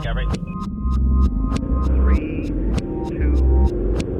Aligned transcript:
Discovery. 0.00 0.24
Three, 1.84 2.46
two, 2.46 3.34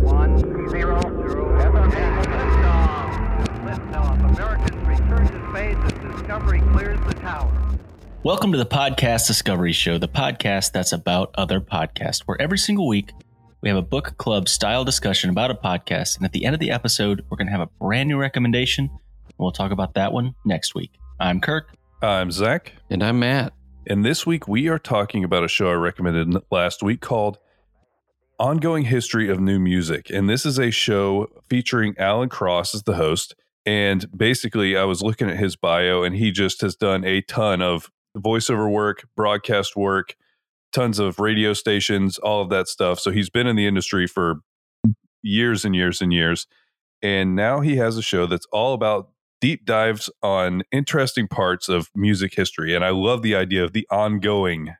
one, 0.02 0.38
zero, 0.68 1.00
zero. 1.00 1.58
Liftoff. 1.58 3.46
Liftoff. 3.64 4.30
Americans 4.30 4.86
return 4.86 5.26
to 5.26 5.50
space 5.50 5.78
as 5.82 5.92
Discovery 6.12 6.60
clears 6.72 7.00
the 7.06 7.14
tower. 7.14 7.50
Welcome 8.22 8.52
to 8.52 8.58
the 8.58 8.66
Podcast 8.66 9.26
Discovery 9.26 9.72
Show, 9.72 9.96
the 9.96 10.06
podcast 10.06 10.72
that's 10.72 10.92
about 10.92 11.30
other 11.36 11.62
podcasts, 11.62 12.24
where 12.26 12.38
every 12.38 12.58
single 12.58 12.86
week 12.86 13.14
we 13.62 13.70
have 13.70 13.78
a 13.78 13.82
book 13.82 14.18
club 14.18 14.50
style 14.50 14.84
discussion 14.84 15.30
about 15.30 15.50
a 15.50 15.54
podcast. 15.54 16.18
And 16.18 16.26
at 16.26 16.32
the 16.32 16.44
end 16.44 16.52
of 16.52 16.60
the 16.60 16.72
episode, 16.72 17.24
we're 17.30 17.38
going 17.38 17.46
to 17.46 17.52
have 17.52 17.62
a 17.62 17.70
brand 17.80 18.06
new 18.06 18.18
recommendation. 18.18 18.84
And 18.90 19.34
we'll 19.38 19.50
talk 19.50 19.72
about 19.72 19.94
that 19.94 20.12
one 20.12 20.34
next 20.44 20.74
week. 20.74 20.92
I'm 21.18 21.40
Kirk. 21.40 21.74
I'm 22.02 22.30
Zach, 22.30 22.74
And 22.90 23.02
I'm 23.02 23.18
Matt. 23.18 23.54
And 23.86 24.04
this 24.04 24.26
week 24.26 24.46
we 24.46 24.68
are 24.68 24.78
talking 24.78 25.24
about 25.24 25.44
a 25.44 25.48
show 25.48 25.68
I 25.68 25.74
recommended 25.74 26.42
last 26.50 26.82
week 26.82 27.00
called 27.00 27.38
Ongoing 28.38 28.84
History 28.84 29.28
of 29.28 29.40
New 29.40 29.58
Music. 29.58 30.10
And 30.10 30.28
this 30.28 30.46
is 30.46 30.58
a 30.58 30.70
show 30.70 31.28
featuring 31.48 31.94
Alan 31.98 32.28
Cross 32.28 32.74
as 32.74 32.82
the 32.84 32.94
host. 32.94 33.34
And 33.66 34.06
basically, 34.16 34.76
I 34.76 34.84
was 34.84 35.02
looking 35.02 35.28
at 35.28 35.36
his 35.36 35.56
bio, 35.56 36.02
and 36.02 36.16
he 36.16 36.30
just 36.30 36.62
has 36.62 36.74
done 36.74 37.04
a 37.04 37.20
ton 37.22 37.60
of 37.60 37.90
voiceover 38.16 38.70
work, 38.70 39.06
broadcast 39.14 39.76
work, 39.76 40.16
tons 40.72 40.98
of 40.98 41.18
radio 41.18 41.52
stations, 41.52 42.18
all 42.18 42.40
of 42.40 42.48
that 42.50 42.68
stuff. 42.68 42.98
So 42.98 43.10
he's 43.10 43.28
been 43.28 43.46
in 43.46 43.56
the 43.56 43.66
industry 43.66 44.06
for 44.06 44.36
years 45.22 45.64
and 45.64 45.74
years 45.74 46.00
and 46.00 46.12
years. 46.12 46.46
And 47.02 47.36
now 47.36 47.60
he 47.60 47.76
has 47.76 47.96
a 47.96 48.02
show 48.02 48.26
that's 48.26 48.46
all 48.52 48.72
about 48.72 49.10
deep 49.40 49.64
dives 49.64 50.10
on 50.22 50.62
interesting 50.72 51.26
parts 51.28 51.68
of 51.68 51.88
music 51.94 52.34
history 52.34 52.74
and 52.74 52.84
i 52.84 52.90
love 52.90 53.22
the 53.22 53.34
idea 53.34 53.64
of 53.64 53.72
the 53.72 53.86
ongoing 53.90 54.74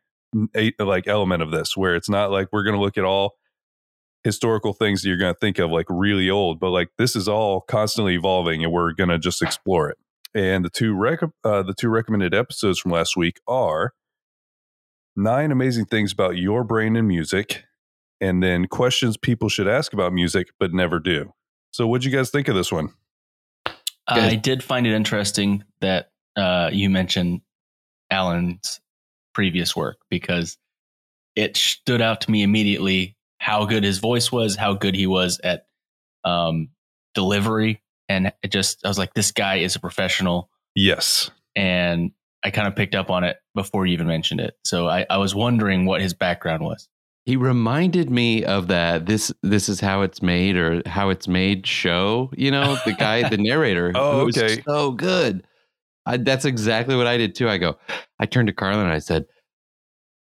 like 0.79 1.09
element 1.09 1.43
of 1.43 1.51
this 1.51 1.77
where 1.77 1.97
it's 1.97 2.09
not 2.09 2.31
like 2.31 2.49
we're 2.53 2.63
going 2.63 2.77
to 2.77 2.81
look 2.81 2.97
at 2.97 3.05
all 3.05 3.35
historical 4.23 4.73
things 4.73 5.03
that 5.03 5.09
you're 5.09 5.17
going 5.17 5.33
to 5.33 5.39
think 5.39 5.59
of 5.59 5.71
like 5.71 5.87
really 5.89 6.29
old 6.29 6.61
but 6.61 6.71
like 6.71 6.89
this 6.99 7.17
is 7.17 7.27
all 7.27 7.63
constantly 7.63 8.15
evolving 8.15 8.63
and 8.63 8.73
we're 8.73 8.93
going 8.93 9.09
to 9.09 9.19
just 9.19 9.43
explore 9.43 9.89
it. 9.89 9.99
And 10.35 10.65
the 10.65 10.71
two 10.71 10.95
rec- 10.95 11.23
uh, 11.43 11.63
the 11.63 11.75
two 11.75 11.89
recommended 11.89 12.35
episodes 12.35 12.79
from 12.79 12.93
last 12.93 13.17
week 13.17 13.41
are 13.49 13.93
nine 15.17 15.51
amazing 15.51 15.87
things 15.87 16.13
about 16.13 16.37
your 16.37 16.63
brain 16.63 16.97
and 16.97 17.09
music 17.09 17.65
and 18.21 18.43
then 18.43 18.67
questions 18.67 19.17
people 19.17 19.49
should 19.49 19.67
ask 19.67 19.93
about 19.93 20.13
music 20.13 20.49
but 20.61 20.73
never 20.73 21.01
do. 21.01 21.33
So 21.73 21.87
what'd 21.87 22.05
you 22.05 22.13
guys 22.13 22.31
think 22.31 22.47
of 22.49 22.55
this 22.55 22.71
one 22.71 22.91
I 24.17 24.35
did 24.37 24.63
find 24.63 24.87
it 24.87 24.95
interesting 24.95 25.65
that 25.81 26.11
uh, 26.37 26.71
you 26.73 26.91
mentioned 26.91 27.41
Alan's 28.11 28.81
previous 29.35 29.77
work 29.77 29.99
because 30.11 30.59
it 31.37 31.57
stood 31.57 32.01
out 32.01 32.23
to 32.23 32.31
me 32.31 32.43
immediately 32.43 33.17
how 33.39 33.65
good 33.65 33.85
his 33.85 33.99
voice 33.99 34.31
was, 34.31 34.57
how 34.57 34.75
good 34.75 34.95
he 34.95 35.07
was 35.07 35.41
at 35.43 35.67
um, 36.25 36.69
delivery. 37.15 37.83
And 38.09 38.33
it 38.43 38.51
just, 38.51 38.85
I 38.85 38.89
was 38.89 38.99
like, 38.99 39.15
this 39.15 39.33
guy 39.33 39.57
is 39.57 39.77
a 39.77 39.81
professional. 39.81 40.51
yes 40.75 41.31
And 41.57 42.11
I 42.43 42.51
kind 42.51 42.67
of 42.69 42.77
picked 42.77 42.95
up 42.95 43.11
on 43.11 43.25
it 43.25 43.37
before 43.55 43.87
you 43.87 43.93
even 43.93 44.07
mentioned 44.07 44.41
it. 44.41 44.55
So 44.65 44.89
I, 44.89 45.07
I 45.09 45.19
was 45.19 45.35
wondering 45.35 45.85
what 45.85 46.01
his 46.01 46.15
background 46.15 46.63
was. 46.63 46.89
He 47.31 47.37
reminded 47.37 48.11
me 48.11 48.45
of 48.45 48.67
that 48.69 49.07
this 49.07 49.33
this 49.45 49.69
is 49.69 49.79
how 49.79 50.03
it's 50.03 50.21
made 50.21 50.57
or 50.57 50.83
how 50.85 51.11
it's 51.11 51.29
made 51.29 51.65
show, 51.65 52.33
you 52.37 52.51
know, 52.51 52.77
the 52.85 52.93
guy, 52.93 53.29
the 53.29 53.37
narrator. 53.39 53.93
Oh, 53.95 54.19
who 54.21 54.27
was 54.27 54.37
okay. 54.37 54.61
So 54.67 54.91
good. 54.91 55.47
I, 56.05 56.17
that's 56.17 56.45
exactly 56.45 56.97
what 56.97 57.07
I 57.07 57.19
did 57.19 57.37
too. 57.37 57.49
I 57.49 57.59
go, 57.59 57.77
I 58.19 58.27
turned 58.27 58.49
to 58.49 58.53
Carlin 58.53 58.81
and 58.87 58.93
I 58.93 58.99
said, 58.99 59.27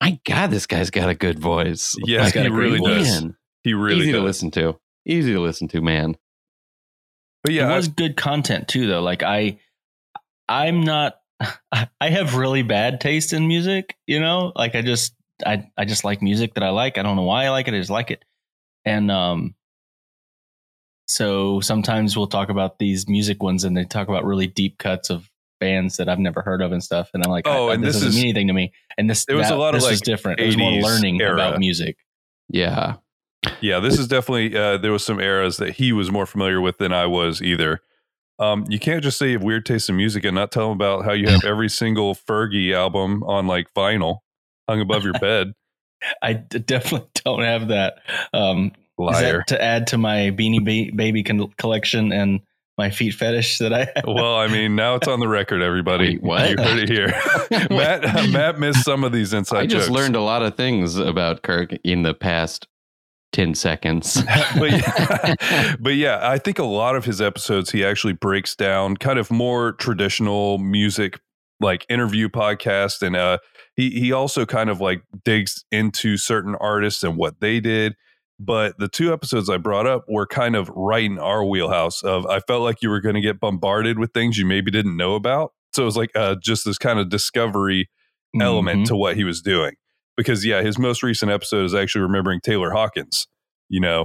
My 0.03 0.19
God, 0.25 0.51
this 0.51 0.65
guy's 0.67 0.89
got 0.89 1.07
a 1.09 1.15
good 1.15 1.39
voice. 1.39 1.95
Yeah, 2.03 2.23
He's 2.23 2.33
got 2.33 2.43
he 2.43 2.49
really 2.51 2.79
does. 2.81 3.21
Man, 3.21 3.37
He 3.63 3.73
really 3.73 4.01
easy 4.01 4.11
does. 4.11 4.19
to 4.19 4.25
listen 4.25 4.51
to. 4.51 4.79
Easy 5.05 5.31
to 5.31 5.39
listen 5.39 5.69
to, 5.69 5.81
man. 5.81 6.17
But 7.43 7.53
yeah, 7.53 7.69
it 7.69 7.73
I- 7.73 7.77
was 7.77 7.87
good 7.87 8.17
content 8.17 8.67
too 8.67 8.87
though 8.87 9.01
like 9.01 9.23
i 9.23 9.59
i'm 10.49 10.81
not 10.83 11.15
i 11.71 12.09
have 12.09 12.35
really 12.35 12.63
bad 12.63 12.99
taste 12.99 13.31
in 13.31 13.47
music 13.47 13.95
you 14.07 14.19
know 14.19 14.51
like 14.55 14.75
i 14.75 14.81
just 14.81 15.13
i 15.45 15.67
i 15.77 15.85
just 15.85 16.03
like 16.03 16.21
music 16.21 16.53
that 16.55 16.63
i 16.63 16.69
like. 16.69 16.97
I 16.97 17.03
don't 17.03 17.15
know 17.15 17.23
why 17.23 17.45
i 17.45 17.49
like 17.49 17.67
it 17.67 17.73
i 17.73 17.77
just 17.77 17.89
like 17.89 18.11
it. 18.11 18.23
And 18.85 19.09
um 19.11 19.55
so 21.07 21.59
sometimes 21.61 22.17
we'll 22.17 22.27
talk 22.27 22.49
about 22.49 22.79
these 22.79 23.07
music 23.07 23.41
ones 23.41 23.63
and 23.63 23.75
they 23.77 23.85
talk 23.85 24.07
about 24.09 24.25
really 24.25 24.47
deep 24.47 24.77
cuts 24.77 25.09
of 25.09 25.29
bands 25.59 25.97
that 25.97 26.09
i've 26.09 26.19
never 26.19 26.41
heard 26.41 26.61
of 26.61 26.71
and 26.71 26.83
stuff. 26.83 27.09
And 27.13 27.23
i'm 27.23 27.31
like 27.31 27.47
Oh, 27.47 27.69
I- 27.69 27.73
and 27.75 27.83
this, 27.83 27.95
this 27.95 28.03
doesn't 28.03 28.09
is- 28.09 28.15
mean 28.15 28.25
anything 28.25 28.47
to 28.47 28.53
me. 28.53 28.73
And 28.97 29.09
this 29.09 29.25
There 29.25 29.35
was 29.37 29.49
a 29.49 29.55
lot 29.55 29.75
of, 29.75 29.83
like, 29.83 29.99
different. 30.01 30.39
It 30.39 30.47
was 30.47 30.57
more 30.57 30.71
learning 30.71 31.21
era. 31.21 31.33
about 31.33 31.59
music. 31.59 31.97
Yeah. 32.49 32.95
yeah, 33.61 33.79
this 33.79 33.99
is 33.99 34.07
definitely 34.07 34.57
uh, 34.57 34.77
there 34.77 34.91
was 34.91 35.05
some 35.05 35.19
eras 35.19 35.57
that 35.57 35.73
he 35.75 35.93
was 35.93 36.09
more 36.11 36.25
familiar 36.25 36.59
with 36.59 36.79
than 36.79 36.91
I 36.91 37.05
was 37.05 37.41
either. 37.43 37.81
Um, 38.39 38.65
you 38.69 38.79
can't 38.79 39.03
just 39.03 39.17
say 39.19 39.27
you 39.27 39.33
have 39.33 39.43
weird 39.43 39.65
taste 39.67 39.89
in 39.89 39.95
music 39.97 40.23
and 40.25 40.33
not 40.33 40.51
tell 40.51 40.65
him 40.71 40.71
about 40.75 41.05
how 41.05 41.11
you 41.13 41.27
have 41.29 41.43
every 41.45 41.69
single 41.69 42.15
Fergie 42.15 42.73
album 42.73 43.21
on 43.23 43.45
like 43.47 43.71
vinyl 43.75 44.17
hung 44.67 44.81
above 44.81 45.03
your 45.03 45.13
bed. 45.13 45.53
i 46.21 46.33
d- 46.33 46.59
definitely 46.59 47.07
don't 47.25 47.41
have 47.41 47.69
that 47.69 47.95
um 48.33 48.67
Is 48.67 48.73
Liar. 48.99 49.37
that 49.39 49.47
to 49.47 49.63
add 49.63 49.87
to 49.87 49.97
my 49.97 50.31
Beanie 50.31 50.63
ba- 50.63 50.95
Baby 50.95 51.23
con- 51.23 51.51
collection 51.57 52.11
and 52.11 52.39
my 52.77 52.91
feet 52.91 53.15
fetish 53.15 53.57
that 53.57 53.73
I 53.73 53.85
have? 53.95 54.03
Well, 54.07 54.35
I 54.35 54.47
mean, 54.47 54.75
now 54.75 54.93
it's 54.93 55.07
on 55.07 55.19
the 55.19 55.27
record, 55.27 55.63
everybody. 55.63 56.19
Wait, 56.19 56.21
what? 56.21 56.49
You 56.51 56.57
heard 56.63 56.77
it 56.77 56.89
here. 56.89 57.07
Matt, 57.75 58.29
Matt 58.29 58.59
missed 58.59 58.83
some 58.85 59.03
of 59.03 59.11
these 59.11 59.33
inside 59.33 59.61
I 59.61 59.65
just 59.65 59.87
jokes. 59.87 59.99
learned 59.99 60.15
a 60.15 60.21
lot 60.21 60.43
of 60.43 60.55
things 60.55 60.95
about 60.95 61.41
Kirk 61.41 61.71
in 61.83 62.03
the 62.03 62.13
past 62.13 62.67
10 63.33 63.55
seconds. 63.55 64.21
but 64.59 64.69
yeah, 64.71 65.75
but 65.79 65.95
yeah, 65.95 66.19
I 66.21 66.37
think 66.37 66.59
a 66.59 66.63
lot 66.63 66.95
of 66.95 67.03
his 67.05 67.19
episodes 67.19 67.71
he 67.71 67.83
actually 67.83 68.13
breaks 68.13 68.55
down 68.55 68.95
kind 68.97 69.17
of 69.17 69.31
more 69.31 69.71
traditional 69.71 70.59
music 70.59 71.19
like 71.59 71.83
interview 71.89 72.29
podcast 72.29 73.01
and 73.01 73.15
uh 73.15 73.39
he 73.77 73.91
he 73.91 74.11
also 74.11 74.45
kind 74.45 74.69
of 74.69 74.81
like 74.81 75.01
digs 75.23 75.63
into 75.71 76.17
certain 76.17 76.55
artists 76.59 77.03
and 77.03 77.15
what 77.15 77.39
they 77.39 77.59
did 77.61 77.95
but 78.39 78.77
the 78.77 78.87
two 78.87 79.11
episodes 79.11 79.49
I 79.49 79.57
brought 79.57 79.87
up 79.87 80.05
were 80.07 80.27
kind 80.27 80.55
of 80.55 80.69
right 80.75 81.05
in 81.05 81.17
our 81.17 81.43
wheelhouse 81.43 82.03
of 82.03 82.25
I 82.27 82.39
felt 82.41 82.61
like 82.61 82.83
you 82.83 82.89
were 82.89 83.01
going 83.01 83.15
to 83.15 83.21
get 83.21 83.39
bombarded 83.39 83.97
with 83.97 84.11
things 84.13 84.37
you 84.37 84.45
maybe 84.45 84.69
didn't 84.69 84.95
know 84.97 85.15
about 85.15 85.53
so 85.73 85.81
it 85.83 85.85
was 85.85 85.97
like 85.97 86.11
uh 86.15 86.35
just 86.43 86.65
this 86.65 86.77
kind 86.77 86.99
of 86.99 87.09
discovery 87.09 87.89
element 88.39 88.81
Mhm. 88.81 88.87
to 88.89 88.95
what 88.95 89.15
he 89.15 89.23
was 89.23 89.41
doing. 89.41 89.73
Because 90.17 90.45
yeah, 90.45 90.61
his 90.61 90.77
most 90.77 91.01
recent 91.01 91.31
episode 91.31 91.65
is 91.65 91.73
actually 91.73 92.01
remembering 92.01 92.39
Taylor 92.41 92.71
Hawkins. 92.71 93.27
You 93.69 93.79
know, 93.81 94.01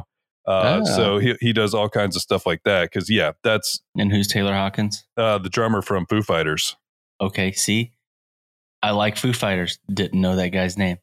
uh, 0.47 0.81
Ah. 0.81 0.85
so 0.85 1.19
he 1.19 1.35
he 1.41 1.53
does 1.53 1.75
all 1.75 1.89
kinds 1.91 2.17
of 2.17 2.23
stuff 2.23 2.47
like 2.47 2.63
that. 2.65 2.85
Because 2.91 3.11
yeah, 3.11 3.33
that's 3.45 3.81
And 3.99 4.11
who's 4.13 4.29
Taylor 4.29 4.53
Hawkins? 4.55 5.05
uh, 5.19 5.39
the 5.39 5.49
drummer 5.51 5.83
from 5.83 6.07
Foo 6.07 6.23
Fighters. 6.23 6.77
Okay, 7.21 7.53
see, 7.53 7.93
I 8.83 8.91
like 8.91 9.17
Foo 9.17 9.33
Fighters. 9.33 9.79
Didn't 9.93 10.21
know 10.21 10.37
that 10.37 10.49
guy's 10.49 10.77
name. 10.77 10.99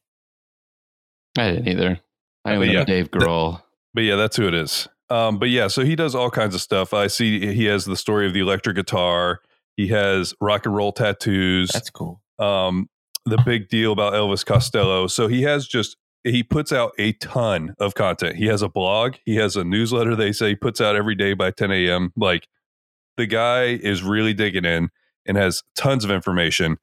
I 1.38 1.50
didn't 1.50 1.68
either. 1.68 2.00
I 2.44 2.54
only 2.54 2.68
know 2.68 2.80
yeah. 2.80 2.84
Dave 2.84 3.10
Grohl. 3.10 3.62
But 3.94 4.02
yeah, 4.02 4.16
that's 4.16 4.36
who 4.36 4.46
it 4.46 4.54
is. 4.54 4.88
Um, 5.08 5.38
but 5.38 5.48
yeah, 5.48 5.66
so 5.66 5.84
he 5.84 5.96
does 5.96 6.14
all 6.14 6.30
kinds 6.30 6.54
of 6.54 6.60
stuff. 6.60 6.94
I 6.94 7.08
see 7.08 7.52
he 7.52 7.64
has 7.64 7.84
the 7.84 7.96
story 7.96 8.26
of 8.26 8.32
the 8.32 8.40
electric 8.40 8.76
guitar. 8.76 9.40
He 9.76 9.88
has 9.88 10.34
rock 10.40 10.66
and 10.66 10.74
roll 10.74 10.92
tattoos. 10.92 11.70
That's 11.72 11.90
cool. 11.90 12.22
um, 12.38 12.88
the 13.26 13.38
big 13.44 13.68
deal 13.68 13.92
about 13.92 14.12
Elvis 14.12 14.44
Costello. 14.44 15.06
So 15.06 15.28
he 15.28 15.42
has 15.42 15.66
just 15.66 15.96
he 16.24 16.42
puts 16.42 16.72
out 16.72 16.92
a 16.98 17.12
ton 17.14 17.74
of 17.78 17.94
content. 17.94 18.36
He 18.36 18.46
has 18.46 18.62
a 18.62 18.68
blog. 18.68 19.16
He 19.24 19.36
has 19.36 19.56
a 19.56 19.64
newsletter. 19.64 20.14
They 20.14 20.32
say 20.32 20.50
he 20.50 20.54
puts 20.54 20.80
out 20.80 20.96
every 20.96 21.14
day 21.14 21.34
by 21.34 21.50
10 21.50 21.70
a.m. 21.70 22.12
Like 22.16 22.46
the 23.16 23.26
guy 23.26 23.64
is 23.64 24.02
really 24.02 24.34
digging 24.34 24.64
in 24.64 24.90
and 25.26 25.36
has 25.36 25.62
tons 25.76 26.04
of 26.04 26.10
information. 26.10 26.78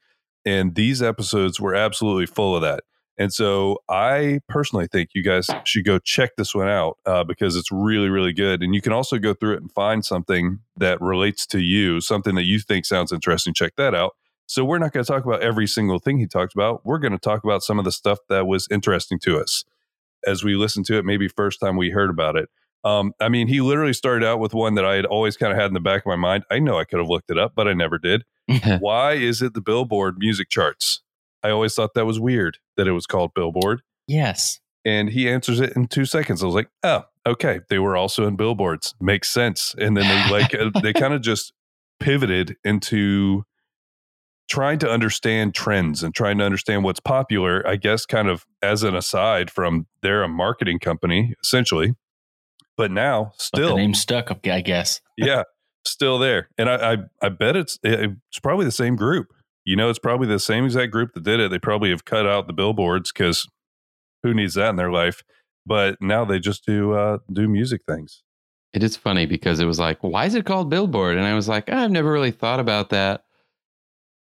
And 0.47 0.75
these 0.75 1.01
episodes 1.01 1.59
were 1.59 1.75
absolutely 1.75 2.25
full 2.25 2.55
of 2.55 2.61
that. 2.61 2.85
And 3.17 3.33
so 3.33 3.79
I 3.89 4.39
personally 4.47 4.87
think 4.87 5.09
you 5.13 5.21
guys 5.21 5.49
should 5.65 5.83
go 5.83 5.99
check 5.99 6.37
this 6.37 6.55
one 6.55 6.69
out 6.69 6.99
uh, 7.05 7.25
because 7.25 7.57
it's 7.57 7.69
really, 7.69 8.07
really 8.07 8.31
good. 8.31 8.63
And 8.63 8.73
you 8.73 8.79
can 8.79 8.93
also 8.93 9.17
go 9.17 9.33
through 9.33 9.55
it 9.55 9.61
and 9.61 9.69
find 9.73 10.05
something 10.05 10.59
that 10.77 11.01
relates 11.01 11.45
to 11.47 11.59
you, 11.59 11.99
something 11.99 12.35
that 12.35 12.45
you 12.45 12.59
think 12.59 12.85
sounds 12.85 13.11
interesting. 13.11 13.53
Check 13.53 13.75
that 13.75 13.93
out. 13.93 14.15
So 14.45 14.63
we're 14.63 14.77
not 14.77 14.93
going 14.93 15.03
to 15.03 15.11
talk 15.11 15.25
about 15.25 15.41
every 15.41 15.67
single 15.67 15.99
thing 15.99 16.17
he 16.17 16.27
talked 16.27 16.53
about. 16.55 16.85
We're 16.85 16.99
going 16.99 17.11
to 17.11 17.17
talk 17.17 17.43
about 17.43 17.61
some 17.61 17.77
of 17.77 17.83
the 17.83 17.91
stuff 17.91 18.19
that 18.29 18.47
was 18.47 18.69
interesting 18.71 19.19
to 19.23 19.37
us 19.41 19.65
as 20.25 20.45
we 20.45 20.55
listened 20.55 20.85
to 20.85 20.97
it, 20.97 21.03
maybe 21.03 21.27
first 21.27 21.59
time 21.59 21.75
we 21.75 21.89
heard 21.89 22.09
about 22.09 22.37
it. 22.37 22.47
Um, 22.85 23.11
I 23.19 23.27
mean, 23.27 23.49
he 23.49 23.59
literally 23.59 23.91
started 23.91 24.25
out 24.25 24.39
with 24.39 24.53
one 24.53 24.75
that 24.75 24.85
I 24.85 24.95
had 24.95 25.05
always 25.05 25.35
kind 25.35 25.51
of 25.51 25.59
had 25.59 25.67
in 25.67 25.73
the 25.73 25.81
back 25.81 26.03
of 26.03 26.05
my 26.05 26.15
mind. 26.15 26.45
I 26.49 26.59
know 26.59 26.79
I 26.79 26.85
could 26.85 26.99
have 26.99 27.09
looked 27.09 27.29
it 27.29 27.37
up, 27.37 27.51
but 27.53 27.67
I 27.67 27.73
never 27.73 27.97
did. 27.97 28.23
Why 28.79 29.13
is 29.13 29.41
it 29.41 29.53
the 29.53 29.61
Billboard 29.61 30.15
music 30.17 30.49
charts? 30.49 31.01
I 31.43 31.49
always 31.49 31.75
thought 31.75 31.93
that 31.93 32.05
was 32.05 32.19
weird 32.19 32.57
that 32.77 32.87
it 32.87 32.93
was 32.93 33.05
called 33.05 33.33
Billboard. 33.33 33.81
Yes. 34.07 34.59
And 34.85 35.09
he 35.09 35.29
answers 35.29 35.59
it 35.59 35.73
in 35.75 35.87
two 35.87 36.05
seconds. 36.05 36.41
I 36.41 36.45
was 36.45 36.55
like, 36.55 36.69
oh, 36.83 37.03
okay. 37.25 37.59
They 37.69 37.77
were 37.79 37.97
also 37.97 38.25
in 38.25 38.37
billboards. 38.37 38.95
Makes 39.01 39.29
sense. 39.29 39.75
And 39.77 39.97
then 39.97 40.07
they 40.07 40.31
like, 40.31 40.55
uh, 40.55 40.71
they 40.81 40.93
kind 41.01 41.13
of 41.13 41.21
just 41.21 41.51
pivoted 41.99 42.55
into 42.63 43.43
trying 44.49 44.79
to 44.79 44.89
understand 44.89 45.53
trends 45.53 46.03
and 46.03 46.15
trying 46.15 46.37
to 46.37 46.45
understand 46.45 46.85
what's 46.85 47.01
popular, 47.01 47.67
I 47.67 47.75
guess, 47.75 48.05
kind 48.05 48.29
of 48.29 48.45
as 48.61 48.83
an 48.83 48.95
aside 48.95 49.51
from 49.51 49.87
they're 50.01 50.23
a 50.23 50.29
marketing 50.29 50.79
company, 50.79 51.33
essentially. 51.43 51.95
But 52.77 52.91
now, 52.91 53.31
But 53.33 53.41
still, 53.41 53.69
the 53.69 53.75
name 53.75 53.93
stuck, 53.93 54.31
I 54.47 54.61
guess. 54.61 55.01
yeah, 55.17 55.43
still 55.89 56.17
there. 56.19 56.49
And 56.57 56.69
I, 56.69 56.93
I, 56.93 56.97
I 57.21 57.29
bet 57.29 57.55
it's 57.55 57.79
it's 57.83 58.39
probably 58.41 58.65
the 58.65 58.71
same 58.71 58.95
group. 58.95 59.33
You 59.65 59.75
know, 59.75 59.89
it's 59.89 59.99
probably 59.99 60.27
the 60.27 60.39
same 60.39 60.65
exact 60.65 60.91
group 60.91 61.13
that 61.13 61.23
did 61.23 61.39
it. 61.39 61.51
They 61.51 61.59
probably 61.59 61.89
have 61.89 62.05
cut 62.05 62.25
out 62.25 62.47
the 62.47 62.53
billboards 62.53 63.11
because 63.11 63.47
who 64.23 64.33
needs 64.33 64.53
that 64.53 64.69
in 64.69 64.75
their 64.77 64.91
life? 64.91 65.23
But 65.65 65.97
now 66.01 66.23
they 66.23 66.39
just 66.39 66.65
do 66.65 66.93
uh, 66.93 67.17
do 67.31 67.47
music 67.47 67.81
things. 67.87 68.23
It 68.73 68.83
is 68.83 68.95
funny 68.95 69.25
because 69.25 69.59
it 69.59 69.65
was 69.65 69.79
like, 69.79 69.97
why 70.01 70.25
is 70.25 70.35
it 70.35 70.45
called 70.45 70.69
Billboard? 70.69 71.17
And 71.17 71.25
I 71.25 71.33
was 71.33 71.47
like, 71.47 71.69
I've 71.69 71.91
never 71.91 72.11
really 72.11 72.31
thought 72.31 72.59
about 72.59 72.89
that. 72.91 73.23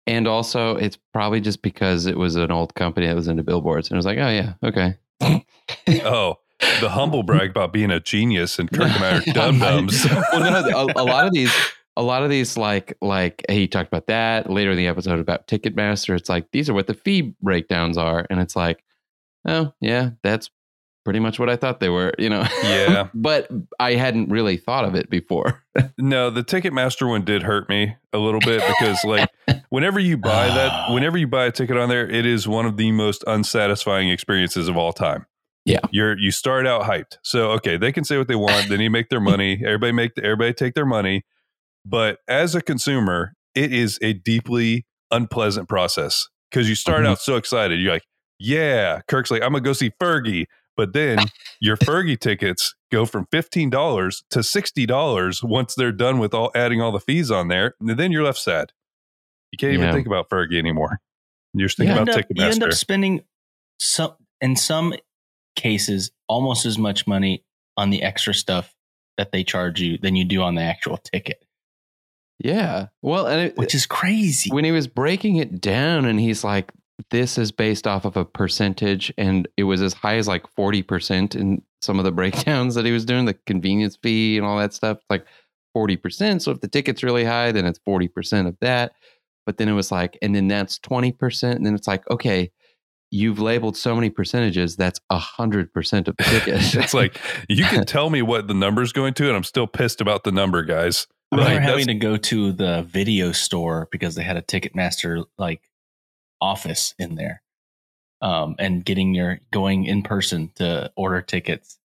And 0.07 0.27
also, 0.27 0.75
it's 0.77 0.97
probably 1.13 1.41
just 1.41 1.61
because 1.61 2.07
it 2.07 2.17
was 2.17 2.35
an 2.35 2.51
old 2.51 2.73
company 2.73 3.07
that 3.07 3.15
was 3.15 3.27
into 3.27 3.43
billboards. 3.43 3.89
And 3.89 3.97
I 3.97 3.99
was 3.99 4.05
like, 4.05 4.17
oh, 4.17 4.29
yeah, 4.29 4.53
okay. 4.63 4.95
Oh, 6.03 6.37
the 6.79 6.89
humble 6.89 7.23
brag 7.23 7.49
about 7.49 7.73
being 7.73 7.91
a 7.91 7.99
genius 7.99 8.59
and 8.59 8.71
Kirk 8.71 8.89
and 8.89 9.03
I 9.03 9.17
are 9.17 9.21
dum 9.33 9.59
dums. 9.59 10.05
well, 10.09 10.39
no, 10.39 10.85
a, 10.87 11.01
a 11.01 11.05
lot 11.05 11.27
of 11.27 11.33
these, 11.33 11.53
a 11.97 12.03
lot 12.03 12.23
of 12.23 12.29
these, 12.29 12.57
like, 12.57 12.97
like 13.01 13.43
he 13.49 13.67
talked 13.67 13.87
about 13.87 14.07
that 14.07 14.49
later 14.49 14.71
in 14.71 14.77
the 14.77 14.87
episode 14.87 15.19
about 15.19 15.47
Ticketmaster. 15.47 16.15
It's 16.15 16.29
like 16.29 16.51
these 16.51 16.69
are 16.69 16.73
what 16.73 16.87
the 16.87 16.93
fee 16.93 17.33
breakdowns 17.41 17.97
are, 17.97 18.25
and 18.29 18.39
it's 18.39 18.55
like, 18.55 18.83
oh 19.47 19.73
yeah, 19.81 20.11
that's 20.23 20.49
pretty 21.03 21.19
much 21.19 21.39
what 21.39 21.49
I 21.49 21.55
thought 21.55 21.79
they 21.79 21.89
were, 21.89 22.13
you 22.17 22.29
know. 22.29 22.45
Yeah. 22.63 23.07
but 23.13 23.49
I 23.79 23.93
hadn't 23.93 24.29
really 24.29 24.57
thought 24.57 24.85
of 24.85 24.95
it 24.95 25.09
before. 25.09 25.63
No, 25.97 26.29
the 26.29 26.43
Ticketmaster 26.43 27.07
one 27.07 27.23
did 27.23 27.43
hurt 27.43 27.69
me 27.69 27.95
a 28.11 28.17
little 28.17 28.41
bit 28.41 28.61
because, 28.67 29.05
like, 29.05 29.29
whenever 29.69 30.01
you 30.01 30.17
buy 30.17 30.47
that, 30.47 30.91
whenever 30.91 31.17
you 31.17 31.27
buy 31.27 31.45
a 31.45 31.51
ticket 31.51 31.77
on 31.77 31.87
there, 31.87 32.09
it 32.09 32.25
is 32.25 32.45
one 32.45 32.65
of 32.65 32.75
the 32.75 32.91
most 32.91 33.23
unsatisfying 33.25 34.09
experiences 34.09 34.67
of 34.67 34.75
all 34.75 34.91
time. 34.91 35.25
Yeah. 35.65 35.79
you're 35.91 36.17
you 36.17 36.31
start 36.31 36.65
out 36.65 36.83
hyped. 36.83 37.17
So 37.23 37.51
okay, 37.51 37.77
they 37.77 37.91
can 37.91 38.03
say 38.03 38.17
what 38.17 38.27
they 38.27 38.35
want. 38.35 38.69
then 38.69 38.79
you 38.81 38.89
make 38.89 39.09
their 39.09 39.19
money. 39.19 39.61
Everybody 39.65 39.91
make 39.91 40.15
the, 40.15 40.23
everybody 40.23 40.53
take 40.53 40.73
their 40.73 40.85
money. 40.85 41.23
But 41.85 42.19
as 42.27 42.55
a 42.55 42.61
consumer, 42.61 43.33
it 43.55 43.71
is 43.73 43.99
a 44.01 44.13
deeply 44.13 44.85
unpleasant 45.11 45.67
process 45.69 46.27
because 46.49 46.67
you 46.69 46.75
start 46.75 47.03
Mhm. 47.03 47.07
out 47.09 47.19
so 47.19 47.35
excited. 47.35 47.79
You're 47.79 47.93
like, 47.93 48.05
yeah, 48.39 49.01
Kirk's 49.07 49.29
like, 49.29 49.41
I'm 49.43 49.51
gonna 49.51 49.61
go 49.61 49.73
see 49.73 49.91
Fergie. 50.01 50.45
But 50.77 50.93
then 50.93 51.19
your 51.59 51.77
Fergie 51.77 52.19
tickets 52.19 52.73
go 52.91 53.05
from 53.05 53.27
fifteen 53.31 53.69
dollars 53.69 54.23
to 54.31 54.41
sixty 54.41 54.85
dollars 54.87 55.43
once 55.43 55.75
they're 55.75 55.91
done 55.91 56.17
with 56.17 56.33
all 56.33 56.49
adding 56.55 56.81
all 56.81 56.91
the 56.91 56.99
fees 56.99 57.29
on 57.29 57.49
there, 57.49 57.75
and 57.79 57.89
then 57.99 58.11
you're 58.11 58.23
left 58.23 58.39
sad. 58.39 58.71
You 59.51 59.57
can't 59.57 59.73
even 59.73 59.87
Yeah. 59.87 59.93
think 59.93 60.07
about 60.07 60.29
Fergie 60.29 60.57
anymore. 60.57 60.99
You're 61.53 61.67
just 61.67 61.77
thinking 61.77 61.95
you, 61.95 62.01
about 62.01 62.15
end 62.15 62.19
up, 62.25 62.31
you 62.33 62.45
end 62.45 62.63
up 62.63 62.73
spending 62.73 63.21
some 63.79 64.13
in 64.39 64.55
some 64.55 64.93
cases 65.61 66.11
almost 66.27 66.65
as 66.65 66.77
much 66.77 67.07
money 67.07 67.43
on 67.77 67.89
the 67.89 68.03
extra 68.03 68.33
stuff 68.33 68.73
that 69.17 69.31
they 69.31 69.43
charge 69.43 69.81
you 69.81 69.97
than 69.97 70.15
you 70.15 70.25
do 70.25 70.41
on 70.41 70.55
the 70.55 70.61
actual 70.61 70.97
ticket, 70.97 71.43
yeah. 72.43 72.87
Well, 73.01 73.27
and 73.27 73.47
it, 73.47 73.57
which 73.57 73.75
is 73.75 73.85
crazy. 73.85 74.49
when 74.51 74.65
he 74.65 74.71
was 74.71 74.87
breaking 74.87 75.35
it 75.35 75.61
down 75.61 76.05
and 76.05 76.19
he's 76.19 76.43
like 76.43 76.71
this 77.09 77.37
is 77.37 77.51
based 77.51 77.87
off 77.87 78.05
of 78.05 78.15
a 78.15 78.23
percentage 78.23 79.11
and 79.17 79.47
it 79.57 79.63
was 79.63 79.81
as 79.81 79.93
high 79.93 80.17
as 80.17 80.27
like 80.27 80.45
40% 80.55 81.35
in 81.35 81.63
some 81.81 81.97
of 81.97 82.05
the 82.05 82.11
breakdowns 82.11 82.75
that 82.75 82.85
he 82.85 82.91
was 82.91 83.05
doing 83.05 83.25
the 83.25 83.33
convenience 83.47 83.97
fee 84.03 84.37
and 84.37 84.45
all 84.45 84.59
that 84.59 84.73
stuff 84.73 84.99
like 85.09 85.25
40% 85.75 86.41
so 86.41 86.51
if 86.51 86.61
the 86.61 86.67
ticket's 86.67 87.01
really 87.01 87.23
high 87.25 87.51
then 87.51 87.65
it's 87.65 87.79
40% 87.79 88.47
of 88.47 88.55
that 88.61 88.93
but 89.47 89.57
then 89.57 89.67
it 89.67 89.73
was 89.73 89.91
like 89.91 90.15
and 90.21 90.35
then 90.35 90.47
that's 90.47 90.77
20% 90.77 91.55
and 91.55 91.65
then 91.65 91.73
it's 91.73 91.87
like 91.87 92.07
okay 92.11 92.51
you've 93.11 93.39
labeled 93.39 93.75
so 93.77 93.93
many 93.93 94.09
percentages 94.09 94.75
that's 94.77 94.99
a 95.09 95.17
100% 95.19 96.07
of 96.07 96.15
the 96.17 96.23
ticket 96.23 96.75
it's 96.75 96.93
like 96.93 97.19
you 97.49 97.65
can 97.65 97.85
tell 97.85 98.09
me 98.09 98.21
what 98.21 98.47
the 98.47 98.53
number's 98.53 98.91
going 98.93 99.13
to, 99.15 99.27
and 99.27 99.35
I'm 99.35 99.43
still 99.43 99.67
pissed 99.67 99.99
about 100.01 100.23
the 100.23 100.31
number, 100.31 100.63
guys. 100.63 101.07
I 101.31 101.35
remember 101.35 101.53
Like, 101.55 101.61
having 101.63 101.77
that's- 101.87 101.87
to 101.87 101.93
go 101.95 102.17
to 102.17 102.51
the 102.53 102.81
video 102.83 103.31
store 103.31 103.87
because 103.91 104.15
they 104.15 104.23
had 104.23 104.37
a 104.37 104.41
Ticketmaster 104.41 105.25
like 105.37 105.61
office 106.41 106.93
in 106.97 107.15
there, 107.15 107.41
um, 108.21 108.55
and 108.59 108.83
getting 108.83 109.13
your 109.13 109.39
going 109.51 109.85
in 109.85 110.03
person 110.03 110.51
to 110.55 110.91
order 110.95 111.21
tickets. 111.21 111.77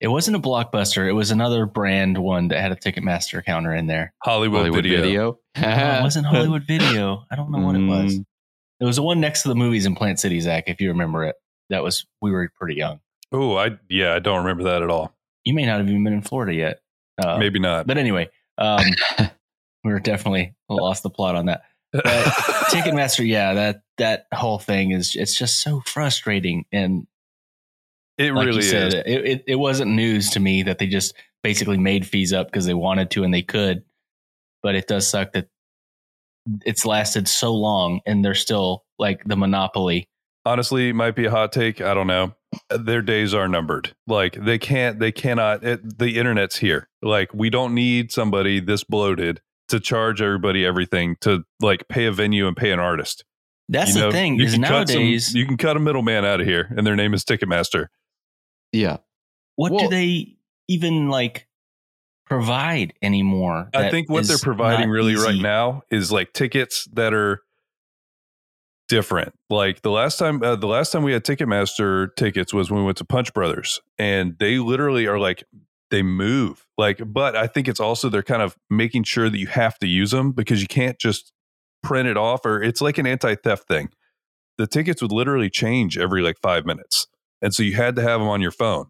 It 0.00 0.08
wasn't 0.08 0.36
a 0.36 0.40
blockbuster; 0.40 1.08
it 1.08 1.12
was 1.12 1.30
another 1.30 1.64
brand 1.66 2.18
one 2.18 2.48
that 2.48 2.60
had 2.60 2.72
a 2.72 2.76
Ticketmaster 2.76 3.44
counter 3.44 3.72
in 3.74 3.86
there. 3.86 4.12
Hollywood, 4.22 4.58
Hollywood 4.58 4.82
video. 4.84 5.00
video, 5.00 5.38
No, 5.60 5.98
it 5.98 6.02
wasn't 6.02 6.26
Hollywood 6.26 6.64
Video. 6.66 7.24
I 7.30 7.36
don't 7.36 7.50
know 7.52 7.60
what 7.64 7.76
it 7.76 7.86
was. 7.86 8.20
It 8.82 8.84
was 8.84 8.96
the 8.96 9.02
one 9.02 9.20
next 9.20 9.42
to 9.42 9.48
the 9.48 9.54
movies 9.54 9.86
in 9.86 9.94
Plant 9.94 10.18
City, 10.18 10.40
Zach. 10.40 10.64
If 10.66 10.80
you 10.80 10.88
remember 10.88 11.22
it, 11.22 11.36
that 11.70 11.84
was 11.84 12.04
we 12.20 12.32
were 12.32 12.50
pretty 12.58 12.74
young. 12.74 12.98
Oh, 13.30 13.56
I 13.56 13.78
yeah, 13.88 14.12
I 14.12 14.18
don't 14.18 14.38
remember 14.38 14.64
that 14.64 14.82
at 14.82 14.90
all. 14.90 15.14
You 15.44 15.54
may 15.54 15.66
not 15.66 15.78
have 15.78 15.88
even 15.88 16.02
been 16.02 16.14
in 16.14 16.22
Florida 16.22 16.52
yet. 16.52 16.80
Uh, 17.16 17.38
Maybe 17.38 17.60
not. 17.60 17.86
But 17.86 17.96
anyway, 17.96 18.28
um, 18.58 18.82
we 19.84 19.92
were 19.92 20.00
definitely 20.00 20.56
lost 20.68 21.04
the 21.04 21.10
plot 21.10 21.36
on 21.36 21.46
that. 21.46 21.62
But 21.92 22.04
Ticketmaster, 22.72 23.24
yeah, 23.24 23.54
that 23.54 23.82
that 23.98 24.26
whole 24.34 24.58
thing 24.58 24.90
is 24.90 25.14
it's 25.14 25.38
just 25.38 25.62
so 25.62 25.80
frustrating. 25.86 26.64
And 26.72 27.06
it 28.18 28.34
like 28.34 28.46
really 28.46 28.62
said, 28.62 28.88
is. 28.88 28.94
it, 29.06 29.24
it 29.24 29.44
it 29.46 29.56
wasn't 29.56 29.92
news 29.92 30.30
to 30.30 30.40
me 30.40 30.64
that 30.64 30.80
they 30.80 30.88
just 30.88 31.14
basically 31.44 31.78
made 31.78 32.04
fees 32.04 32.32
up 32.32 32.48
because 32.48 32.66
they 32.66 32.74
wanted 32.74 33.12
to 33.12 33.22
and 33.22 33.32
they 33.32 33.42
could. 33.42 33.84
But 34.60 34.74
it 34.74 34.88
does 34.88 35.06
suck 35.06 35.34
that 35.34 35.50
it's 36.64 36.84
lasted 36.86 37.28
so 37.28 37.54
long 37.54 38.00
and 38.06 38.24
they're 38.24 38.34
still 38.34 38.84
like 38.98 39.22
the 39.24 39.36
monopoly. 39.36 40.08
Honestly, 40.44 40.92
might 40.92 41.14
be 41.14 41.26
a 41.26 41.30
hot 41.30 41.52
take. 41.52 41.80
I 41.80 41.94
don't 41.94 42.06
know. 42.08 42.34
Their 42.68 43.00
days 43.02 43.32
are 43.32 43.46
numbered. 43.48 43.94
Like 44.06 44.34
they 44.34 44.58
can't, 44.58 44.98
they 44.98 45.12
cannot. 45.12 45.62
It, 45.64 45.98
the 45.98 46.18
internet's 46.18 46.56
here. 46.58 46.88
Like 47.00 47.32
we 47.32 47.48
don't 47.48 47.74
need 47.74 48.10
somebody 48.12 48.60
this 48.60 48.84
bloated 48.84 49.40
to 49.68 49.78
charge 49.80 50.20
everybody 50.20 50.66
everything 50.66 51.16
to 51.20 51.44
like 51.60 51.86
pay 51.88 52.06
a 52.06 52.12
venue 52.12 52.46
and 52.48 52.56
pay 52.56 52.72
an 52.72 52.80
artist. 52.80 53.24
That's 53.68 53.90
You 53.90 53.94
the 53.94 54.00
know, 54.00 54.10
thing 54.10 54.36
you 54.38 54.44
is 54.46 54.52
can 54.54 54.62
cut 54.62 54.88
some- 54.88 54.96
nowadays, 54.98 55.34
you 55.34 55.46
can 55.46 55.56
cut 55.56 55.76
a 55.76 55.80
middleman 55.80 56.24
out 56.24 56.40
of 56.40 56.46
here, 56.46 56.72
and 56.76 56.86
their 56.86 56.96
name 56.96 57.14
is 57.14 57.24
Ticketmaster. 57.24 57.86
yeah 58.72 58.98
what 59.56 59.78
do 59.78 59.88
they 59.88 60.34
even 60.68 61.08
like 61.08 61.46
provide 62.32 62.94
anymore? 63.02 63.68
I 63.74 63.90
think 63.90 64.08
what 64.08 64.26
they're 64.26 64.38
providing 64.38 64.88
really 64.88 65.16
right 65.16 65.40
now 65.40 65.82
is 65.90 66.10
like 66.10 66.32
tickets 66.32 66.88
that 66.94 67.12
are 67.12 67.42
different. 68.88 69.34
Like 69.50 69.82
the 69.82 69.90
last 69.90 70.18
time, 70.18 70.42
uh, 70.42 70.56
the 70.56 70.66
last 70.66 70.92
time 70.92 71.02
we 71.02 71.12
had 71.12 71.24
Ticketmaster 71.24 72.08
tickets 72.16 72.54
was 72.54 72.70
when 72.70 72.80
we 72.80 72.86
went 72.86 72.98
to 72.98 73.04
Punch 73.04 73.34
Brothers, 73.34 73.80
and 73.98 74.36
they 74.38 74.58
literally 74.58 75.06
are 75.06 75.18
like 75.18 75.44
they 75.90 76.02
move. 76.02 76.66
Like, 76.78 77.02
but 77.04 77.36
I 77.36 77.46
think 77.46 77.68
it's 77.68 77.80
also 77.80 78.08
they're 78.08 78.22
kind 78.22 78.42
of 78.42 78.56
making 78.70 79.04
sure 79.04 79.28
that 79.28 79.38
you 79.38 79.48
have 79.48 79.78
to 79.80 79.86
use 79.86 80.10
them 80.10 80.32
because 80.32 80.62
you 80.62 80.68
can't 80.68 80.98
just 80.98 81.32
print 81.82 82.08
it 82.08 82.16
off, 82.16 82.46
or 82.46 82.62
it's 82.62 82.80
like 82.80 82.96
an 82.96 83.06
anti-theft 83.06 83.68
thing. 83.68 83.90
The 84.56 84.66
tickets 84.66 85.02
would 85.02 85.12
literally 85.12 85.50
change 85.50 85.98
every 85.98 86.22
like 86.22 86.36
five 86.42 86.64
minutes, 86.64 87.06
and 87.42 87.52
so 87.52 87.62
you 87.62 87.74
had 87.74 87.94
to 87.96 88.02
have 88.02 88.20
them 88.20 88.28
on 88.28 88.40
your 88.40 88.52
phone. 88.52 88.86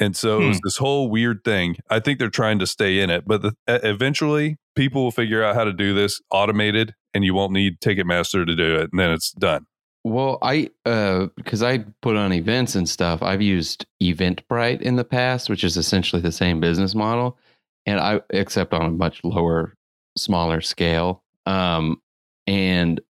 And 0.00 0.16
so 0.16 0.40
it 0.40 0.46
was 0.46 0.60
this 0.62 0.76
whole 0.76 1.10
weird 1.10 1.42
thing. 1.44 1.76
I 1.90 1.98
think 1.98 2.18
they're 2.18 2.30
trying 2.30 2.60
to 2.60 2.66
stay 2.66 3.00
in 3.00 3.10
it, 3.10 3.24
but 3.26 3.42
the, 3.42 3.52
eventually 3.66 4.56
people 4.76 5.02
will 5.02 5.10
figure 5.10 5.42
out 5.42 5.56
how 5.56 5.64
to 5.64 5.72
do 5.72 5.92
this 5.92 6.20
automated, 6.30 6.94
and 7.12 7.24
you 7.24 7.34
won't 7.34 7.52
need 7.52 7.80
Ticketmaster 7.80 8.46
to 8.46 8.54
do 8.54 8.76
it, 8.76 8.90
and 8.92 9.00
then 9.00 9.10
it's 9.10 9.32
done. 9.32 9.66
Well, 10.04 10.38
I 10.40 10.70
uh 10.86 11.26
because 11.36 11.62
I 11.62 11.78
put 12.00 12.16
on 12.16 12.32
events 12.32 12.76
and 12.76 12.88
stuff, 12.88 13.22
I've 13.22 13.42
used 13.42 13.86
Eventbrite 14.00 14.80
in 14.80 14.96
the 14.96 15.04
past, 15.04 15.50
which 15.50 15.64
is 15.64 15.76
essentially 15.76 16.22
the 16.22 16.32
same 16.32 16.60
business 16.60 16.94
model, 16.94 17.36
and 17.84 17.98
I 17.98 18.20
except 18.30 18.72
on 18.72 18.86
a 18.86 18.90
much 18.90 19.22
lower, 19.24 19.74
smaller 20.16 20.60
scale. 20.60 21.24
Um, 21.44 22.00
and 22.46 23.00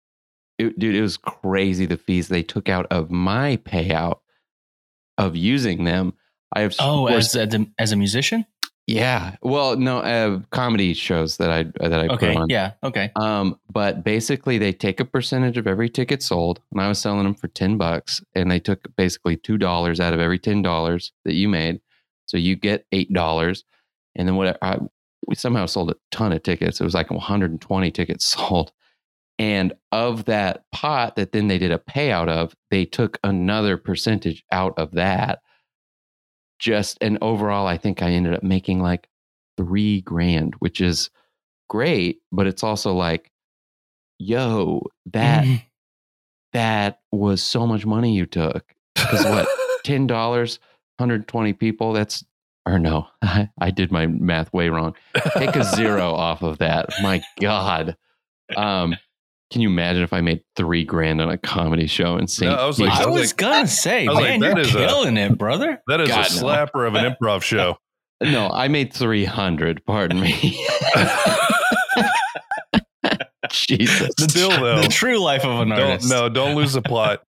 it, 0.58 0.78
dude, 0.78 0.94
it 0.94 1.02
was 1.02 1.18
crazy 1.18 1.86
the 1.86 1.98
fees 1.98 2.28
they 2.28 2.42
took 2.42 2.68
out 2.68 2.86
of 2.90 3.10
my 3.10 3.58
payout 3.58 4.20
of 5.18 5.36
using 5.36 5.84
them. 5.84 6.14
I 6.54 6.60
have 6.60 6.74
Oh, 6.78 7.06
as 7.06 7.34
a, 7.34 7.66
as 7.78 7.92
a 7.92 7.96
musician? 7.96 8.46
yeah. 8.86 9.36
Well, 9.42 9.76
no, 9.76 9.98
uh, 9.98 10.40
comedy 10.50 10.94
shows 10.94 11.36
that 11.36 11.50
I 11.50 11.64
that 11.86 11.92
I 11.92 12.06
Okay. 12.14 12.28
put 12.32 12.36
on. 12.36 12.48
Yeah. 12.48 12.72
Okay. 12.82 13.10
Um, 13.16 13.58
but 13.70 14.02
basically, 14.02 14.56
they 14.58 14.72
take 14.72 14.98
a 15.00 15.04
percentage 15.04 15.58
of 15.58 15.66
every 15.66 15.90
ticket 15.90 16.22
sold, 16.22 16.60
and 16.72 16.80
I 16.80 16.88
was 16.88 16.98
selling 16.98 17.24
them 17.24 17.34
for 17.34 17.48
ten 17.48 17.76
bucks, 17.76 18.22
and 18.34 18.50
they 18.50 18.60
took 18.60 18.88
basically 18.96 19.36
two 19.36 19.58
dollars 19.58 20.00
out 20.00 20.14
of 20.14 20.20
every 20.20 20.38
ten 20.38 20.62
dollars 20.62 21.12
that 21.26 21.34
you 21.34 21.48
made, 21.48 21.80
so 22.26 22.36
you 22.38 22.56
get 22.56 22.86
eight 22.92 23.12
dollars, 23.12 23.64
and 24.16 24.26
then 24.26 24.36
what? 24.36 24.56
I, 24.62 24.78
we 25.26 25.34
somehow 25.34 25.66
sold 25.66 25.90
a 25.90 25.96
ton 26.10 26.32
of 26.32 26.42
tickets. 26.42 26.80
It 26.80 26.84
was 26.84 26.94
like 26.94 27.10
120 27.10 27.90
tickets 27.90 28.24
sold, 28.34 28.72
and 29.38 29.74
of 29.92 30.24
that 30.24 30.64
pot 30.72 31.16
that 31.16 31.32
then 31.32 31.48
they 31.48 31.58
did 31.58 31.72
a 31.72 31.78
payout 31.78 32.28
of, 32.28 32.56
they 32.70 32.86
took 32.86 33.18
another 33.22 33.76
percentage 33.76 34.42
out 34.50 34.72
of 34.78 34.92
that. 34.92 35.40
Just 36.58 36.98
and 37.00 37.18
overall, 37.20 37.66
I 37.66 37.78
think 37.78 38.02
I 38.02 38.10
ended 38.10 38.34
up 38.34 38.42
making 38.42 38.80
like 38.80 39.08
three 39.56 40.00
grand, 40.00 40.54
which 40.58 40.80
is 40.80 41.10
great, 41.68 42.20
but 42.32 42.46
it's 42.46 42.62
also 42.64 42.94
like 42.94 43.30
yo, 44.18 44.82
that 45.06 45.46
that 46.52 47.00
was 47.12 47.42
so 47.42 47.66
much 47.66 47.86
money 47.86 48.14
you 48.14 48.26
took. 48.26 48.74
Because 48.94 49.24
what, 49.24 49.48
ten 49.84 50.06
dollars, 50.06 50.58
120 50.98 51.52
people, 51.54 51.92
that's 51.92 52.24
or 52.66 52.78
no, 52.78 53.06
I, 53.22 53.48
I 53.60 53.70
did 53.70 53.90
my 53.90 54.06
math 54.06 54.52
way 54.52 54.68
wrong. 54.68 54.94
Take 55.34 55.56
a 55.56 55.64
zero 55.64 56.12
off 56.12 56.42
of 56.42 56.58
that. 56.58 56.86
My 57.02 57.22
God. 57.40 57.96
Um, 58.56 58.96
can 59.50 59.60
you 59.62 59.68
imagine 59.68 60.02
if 60.02 60.12
I 60.12 60.20
made 60.20 60.42
three 60.56 60.84
grand 60.84 61.20
on 61.20 61.30
a 61.30 61.38
comedy 61.38 61.86
show 61.86 62.16
and 62.16 62.28
St. 62.28 62.50
No, 62.50 62.56
I 62.58 62.66
was 62.66 62.78
like- 62.78 62.90
I 62.92 63.04
I 63.04 63.06
was 63.06 63.20
was 63.20 63.32
gonna 63.32 63.66
say, 63.66 64.06
I 64.06 64.10
was 64.10 64.20
like, 64.20 64.28
man, 64.28 64.40
that 64.40 64.48
you're 64.56 64.58
is 64.60 64.74
a- 64.74 64.78
killing 64.86 65.16
it, 65.16 65.38
brother. 65.38 65.80
That 65.86 66.00
is 66.00 66.08
God, 66.08 66.30
a 66.30 66.34
no. 66.34 66.42
slapper 66.42 66.86
of 66.86 66.94
an 66.94 67.14
improv 67.14 67.42
show. 67.42 67.78
no, 68.22 68.50
I 68.50 68.68
made 68.68 68.92
300, 68.92 69.84
pardon 69.86 70.20
me. 70.20 70.64
Jesus. 73.50 74.10
Still 74.18 74.50
though, 74.50 74.82
the 74.82 74.88
true 74.88 75.18
life 75.18 75.44
of 75.44 75.60
an 75.60 75.68
don't 75.70 75.80
artist. 75.80 76.10
no, 76.10 76.28
don't 76.28 76.54
lose 76.54 76.74
the 76.74 76.82
plot. 76.82 77.22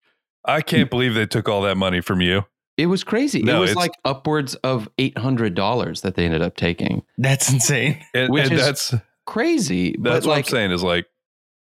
I 0.45 0.61
can't 0.61 0.89
believe 0.91 1.13
they 1.15 1.25
took 1.25 1.49
all 1.49 1.61
that 1.63 1.77
money 1.77 2.01
from 2.01 2.21
you. 2.21 2.45
It 2.77 2.85
was 2.87 3.03
crazy. 3.03 3.41
No, 3.41 3.57
it 3.57 3.59
was 3.61 3.75
like 3.75 3.91
upwards 4.05 4.55
of 4.55 4.87
$800 4.97 6.01
that 6.01 6.15
they 6.15 6.25
ended 6.25 6.41
up 6.41 6.55
taking. 6.55 7.03
That's 7.17 7.51
insane. 7.51 8.03
And, 8.13 8.31
Which 8.31 8.45
and 8.45 8.53
is 8.53 8.61
that's 8.65 8.93
Crazy. 9.25 9.91
that's 9.91 10.01
but 10.01 10.13
what 10.13 10.25
like, 10.37 10.45
I'm 10.45 10.49
saying 10.49 10.71
is 10.71 10.83
like 10.83 11.05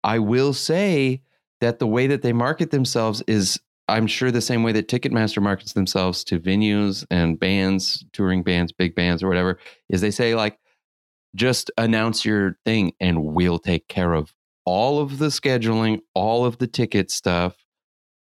I 0.09 0.19
will 0.21 0.55
say 0.55 1.21
that 1.61 1.79
the 1.81 1.87
way 1.87 2.07
that 2.07 2.23
they 2.23 2.33
market 2.33 2.71
themselves 2.71 3.23
is, 3.27 3.61
I'm 3.89 4.07
sure, 4.07 4.31
the 4.31 4.41
same 4.41 4.63
way 4.63 4.73
that 4.73 4.89
Ticketmaster 4.89 5.43
markets 5.43 5.75
themselves 5.75 6.25
to 6.25 6.41
venues 6.41 7.05
and 7.11 7.39
bands, 7.39 8.07
touring 8.15 8.43
bands, 8.43 8.73
big 8.73 8.95
bands, 8.95 9.23
or 9.23 9.29
whatever, 9.29 9.59
is 9.91 10.01
they 10.01 10.11
say, 10.11 10.35
like, 10.35 10.59
just 11.35 11.71
announce 11.77 12.25
your 12.25 12.57
thing 12.65 12.93
and 13.01 13.23
we'll 13.23 13.59
take 13.59 13.87
care 13.89 14.15
of 14.15 14.33
all 14.65 14.99
of 14.99 15.19
the 15.19 15.27
scheduling, 15.27 16.01
all 16.15 16.47
of 16.47 16.57
the 16.57 16.67
ticket 16.67 17.11
stuff, 17.11 17.55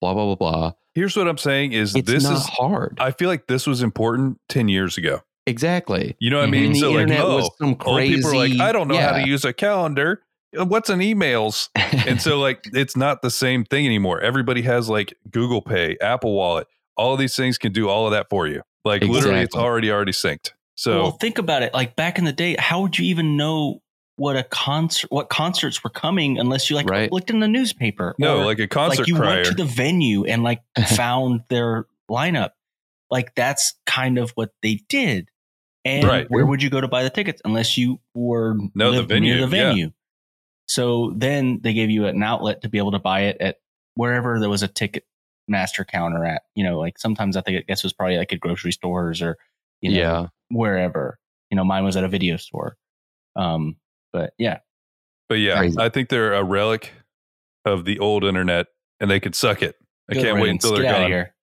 blah, 0.01 0.15
blah, 0.15 0.35
blah, 0.35 0.37
blah. 0.37 0.73
here's 0.95 1.15
what 1.17 1.29
I'm 1.29 1.37
saying 1.39 1.73
is 1.73 1.95
It's 1.95 2.11
this 2.11 2.25
is 2.25 2.47
hard. 2.47 2.97
I 3.01 3.11
feel 3.11 3.29
like 3.29 3.47
this 3.47 3.67
was 3.67 3.83
important 3.83 4.39
10 4.49 4.69
years 4.69 4.97
ago. 4.97 5.21
exactly. 5.47 6.17
You 6.21 6.31
know 6.31 6.39
what 6.39 6.45
I 6.45 6.47
Mhm. 6.47 6.51
mean? 6.53 6.65
And 6.71 6.77
so 6.79 6.91
like, 6.93 7.11
oh, 7.11 7.37
was 7.37 7.51
some 7.59 7.75
crazy. 7.75 8.17
people 8.17 8.31
are 8.31 8.37
like, 8.49 8.59
I 8.61 8.73
don't 8.73 8.89
know 8.89 8.97
how 8.97 9.13
to 9.19 9.27
use 9.29 9.45
a 9.45 9.53
calendar. 9.53 10.23
Uh, 10.59 10.65
What's 10.65 10.91
an 10.91 11.01
emails? 11.01 11.69
and 12.07 12.21
so 12.21 12.39
like 12.39 12.65
it's 12.73 12.97
not 12.97 13.23
the 13.23 13.31
same 13.31 13.65
thing 13.65 13.87
anymore. 13.87 14.21
Everybody 14.21 14.63
has 14.63 14.89
like 14.89 15.15
Google 15.31 15.63
Pay, 15.63 15.97
Apple 16.01 16.35
Wallet. 16.35 16.67
All 16.97 17.13
of 17.13 17.19
these 17.19 17.35
things 17.37 17.59
can 17.59 17.73
do 17.73 17.89
all 17.89 18.07
of 18.07 18.13
that 18.13 18.29
for 18.31 18.47
you. 18.47 18.63
Like 18.85 19.03
literally, 19.03 19.41
it's 19.41 19.57
already 19.57 19.91
already 19.91 20.13
synced. 20.13 20.53
So 20.77 21.03
well, 21.03 21.11
think 21.13 21.39
about 21.39 21.63
it. 21.63 21.73
Like 21.75 21.97
back 21.97 22.19
in 22.19 22.25
the 22.25 22.33
day, 22.33 22.57
how 22.59 22.83
would 22.83 22.99
you 22.99 23.07
even 23.07 23.37
know 23.37 23.81
what 24.17 24.37
a 24.37 24.45
concert, 24.45 25.11
what 25.11 25.29
concerts 25.29 25.83
were 25.83 25.91
coming, 25.91 26.39
unless 26.39 26.71
you 26.71 26.77
like 26.77 26.89
Right. 26.89 27.11
looked 27.11 27.31
in 27.31 27.41
the 27.41 27.49
newspaper? 27.49 28.15
no, 28.19 28.43
like 28.45 28.59
a 28.61 28.69
concert 28.69 29.01
like 29.01 29.09
you 29.09 29.17
crier. 29.17 29.35
went 29.37 29.47
to 29.47 29.55
the 29.55 29.65
venue 29.65 30.25
and 30.25 30.43
like 30.43 30.63
found 30.95 31.43
their 31.49 31.87
lineup. 32.11 32.51
Like 33.11 33.35
that's 33.35 33.75
kind 33.87 34.19
of 34.19 34.31
what 34.33 34.51
they 34.63 34.81
did. 34.89 35.29
And 35.85 36.07
Right. 36.07 36.27
where 36.31 36.47
would 36.47 36.63
you 36.63 36.71
go 36.71 36.81
to 36.81 36.89
buy 36.89 37.03
the 37.03 37.11
tickets 37.11 37.41
unless 37.45 37.77
you 37.77 38.01
were 38.15 38.57
No, 38.75 38.93
the 38.93 39.03
venue, 39.03 39.47
the 39.47 39.57
yeah. 39.57 39.87
Venue? 40.69 41.13
So 41.13 41.13
then 41.17 41.61
they 41.63 41.73
gave 41.73 41.91
you 41.91 42.07
an 42.07 42.23
outlet 42.23 42.63
to 42.63 42.69
be 42.69 42.79
able 42.79 42.93
to 42.93 42.99
buy 42.99 43.23
it 43.23 43.37
at 43.41 43.57
wherever 43.95 44.39
there 44.41 44.51
was 44.51 44.63
a 44.63 44.69
ticket 44.69 45.05
master 45.49 45.85
counter 45.85 46.25
at. 46.25 46.43
You 46.55 46.65
know, 46.65 46.79
like 46.79 46.99
sometimes 46.99 47.37
I 47.37 47.41
think 47.41 47.59
I 47.59 47.65
guess 47.67 47.81
it 47.81 47.85
was 47.85 47.93
probably 47.93 48.17
like 48.17 48.33
at 48.33 48.41
grocery 48.41 48.73
stores 48.73 49.23
or 49.23 49.37
you 49.81 49.91
know 49.91 49.99
yeah. 49.99 50.27
wherever. 50.51 51.19
You 51.51 51.57
know, 51.57 51.65
mine 51.65 51.85
was 51.85 51.97
at 51.97 52.05
a 52.05 52.09
video 52.09 52.37
store. 52.37 52.77
Um, 53.37 53.77
but 54.13 54.33
yeah, 54.39 54.59
but 55.29 55.37
yeah, 55.37 55.59
Crazy. 55.59 55.77
I 55.79 55.89
think 55.89 56.09
they're 56.09 56.35
a 56.35 56.45
relic 56.45 56.93
of 57.65 57.85
the 57.85 57.99
old 57.99 58.25
internet, 58.25 58.67
and 59.01 59.11
they 59.11 59.21
could 59.21 59.35
suck 59.35 59.63
it. 59.63 59.77
I 60.11 60.15
Good 60.15 60.23
can't 60.23 60.35
wait 60.37 60.43
riddance. 60.43 60.65
until 60.65 60.77
they're 60.77 60.93
Get 60.93 61.01
gone. 61.01 61.11
here. 61.11 61.35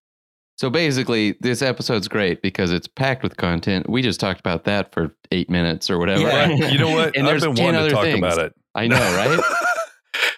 So 0.58 0.70
basically, 0.70 1.38
this 1.40 1.64
episode's 1.64 2.08
great 2.08 2.44
because 2.44 2.72
it's 2.72 2.88
packed 2.88 3.24
with 3.24 3.36
content. 3.36 3.90
We 3.90 4.04
just 4.04 4.20
talked 4.20 4.40
about 4.40 4.66
that 4.66 4.94
for 4.94 5.16
eight 5.32 5.50
minutes 5.50 5.90
or 5.90 5.98
whatever. 5.98 6.22
Yeah. 6.22 6.50
Right. 6.50 6.72
You 6.72 6.78
know 6.78 6.92
what? 6.92 7.16
and 7.18 7.26
I've 7.26 7.32
there's 7.32 7.44
been 7.44 7.56
10 7.56 7.66
wanting 7.66 7.80
to 7.80 7.86
other 7.86 7.90
talk 7.90 8.04
things. 8.04 8.20
about 8.20 8.38
it. 8.38 8.54
I 8.76 8.88
know, 8.88 8.96
right? 8.96 9.40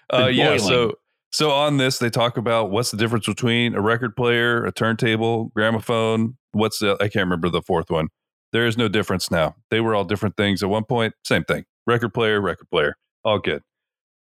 uh, 0.13 0.27
yeah. 0.27 0.45
boiling. 0.45 0.59
So 0.59 0.93
so 1.31 1.49
on 1.49 1.77
this, 1.77 1.97
they 1.97 2.11
talk 2.11 2.37
about 2.37 2.69
what's 2.69 2.91
the 2.91 2.97
difference 2.97 3.25
between 3.25 3.73
a 3.73 3.81
record 3.81 4.15
player, 4.15 4.63
a 4.65 4.71
turntable, 4.71 5.45
gramophone. 5.55 6.37
What's 6.51 6.79
the? 6.79 6.95
I 6.99 7.07
can't 7.07 7.25
remember 7.25 7.49
the 7.49 7.63
fourth 7.63 7.89
one. 7.89 8.09
There 8.51 8.67
is 8.67 8.77
no 8.77 8.87
difference 8.87 9.31
now. 9.31 9.55
They 9.71 9.81
were 9.81 9.95
all 9.95 10.03
different 10.03 10.37
things 10.37 10.61
at 10.61 10.69
one 10.69 10.83
point. 10.83 11.15
Same 11.25 11.43
thing. 11.43 11.65
Record 11.87 12.13
player, 12.13 12.39
record 12.39 12.69
player. 12.69 12.95
All 13.23 13.39
good. 13.39 13.63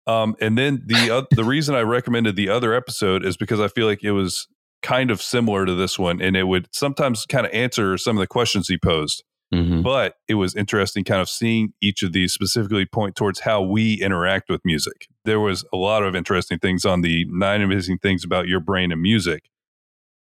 Um, 0.06 0.36
and 0.40 0.56
then 0.56 0.82
the 0.86 1.10
uh, 1.16 1.22
the 1.32 1.44
reason 1.44 1.74
I 1.74 1.80
recommended 1.80 2.36
the 2.36 2.48
other 2.48 2.74
episode 2.74 3.24
is 3.24 3.36
because 3.36 3.58
I 3.58 3.66
feel 3.66 3.86
like 3.86 4.04
it 4.04 4.12
was 4.12 4.46
kind 4.82 5.10
of 5.10 5.20
similar 5.20 5.66
to 5.66 5.74
this 5.74 5.98
one, 5.98 6.22
and 6.22 6.36
it 6.36 6.44
would 6.44 6.68
sometimes 6.72 7.26
kind 7.26 7.44
of 7.44 7.52
answer 7.52 7.98
some 7.98 8.16
of 8.16 8.20
the 8.20 8.28
questions 8.28 8.68
he 8.68 8.78
posed 8.78 9.24
Mhm. 9.52 9.82
but 9.82 10.16
it 10.28 10.34
was 10.34 10.54
interesting 10.54 11.02
kind 11.02 11.20
of 11.20 11.28
seeing 11.28 11.72
each 11.82 12.02
of 12.04 12.12
these 12.12 12.32
specifically 12.32 12.86
point 12.86 13.16
towards 13.16 13.40
how 13.40 13.60
we 13.60 13.94
interact 14.00 14.48
with 14.48 14.60
music. 14.64 15.08
There 15.24 15.40
was 15.40 15.64
a 15.72 15.76
lot 15.76 16.04
of 16.04 16.14
interesting 16.14 16.58
things 16.60 16.84
on 16.84 17.00
the 17.00 17.26
nine 17.30 17.60
amazing 17.60 17.98
things 17.98 18.24
about 18.24 18.46
your 18.46 18.60
brain 18.60 18.92
and 18.92 19.02
music. 19.02 19.50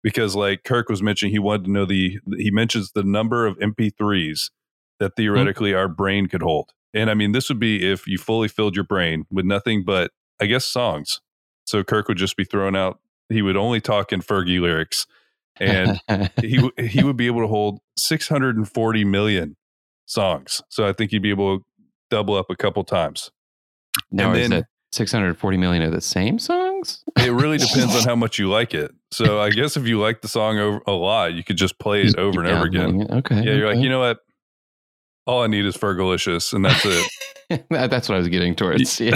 Because 0.02 0.36
like 0.36 0.62
Kirk 0.64 0.88
was 0.88 1.02
mentioning, 1.02 1.32
he 1.32 1.38
wanted 1.38 1.64
to 1.64 1.70
know 1.70 1.84
the 1.84 2.18
he 2.36 2.50
mentions 2.50 2.92
the 2.92 3.02
number 3.02 3.46
of 3.46 3.58
MP3s 3.58 4.50
that 5.00 5.16
theoretically 5.16 5.74
our 5.74 5.88
brain 5.88 6.26
could 6.26 6.42
hold. 6.42 6.72
And 6.94 7.10
I 7.10 7.14
mean, 7.14 7.32
this 7.32 7.48
would 7.48 7.58
be 7.58 7.84
if 7.90 8.06
you 8.06 8.18
fully 8.18 8.48
filled 8.48 8.76
your 8.76 8.84
brain 8.84 9.26
with 9.30 9.44
nothing 9.46 9.82
but 9.84 10.12
I 10.40 10.46
guess 10.46 10.64
songs. 10.64 11.20
So 11.66 11.82
Kirk 11.82 12.06
would 12.08 12.18
just 12.18 12.36
be 12.36 12.44
throwing 12.44 12.76
out 12.76 13.00
he 13.28 13.42
would 13.42 13.56
only 13.56 13.80
talk 13.80 14.12
in 14.12 14.20
Fergie 14.20 14.60
lyrics. 14.60 15.06
And 15.60 16.00
he 16.40 16.70
he 16.78 17.02
would 17.04 17.16
be 17.16 17.26
able 17.26 17.40
to 17.40 17.46
hold 17.48 17.80
640 17.98 19.04
million 19.04 19.56
songs. 20.06 20.62
So 20.70 20.86
I 20.86 20.92
think 20.92 21.10
he'd 21.10 21.22
be 21.22 21.30
able 21.30 21.58
to 21.58 21.64
double 22.10 22.34
up 22.36 22.46
a 22.50 22.56
couple 22.56 22.84
times. 22.84 23.30
now 24.10 24.30
and 24.30 24.36
is 24.40 24.48
then- 24.50 24.60
that 24.60 24.66
640 24.92 25.56
million 25.56 25.82
of 25.82 25.92
the 25.92 26.00
same 26.00 26.38
songs? 26.38 27.02
It 27.18 27.32
really 27.32 27.58
depends 27.66 27.94
on 27.96 28.02
how 28.04 28.16
much 28.16 28.38
you 28.38 28.48
like 28.48 28.72
it. 28.74 28.92
So 29.12 29.40
I 29.40 29.50
guess 29.50 29.76
if 29.76 29.86
you 29.86 30.00
like 30.00 30.20
the 30.22 30.28
song 30.28 30.58
over 30.58 30.80
a 30.86 30.92
lot, 30.92 31.34
you 31.34 31.42
could 31.44 31.56
just 31.56 31.78
play 31.78 32.02
it 32.02 32.16
over 32.16 32.40
and 32.40 32.48
over 32.48 32.64
again. 32.64 33.02
it. 33.02 33.10
Okay. 33.10 33.36
Yeah, 33.36 33.54
you're 33.54 33.74
like, 33.74 33.82
you 33.82 33.88
know 33.88 34.00
what? 34.00 34.18
All 35.26 35.42
I 35.42 35.48
need 35.48 35.64
is 35.66 35.76
Fergalicious, 35.76 36.52
and 36.52 36.64
that's 36.64 36.84
it. 36.84 37.10
That's 37.70 38.08
what 38.08 38.14
I 38.16 38.18
was 38.18 38.28
getting 38.28 38.54
towards. 38.56 39.00
Yeah. 39.00 39.12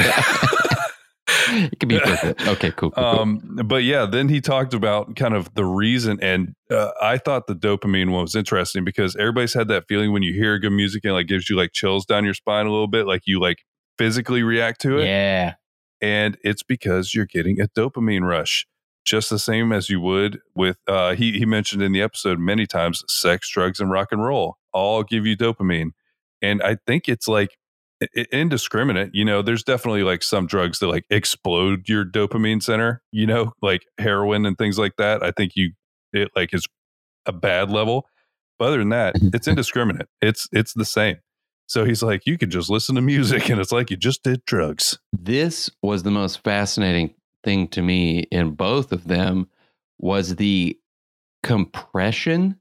It 1.48 1.78
could 1.80 1.88
be 1.88 1.96
worth 1.96 2.24
it. 2.24 2.48
Okay, 2.48 2.70
cool. 2.72 2.90
cool, 2.90 3.04
cool. 3.04 3.20
um, 3.20 3.58
but 3.64 3.82
yeah, 3.84 4.06
then 4.06 4.28
he 4.28 4.40
talked 4.40 4.74
about 4.74 5.16
kind 5.16 5.34
of 5.34 5.52
the 5.54 5.64
reason, 5.64 6.18
and 6.22 6.54
uh, 6.70 6.90
I 7.00 7.18
thought 7.18 7.46
the 7.46 7.54
dopamine 7.54 8.10
one 8.10 8.22
was 8.22 8.34
interesting 8.34 8.84
because 8.84 9.16
everybody's 9.16 9.54
had 9.54 9.68
that 9.68 9.84
feeling 9.88 10.12
when 10.12 10.22
you 10.22 10.32
hear 10.32 10.58
good 10.58 10.70
music 10.70 11.04
and 11.04 11.14
like 11.14 11.26
gives 11.26 11.48
you 11.50 11.56
like 11.56 11.72
chills 11.72 12.06
down 12.06 12.24
your 12.24 12.34
spine 12.34 12.66
a 12.66 12.70
little 12.70 12.88
bit, 12.88 13.06
like 13.06 13.22
you 13.26 13.40
like 13.40 13.58
physically 13.98 14.42
react 14.42 14.80
to 14.82 14.98
it. 14.98 15.06
Yeah. 15.06 15.54
and 16.00 16.38
it's 16.42 16.62
because 16.62 17.14
you're 17.14 17.26
getting 17.26 17.60
a 17.60 17.68
dopamine 17.68 18.22
rush 18.26 18.66
just 19.04 19.30
the 19.30 19.38
same 19.38 19.72
as 19.72 19.88
you 19.88 20.00
would 20.00 20.40
with 20.54 20.78
uh, 20.86 21.14
he, 21.14 21.32
he 21.38 21.46
mentioned 21.46 21.82
in 21.82 21.92
the 21.92 22.02
episode 22.02 22.38
many 22.38 22.66
times 22.66 23.02
sex 23.08 23.50
drugs 23.50 23.80
and 23.80 23.90
rock 23.90 24.08
and 24.10 24.22
roll 24.22 24.56
all 24.72 25.02
give 25.02 25.26
you 25.26 25.36
dopamine 25.36 25.90
and 26.42 26.62
i 26.62 26.76
think 26.86 27.08
it's 27.08 27.26
like 27.26 27.56
indiscriminate 28.32 29.10
you 29.12 29.24
know 29.24 29.42
there's 29.42 29.62
definitely 29.62 30.02
like 30.02 30.22
some 30.22 30.46
drugs 30.46 30.78
that 30.78 30.86
like 30.86 31.04
explode 31.10 31.88
your 31.88 32.04
dopamine 32.04 32.62
center 32.62 33.02
you 33.12 33.26
know 33.26 33.52
like 33.62 33.86
heroin 33.98 34.46
and 34.46 34.56
things 34.58 34.78
like 34.78 34.96
that. 34.96 35.22
I 35.22 35.30
think 35.30 35.52
you 35.54 35.72
it 36.12 36.30
like 36.34 36.54
is 36.54 36.66
a 37.26 37.32
bad 37.32 37.70
level. 37.70 38.06
But 38.58 38.68
other 38.68 38.78
than 38.78 38.90
that 38.90 39.14
mm-hmm. 39.16 39.28
it's 39.34 39.48
indiscriminate. 39.48 40.08
It's 40.20 40.48
it's 40.52 40.74
the 40.74 40.84
same. 40.84 41.16
So 41.66 41.84
he's 41.84 42.02
like 42.02 42.26
you 42.26 42.38
could 42.38 42.50
just 42.50 42.70
listen 42.70 42.94
to 42.94 43.00
music 43.00 43.48
and 43.50 43.60
it's 43.60 43.72
like 43.72 43.90
you 43.90 43.96
just 43.96 44.22
did 44.22 44.44
drugs. 44.44 44.98
This 45.12 45.70
was 45.82 46.02
the 46.02 46.10
most 46.10 46.42
fascinating 46.42 47.14
thing 47.44 47.68
to 47.68 47.82
me 47.82 48.20
in 48.30 48.52
both 48.52 48.92
of 48.92 49.06
them 49.06 49.48
was 49.98 50.36
the 50.36 50.78
compression 51.42 52.56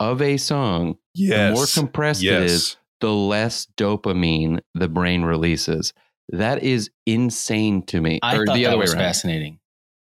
of 0.00 0.20
a 0.20 0.36
song. 0.36 0.96
yes 1.14 1.50
The 1.50 1.54
more 1.54 1.66
compressed 1.86 2.24
it 2.24 2.42
is, 2.42 2.76
the 3.04 3.12
less 3.12 3.66
dopamine 3.76 4.60
the 4.74 4.88
brain 4.88 5.22
releases. 5.24 5.92
That 6.30 6.62
is 6.62 6.88
insane 7.04 7.82
to 7.82 8.00
me. 8.00 8.18
I 8.22 8.36
or 8.36 8.46
thought 8.46 8.54
the 8.54 8.62
that 8.62 8.68
other 8.70 8.76
way 8.78 8.82
was 8.84 8.94
around. 8.94 9.00
fascinating. 9.02 9.58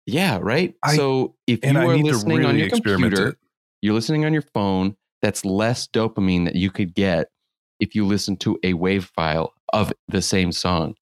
Yeah, 0.06 0.38
right. 0.40 0.74
I- 0.82 0.96
so 0.96 1.34
if 1.46 1.62
you 1.62 1.76
are 1.76 1.94
need 1.94 2.06
to 2.06 2.12
listening 2.12 2.46
on 2.46 2.56
your 2.56 2.70
computer, 2.70 3.28
it. 3.30 3.36
you're 3.82 3.92
listening 3.92 4.24
on 4.24 4.32
your 4.32 4.44
phone, 4.54 4.96
that's 5.20 5.44
less 5.44 5.86
dopamine 5.88 6.46
that 6.46 6.54
you 6.54 6.70
could 6.70 6.94
get 6.94 7.26
if 7.80 7.94
you 7.94 8.06
listen 8.06 8.36
to 8.38 8.58
a 8.62 8.72
wave 8.72 9.10
file 9.14 9.52
of 9.74 9.92
the 10.08 10.22
same 10.22 10.52
song, 10.52 10.94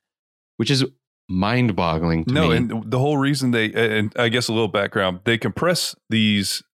which 0.57 0.71
is 0.73 0.85
mind 1.29 1.77
boggling 1.77 2.25
to 2.25 2.33
No, 2.35 2.49
me. 2.49 2.57
and 2.57 2.91
the 2.91 2.99
whole 2.99 3.19
reason 3.19 3.53
they, 3.53 3.73
and 3.73 4.13
I 4.17 4.29
guess 4.31 4.49
a 4.49 4.53
little 4.53 4.67
background, 4.69 5.21
they 5.25 5.39
compress 5.39 5.95
these 6.11 6.65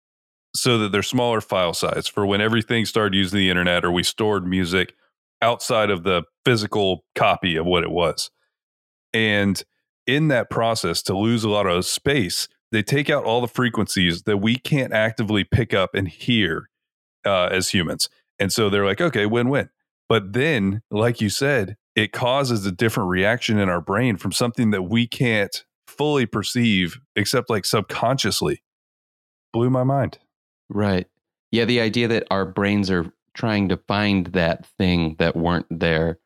so 0.56 0.78
that 0.78 0.92
they're 0.92 1.02
smaller 1.02 1.42
file 1.42 1.74
size 1.74 2.08
for 2.08 2.24
when 2.24 2.40
everything 2.40 2.86
started 2.86 3.14
using 3.14 3.38
the 3.38 3.50
internet 3.50 3.84
or 3.84 3.92
we 3.92 4.02
stored 4.02 4.46
music 4.46 4.94
outside 5.42 5.90
of 5.90 6.02
the 6.02 6.22
physical 6.44 7.04
copy 7.14 7.56
of 7.56 7.66
what 7.66 7.82
it 7.82 7.90
was. 7.90 8.30
And 9.12 9.62
in 10.06 10.28
that 10.28 10.50
process 10.50 11.02
to 11.02 11.16
lose 11.16 11.44
a 11.44 11.48
lot 11.48 11.66
of 11.66 11.84
space, 11.84 12.48
they 12.72 12.82
take 12.82 13.10
out 13.10 13.24
all 13.24 13.40
the 13.40 13.48
frequencies 13.48 14.22
that 14.22 14.38
we 14.38 14.56
can't 14.56 14.92
actively 14.92 15.44
pick 15.44 15.74
up 15.74 15.94
and 15.94 16.08
hear 16.08 16.68
uh, 17.26 17.46
as 17.46 17.70
humans. 17.70 18.08
And 18.38 18.52
so 18.52 18.70
they're 18.70 18.86
like, 18.86 19.00
okay, 19.00 19.26
win 19.26 19.48
win. 19.48 19.68
But 20.08 20.32
then, 20.32 20.82
like 20.90 21.20
you 21.20 21.28
said, 21.28 21.76
it 21.94 22.12
causes 22.12 22.64
a 22.66 22.72
different 22.72 23.10
reaction 23.10 23.58
in 23.58 23.68
our 23.68 23.80
brain 23.80 24.16
from 24.16 24.32
something 24.32 24.70
that 24.70 24.82
we 24.82 25.06
can't 25.06 25.64
fully 25.86 26.26
perceive 26.26 26.98
except 27.16 27.50
like 27.50 27.64
subconsciously. 27.64 28.62
Blew 29.52 29.70
my 29.70 29.84
mind. 29.84 30.18
Right. 30.68 31.06
Yeah, 31.50 31.64
the 31.64 31.80
idea 31.80 32.08
that 32.08 32.26
our 32.30 32.46
brains 32.46 32.90
are 32.90 33.12
trying 33.34 33.68
to 33.68 33.76
find 33.76 34.26
that 34.28 34.66
thing 34.78 35.16
that 35.18 35.36
weren't 35.36 35.66
there, 35.70 36.18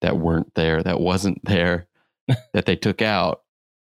that 0.00 0.18
weren't 0.18 0.54
there, 0.54 0.82
that 0.82 1.00
wasn't 1.00 1.44
there, 1.44 1.88
that 2.52 2.66
they 2.66 2.76
took 2.76 3.02
out. 3.02 3.42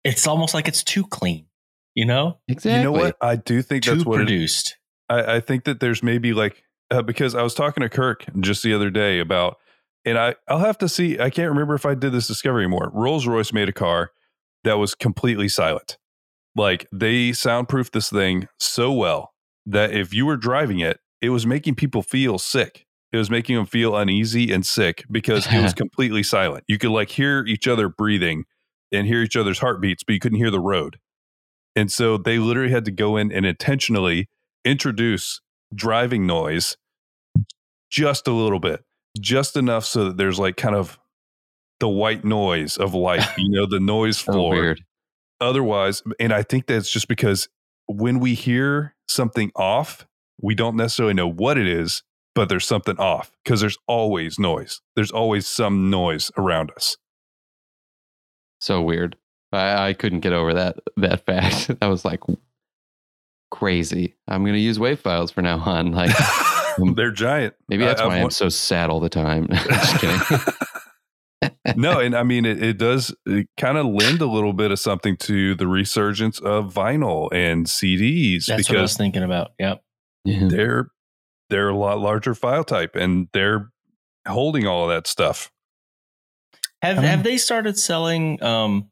It's 0.04 0.28
almost 0.28 0.54
like 0.54 0.68
it's 0.68 0.84
too 0.84 1.06
clean, 1.06 1.48
you 1.96 2.06
know? 2.06 2.40
Exactly. 2.48 2.78
You 2.78 2.84
know 2.84 2.92
what? 2.92 3.18
I 3.22 3.36
do 3.36 3.62
think 3.62 3.84
Too 3.84 3.96
that's 3.96 4.06
what 4.06 4.22
it, 4.22 4.26
produced. 4.26 4.78
I, 5.10 5.36
I 5.36 5.40
think 5.40 5.66
that 5.66 5.80
there's 5.80 6.04
maybe 6.04 6.34
like 6.34 6.64
uh, 6.92 7.02
because 7.02 7.36
I 7.36 7.42
was 7.42 7.54
talking 7.54 7.82
to 7.82 7.90
Kirk 7.90 8.26
just 8.40 8.64
the 8.64 8.74
other 8.74 8.90
day 8.90 9.20
about, 9.20 9.58
and 10.06 10.18
I 10.18 10.36
I'll 10.48 10.60
have 10.60 10.78
to 10.80 10.90
see. 10.90 11.20
I 11.20 11.30
can't 11.30 11.50
remember 11.50 11.76
if 11.76 11.86
I 11.86 11.96
did 11.96 12.14
this 12.14 12.28
discovery 12.28 12.64
anymore. 12.64 12.92
Rolls 12.94 13.28
Royce 13.28 13.52
made 13.52 13.70
a 13.70 13.74
car 13.74 14.12
that 14.64 14.78
was 14.78 14.96
completely 14.96 15.50
silent. 15.50 15.98
Like 16.56 16.88
they 16.92 17.32
soundproofed 17.32 17.94
this 17.94 18.10
thing 18.10 18.48
so 18.60 18.92
well 18.92 19.34
that 19.66 19.92
if 19.92 20.14
you 20.14 20.26
were 20.26 20.38
driving 20.38 20.80
it, 20.80 21.00
it 21.22 21.30
was 21.30 21.46
making 21.46 21.76
people 21.76 22.02
feel 22.02 22.38
sick. 22.38 22.86
It 23.12 23.18
was 23.18 23.30
making 23.30 23.56
them 23.56 23.66
feel 23.66 23.96
uneasy 23.96 24.52
and 24.52 24.66
sick 24.66 25.06
because 25.10 25.48
it 25.52 25.62
was 25.62 25.74
completely 25.76 26.24
silent. 26.24 26.66
You 26.68 26.78
could 26.78 26.92
like 26.92 27.10
hear 27.10 27.46
each 27.46 27.68
other 27.68 27.90
breathing 27.90 28.44
and 28.92 29.08
hear 29.08 29.22
each 29.22 29.36
other's 29.36 29.60
heartbeats, 29.60 30.04
but 30.04 30.14
you 30.14 30.20
couldn't 30.20 30.38
hear 30.38 30.52
the 30.52 30.60
road. 30.60 31.00
And 31.76 31.92
so 31.92 32.18
they 32.18 32.40
literally 32.40 32.72
had 32.72 32.86
to 32.86 32.92
go 32.92 33.18
in 33.18 33.32
and 33.32 33.46
intentionally 33.46 34.30
introduce 34.66 35.42
driving 35.74 36.26
noise 36.26 36.76
just 37.90 38.28
a 38.28 38.32
little 38.32 38.60
bit, 38.60 38.84
just 39.20 39.56
enough 39.56 39.86
so 39.86 40.06
that 40.06 40.18
there's 40.18 40.40
like 40.40 40.58
kind 40.58 40.76
of 40.76 41.00
the 41.80 41.88
white 41.88 42.26
noise 42.26 42.78
of 42.78 42.94
life, 42.94 43.34
you 43.38 43.50
know, 43.50 43.66
the 43.66 43.80
noise 43.80 44.18
so 44.18 44.34
floor. 44.34 44.56
weird. 44.56 44.84
Otherwise, 45.40 46.02
and 46.20 46.34
I 46.34 46.44
think 46.44 46.66
that's 46.66 46.90
just 46.90 47.08
because 47.08 47.48
when 47.86 48.20
we 48.20 48.34
hear 48.34 48.96
something 49.08 49.52
off, 49.56 50.08
we 50.42 50.56
don't 50.56 50.76
necessarily 50.76 51.14
know 51.14 51.28
what 51.30 51.58
it 51.58 51.68
is, 51.68 52.04
but 52.36 52.50
there's 52.50 52.68
something 52.68 52.98
off 52.98 53.32
because 53.44 53.62
there's 53.62 53.78
always 53.88 54.38
noise. 54.38 54.82
There's 54.96 55.12
always 55.12 55.48
some 55.48 55.90
noise 55.90 56.32
around 56.38 56.72
us. 56.76 56.98
So 58.60 58.82
weird. 58.82 59.16
I, 59.52 59.90
I 59.90 59.94
couldn't 59.94 60.20
get 60.22 60.34
over 60.34 60.54
that 60.54 60.78
that 60.98 61.26
fact. 61.26 61.68
that 61.80 61.88
was 61.88 62.06
like 62.06 62.22
crazy. 63.52 64.16
I'm 64.28 64.46
gonna 64.46 64.58
use 64.58 64.80
wave 64.80 65.00
files 65.00 65.32
for 65.32 65.42
now 65.42 65.60
on. 65.60 65.92
Like 65.92 66.12
um, 66.80 66.94
they're 66.96 67.12
giant. 67.12 67.56
maybe 67.70 67.86
that's 67.86 68.02
I- 68.02 68.06
I've 68.06 68.10
why 68.10 68.18
I'm 68.20 68.30
so 68.30 68.50
sad 68.50 68.90
all 68.90 69.00
the 69.00 69.10
time. 69.10 69.48
Just 69.52 70.00
kidding. 70.00 70.40
no, 71.76 72.00
and 72.00 72.16
I 72.16 72.24
mean 72.24 72.46
it, 72.46 72.62
it 72.62 72.78
does 72.78 73.16
kind 73.58 73.78
of 73.78 73.86
lend 73.86 74.22
a 74.22 74.26
little 74.26 74.54
bit 74.54 74.72
of 74.72 74.80
something 74.80 75.18
to 75.18 75.56
the 75.56 75.68
resurgence 75.68 76.40
of 76.40 76.74
vinyl 76.74 77.30
and 77.32 77.68
CDs 77.68 78.46
That's 78.46 78.70
what 78.70 78.80
I 78.80 78.82
was 78.82 78.98
thinking 78.98 79.24
about. 79.24 79.52
Yep. 79.60 79.82
Yeah. 80.28 80.48
they're 80.50 80.88
they're 81.50 81.70
a 81.70 81.76
lot 81.78 82.00
larger 82.00 82.36
file 82.36 82.64
type 82.64 82.96
and 82.96 83.28
they're 83.34 83.72
holding 84.28 84.68
all 84.68 84.84
of 84.84 84.90
that 84.90 85.08
stuff. 85.08 85.52
Have 86.82 86.98
have 86.98 87.24
they 87.24 87.38
started 87.38 87.78
selling 87.80 88.42
um 88.44 88.90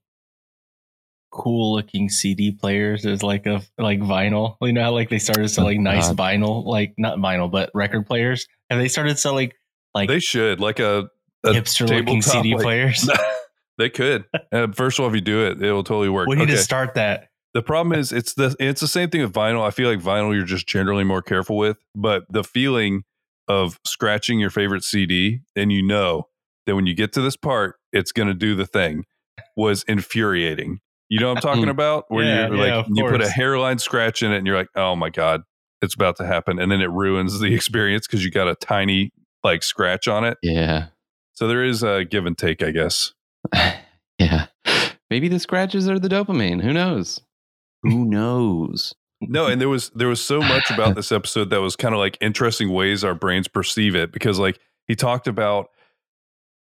cool 1.32 1.74
looking 1.74 2.10
CD 2.10 2.52
players 2.52 3.06
as 3.06 3.22
like 3.22 3.46
a 3.46 3.62
like 3.78 4.00
vinyl? 4.00 4.56
You 4.62 4.74
know 4.74 4.84
how 4.84 4.92
like 4.92 5.10
they 5.10 5.20
started 5.20 5.50
selling 5.50 5.84
nice 5.84 6.08
God. 6.08 6.18
vinyl, 6.18 6.66
like 6.66 6.94
not 6.98 7.18
vinyl, 7.18 7.52
but 7.52 7.70
record 7.74 8.06
players? 8.08 8.48
Have 8.70 8.80
they 8.80 8.88
started 8.88 9.20
selling 9.20 9.52
like 9.94 10.08
They 10.10 10.20
should 10.20 10.60
like 10.60 10.80
a, 10.80 11.10
a 11.44 11.50
hipster 11.52 11.88
looking 11.90 12.22
CD 12.22 12.54
like- 12.56 12.64
players? 12.64 13.10
they 13.78 13.90
could. 13.90 14.26
Uh, 14.52 14.68
first 14.74 14.98
of 14.98 15.04
all, 15.04 15.10
if 15.10 15.16
you 15.16 15.22
do 15.22 15.46
it, 15.46 15.62
it 15.62 15.72
will 15.72 15.84
totally 15.84 16.10
work. 16.10 16.28
we 16.28 16.36
need 16.38 16.44
Okay. 16.44 16.54
to 16.54 16.58
start 16.58 16.96
that. 16.96 17.28
The 17.56 17.64
problem 17.64 17.98
is 17.98 18.12
it's 18.12 18.34
the 18.34 18.56
it's 18.60 18.82
the 18.82 18.88
same 18.88 19.10
thing 19.10 19.22
with 19.22 19.34
vinyl. 19.34 19.66
I 19.66 19.72
feel 19.72 19.90
like 19.90 20.00
vinyl 20.02 20.36
you're 20.36 20.46
just 20.46 20.68
generally 20.68 21.04
more 21.06 21.22
careful 21.24 21.58
with, 21.58 21.78
but 21.96 22.26
the 22.30 22.44
feeling 22.44 23.04
of 23.48 23.80
scratching 23.86 24.40
your 24.40 24.50
favorite 24.52 24.84
CD 24.84 25.40
and 25.56 25.72
you 25.72 25.82
know 25.82 26.28
that 26.68 26.76
when 26.76 26.86
you 26.86 26.94
get 26.94 27.14
to 27.14 27.22
this 27.22 27.36
part, 27.38 27.76
it's 27.94 28.12
going 28.12 28.28
to 28.28 28.34
do 28.34 28.56
the 28.56 28.66
thing 28.68 29.06
was 29.56 29.84
infuriating. 29.88 30.80
You 31.10 31.20
know 31.20 31.30
what 31.30 31.38
I'm 31.38 31.42
talking 31.42 31.66
Mm. 31.66 31.70
about? 31.72 32.06
Where 32.10 32.26
Yeah, 32.26 32.48
you're 32.48 32.56
yeah, 32.58 32.62
like 32.62 32.74
of 32.74 32.86
you 32.94 33.04
put 33.06 33.22
a 33.22 33.30
hairline 33.30 33.80
scratch 33.80 34.22
in 34.22 34.32
it 34.34 34.38
and 34.38 34.46
you're 34.48 34.58
like, 34.58 34.70
"Oh 34.76 34.96
my 34.96 35.10
god, 35.10 35.44
it's 35.82 35.94
about 35.96 36.18
to 36.18 36.26
happen." 36.26 36.60
And 36.60 36.72
then 36.72 36.82
it 36.82 36.90
ruins 36.92 37.40
the 37.40 37.54
experience 37.56 38.06
cuz 38.08 38.24
you 38.26 38.32
got 38.32 38.48
a 38.50 38.56
tiny 38.56 39.12
like 39.46 39.64
scratch 39.64 40.08
on 40.10 40.26
it. 40.26 40.38
yeah. 40.44 40.88
So 41.34 41.48
there 41.48 41.64
is 41.64 41.84
a 41.84 42.04
give 42.04 42.26
and 42.26 42.38
take, 42.38 42.62
I 42.64 42.72
guess. 42.72 43.14
yeah. 44.20 44.48
Maybe 45.10 45.28
the 45.30 45.40
scratches 45.40 45.88
are 45.88 46.00
the 46.00 46.08
dopamine. 46.10 46.62
Who 46.62 46.74
knows? 46.74 47.22
Who 47.86 48.06
knows? 48.06 48.96
No, 49.22 49.46
and 49.46 49.62
there 49.62 49.70
was 49.70 49.90
there 49.92 50.08
was 50.08 50.22
so 50.22 50.40
much 50.40 50.70
about 50.72 50.96
this 50.96 51.12
episode 51.12 51.50
that 51.52 51.62
was 51.62 51.76
kind 51.76 51.94
of 51.94 52.00
like 52.00 52.18
interesting 52.20 52.72
ways 52.72 53.04
our 53.04 53.16
brains 53.16 53.48
perceive 53.48 53.96
it 53.96 54.12
because 54.12 54.40
like 54.40 54.60
he 54.88 54.96
talked 54.96 55.28
about 55.28 55.70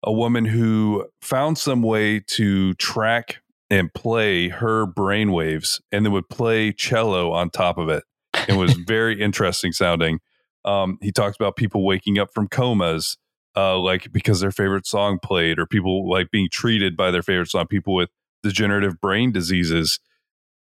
a 0.03 0.11
woman 0.11 0.45
who 0.45 1.05
found 1.21 1.57
some 1.57 1.81
way 1.81 2.19
to 2.19 2.73
track 2.75 3.41
and 3.69 3.93
play 3.93 4.49
her 4.49 4.85
brain 4.85 5.31
waves 5.31 5.81
and 5.91 6.05
then 6.05 6.11
would 6.13 6.29
play 6.29 6.71
cello 6.71 7.31
on 7.31 7.49
top 7.49 7.77
of 7.77 7.89
it. 7.89 8.03
It 8.47 8.53
was 8.53 8.73
very 8.87 9.21
interesting 9.21 9.71
sounding. 9.71 10.19
Um, 10.65 10.97
he 11.01 11.11
talked 11.11 11.35
about 11.39 11.55
people 11.55 11.85
waking 11.85 12.19
up 12.19 12.33
from 12.33 12.47
comas, 12.47 13.17
uh, 13.55 13.77
like 13.77 14.11
because 14.11 14.39
their 14.39 14.51
favorite 14.51 14.87
song 14.87 15.19
played, 15.21 15.59
or 15.59 15.65
people 15.65 16.09
like 16.09 16.31
being 16.31 16.49
treated 16.51 16.95
by 16.95 17.11
their 17.11 17.23
favorite 17.23 17.49
song. 17.49 17.67
People 17.67 17.95
with 17.95 18.09
degenerative 18.43 18.99
brain 18.99 19.31
diseases 19.31 19.99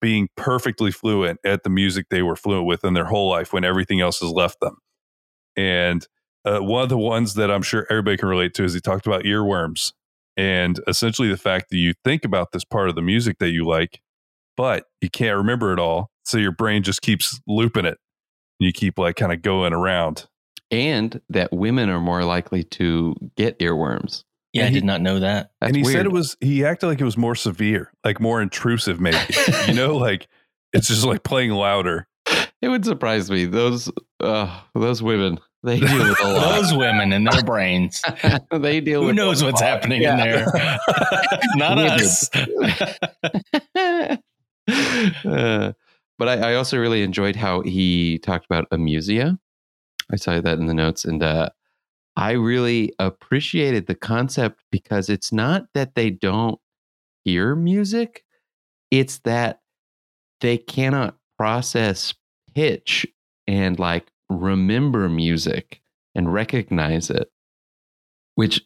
being 0.02 0.30
perfectly 0.36 0.92
fluent 0.92 1.40
at 1.46 1.64
the 1.64 1.70
music 1.70 2.08
they 2.10 2.22
were 2.22 2.36
fluent 2.36 2.66
with 2.66 2.84
in 2.84 2.94
their 2.94 3.06
whole 3.06 3.30
life 3.30 3.54
when 3.54 3.64
everything 3.64 4.02
else 4.02 4.20
has 4.20 4.32
left 4.32 4.60
them. 4.60 4.78
And 5.56 6.06
uh, 6.44 6.60
one 6.60 6.84
of 6.84 6.90
the 6.90 6.98
ones 6.98 7.36
that 7.36 7.52
I'm 7.52 7.62
sure 7.62 7.86
everybody 7.90 8.18
can 8.18 8.30
relate 8.30 8.54
to 8.56 8.64
is 8.64 8.74
he 8.74 8.80
talked 8.80 9.06
about 9.06 9.24
earworms 9.24 9.92
and 10.38 10.80
essentially 10.88 11.28
the 11.28 11.38
fact 11.38 11.70
that 11.70 11.78
you 11.78 11.94
think 12.04 12.26
about 12.26 12.52
this 12.52 12.64
part 12.64 12.90
of 12.90 12.96
the 12.96 13.02
music 13.02 13.38
that 13.40 13.52
you 13.52 13.66
like, 13.66 14.02
but 14.58 14.86
you 15.02 15.10
can't 15.10 15.38
remember 15.38 15.74
it 15.74 15.80
all. 15.80 16.10
So 16.24 16.38
your 16.38 16.52
brain 16.52 16.84
just 16.84 17.02
keeps 17.02 17.40
looping 17.48 17.86
it. 17.86 17.98
You 18.60 18.72
keep 18.72 18.98
like 18.98 19.16
kind 19.16 19.32
of 19.32 19.42
going 19.42 19.74
around. 19.74 20.28
And 20.70 21.20
that 21.30 21.52
women 21.52 21.90
are 21.90 22.00
more 22.00 22.24
likely 22.24 22.64
to 22.64 23.16
get 23.36 23.60
earworms. 23.60 24.24
Yeah, 24.54 24.66
I 24.66 24.68
he- 24.68 24.74
did 24.76 24.84
not 24.86 25.02
know 25.02 25.20
that. 25.20 25.52
That's 25.62 25.70
and 25.70 25.76
he 25.78 25.84
weird. 25.84 25.94
said 25.96 26.06
it 26.06 26.12
was, 26.12 26.36
he 26.42 26.66
acted 26.66 26.88
like 26.88 27.00
it 27.02 27.06
was 27.06 27.18
more 27.18 27.36
severe, 27.36 27.92
like 28.04 28.20
more 28.20 28.42
intrusive, 28.42 29.00
maybe. 29.00 29.18
you 29.68 29.74
know, 29.74 29.96
like 29.96 30.28
it's 30.74 30.88
just 30.88 31.06
like 31.06 31.24
playing 31.24 31.52
louder. 31.52 32.08
It 32.62 32.70
would 32.70 32.86
surprise 32.86 33.32
me. 33.32 33.46
Those 33.46 33.92
uh, 34.20 34.62
those 34.76 35.02
women, 35.02 35.40
they 35.64 35.80
deal 35.80 35.98
with 36.10 36.22
a 36.24 36.28
lot. 36.34 36.56
Those 36.56 36.74
women 36.76 37.12
and 37.12 37.26
their 37.26 37.42
brains. 37.44 38.02
they 38.52 38.80
deal 38.82 39.00
with 39.00 39.04
Who 39.04 39.08
with 39.08 39.16
knows 39.16 39.44
what's 39.44 39.62
lot. 39.62 39.68
happening 39.68 40.02
Yeah. 40.04 40.14
in 40.14 40.18
there? 40.20 40.46
not 41.56 41.78
Women. 41.78 41.92
us. 42.02 42.30
Uh, 45.26 45.74
but 46.20 46.28
I, 46.28 46.52
I 46.52 46.56
also 46.56 46.78
really 46.78 47.02
enjoyed 47.04 47.36
how 47.36 47.62
he 47.62 48.20
talked 48.20 48.46
about 48.46 48.68
amusia. 48.72 49.38
I 50.12 50.16
saw 50.18 50.40
that 50.40 50.60
in 50.60 50.68
the 50.68 50.74
notes, 50.74 51.04
and 51.06 51.24
uh, 51.24 51.50
I 52.16 52.32
really 52.32 52.94
appreciated 53.00 53.88
the 53.88 53.96
concept 53.96 54.62
because 54.72 55.10
it's 55.10 55.32
not 55.32 55.66
that 55.74 55.96
they 55.96 56.10
don't 56.10 56.60
hear 57.24 57.56
music; 57.56 58.24
it's 58.90 59.20
that 59.20 59.62
they 60.42 60.58
cannot 60.58 61.18
process 61.38 62.14
pitch 62.54 63.08
and 63.48 63.80
like 63.80 64.08
remember 64.30 65.10
music 65.10 65.82
and 66.14 66.34
recognize 66.34 67.10
it, 67.10 67.32
which 68.36 68.62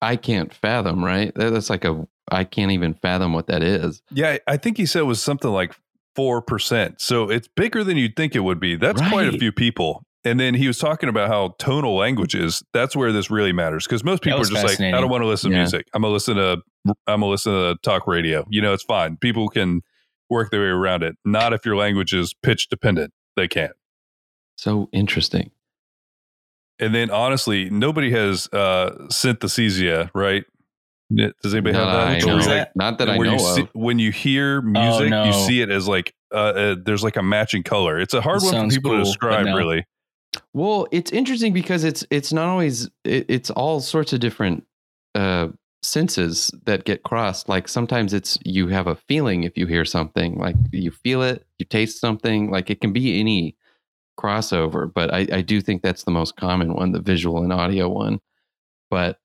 I 0.00 0.16
can't 0.16 0.54
fathom. 0.54 1.04
Right? 1.04 1.32
That's 1.34 1.70
like 1.70 1.84
a 1.84 2.06
I 2.30 2.44
can't 2.44 2.70
even 2.70 2.94
fathom 2.94 3.32
what 3.32 3.48
that 3.48 3.62
is. 3.62 4.02
Yeah, 4.10 4.38
I 4.46 4.56
think 4.56 4.76
he 4.76 4.86
said 4.86 5.00
it 5.00 5.04
was 5.04 5.22
something 5.22 5.50
like 5.50 5.74
4%. 6.16 7.00
So 7.00 7.30
it's 7.30 7.48
bigger 7.48 7.84
than 7.84 7.96
you'd 7.96 8.16
think 8.16 8.34
it 8.34 8.40
would 8.40 8.60
be. 8.60 8.76
That's 8.76 9.00
quite 9.08 9.32
a 9.32 9.38
few 9.38 9.52
people. 9.52 10.04
And 10.24 10.38
then 10.38 10.54
he 10.54 10.66
was 10.66 10.76
talking 10.76 11.08
about 11.08 11.28
how 11.28 11.54
tonal 11.58 11.96
languages, 11.96 12.62
that's 12.74 12.94
where 12.94 13.10
this 13.10 13.30
really 13.30 13.52
matters. 13.52 13.86
Because 13.86 14.04
most 14.04 14.22
people 14.22 14.40
are 14.40 14.44
just 14.44 14.64
like, 14.64 14.78
I 14.80 15.00
don't 15.00 15.08
want 15.08 15.22
to 15.22 15.26
listen 15.26 15.50
to 15.50 15.56
Yeah. 15.56 15.62
music. 15.62 15.86
I'm 15.94 16.02
gonna 16.02 16.12
listen 16.12 16.36
to 16.36 16.62
I'm 17.06 17.20
gonna 17.20 17.26
listen 17.26 17.52
to 17.52 17.76
talk 17.82 18.06
radio. 18.06 18.44
You 18.50 18.60
know, 18.60 18.72
it's 18.74 18.82
fine. 18.82 19.16
People 19.16 19.48
can 19.48 19.80
work 20.28 20.50
their 20.50 20.60
way 20.60 20.66
around 20.66 21.02
it. 21.02 21.16
Not 21.24 21.52
if 21.54 21.64
your 21.64 21.76
language 21.76 22.12
is 22.12 22.34
pitch 22.42 22.68
dependent. 22.68 23.12
They 23.36 23.48
can't. 23.48 23.72
So 24.56 24.88
interesting. 24.92 25.50
And 26.78 26.94
then 26.94 27.10
honestly, 27.10 27.70
nobody 27.70 28.10
has 28.10 28.46
uh 28.52 28.90
synthesia, 29.10 30.10
right? 30.14 30.44
Does 31.42 31.54
anybody 31.54 31.72
Not 31.72 31.88
have 32.08 32.20
that? 32.20 32.26
Know. 32.26 32.36
like, 32.36 32.44
that? 32.46 32.76
Not 32.76 32.98
that 32.98 33.10
I 33.10 33.16
know 33.16 33.32
you 33.32 33.38
see, 33.38 33.62
of. 33.62 33.68
when 33.72 33.98
you 33.98 34.12
hear 34.12 34.60
music, 34.62 35.04
you 35.06 35.10
no. 35.10 35.32
see 35.32 35.60
it 35.60 35.68
as 35.70 35.88
like 35.88 36.14
uh, 36.32 36.36
uh, 36.36 36.76
there's 36.84 37.02
like 37.02 37.16
a 37.16 37.22
matching 37.22 37.62
color. 37.64 37.98
It's 37.98 38.14
a 38.14 38.20
hard 38.20 38.42
It 38.42 38.52
one 38.54 38.68
for 38.70 38.74
people 38.76 38.90
cool, 38.92 38.98
to 39.00 39.04
describe, 39.04 39.46
no. 39.46 39.56
really. 39.56 39.84
Well, 40.52 40.86
it's 40.92 41.10
interesting 41.12 41.52
because 41.52 41.84
it's 41.84 42.04
it's 42.10 42.32
not 42.32 42.48
always 42.48 42.86
it, 43.04 43.26
it's 43.28 43.50
all 43.50 43.80
sorts 43.80 44.12
of 44.12 44.20
different 44.20 44.64
uh 45.14 45.48
senses 45.82 46.52
that 46.66 46.84
get 46.84 47.02
crossed. 47.02 47.48
Like 47.48 47.66
sometimes 47.68 48.12
it's 48.12 48.38
you 48.44 48.68
have 48.68 48.86
a 48.86 48.96
feeling 48.96 49.44
if 49.44 49.56
you 49.56 49.66
hear 49.66 49.84
something, 49.84 50.38
like 50.38 50.56
you 50.72 50.90
feel 50.90 51.22
it, 51.22 51.46
you 51.58 51.64
taste 51.66 52.00
something, 52.00 52.50
like 52.50 52.70
it 52.70 52.80
can 52.80 52.92
be 52.92 53.18
any 53.18 53.56
crossover, 54.18 54.92
but 54.92 55.12
I, 55.14 55.26
I 55.32 55.40
do 55.42 55.60
think 55.60 55.82
that's 55.82 56.04
the 56.04 56.10
most 56.10 56.36
common 56.36 56.74
one, 56.74 56.92
the 56.92 57.00
visual 57.00 57.42
and 57.42 57.52
audio 57.52 57.88
one. 57.88 58.20
But 58.90 59.18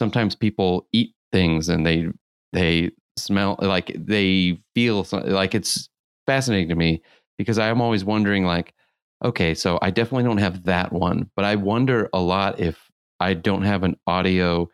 sometimes 0.00 0.34
people 0.34 0.88
eat 0.92 1.14
things 1.32 1.68
and 1.68 1.86
they 1.86 2.08
they 2.52 2.90
smell 3.16 3.56
like 3.60 3.94
they 3.98 4.58
feel 4.74 5.06
like 5.12 5.54
it's 5.54 5.88
fascinating 6.26 6.68
to 6.68 6.74
me 6.74 7.02
because 7.38 7.58
I'm 7.58 7.80
always 7.80 8.04
wondering 8.04 8.44
like 8.44 8.74
okay, 9.24 9.54
so 9.54 9.78
I 9.80 9.90
definitely 9.90 10.24
don't 10.24 10.38
have 10.38 10.64
that 10.64 10.92
one, 10.92 11.30
but 11.34 11.44
I 11.44 11.56
wonder 11.56 12.08
a 12.12 12.20
lot 12.20 12.60
if 12.60 12.90
I 13.18 13.34
don't 13.34 13.62
have 13.62 13.82
an 13.82 13.96
audio 14.06 14.68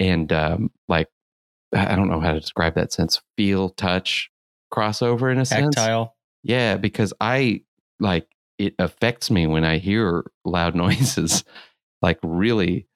and 0.00 0.32
um, 0.32 0.70
like 0.88 1.08
I 1.74 1.94
don't 1.94 2.08
know 2.08 2.20
how 2.20 2.32
to 2.32 2.40
describe 2.40 2.74
that 2.74 2.92
sense, 2.92 3.20
feel, 3.36 3.70
touch 3.70 4.30
crossover 4.72 5.30
in 5.30 5.38
a 5.38 5.44
sense. 5.44 5.76
Tactile. 5.76 6.16
Yeah, 6.42 6.76
because 6.76 7.14
I 7.20 7.62
like 8.00 8.26
it 8.58 8.74
affects 8.78 9.30
me 9.30 9.46
when 9.46 9.64
I 9.64 9.78
hear 9.78 10.24
loud 10.44 10.74
noises 10.84 11.44
like 12.02 12.18
really 12.22 12.88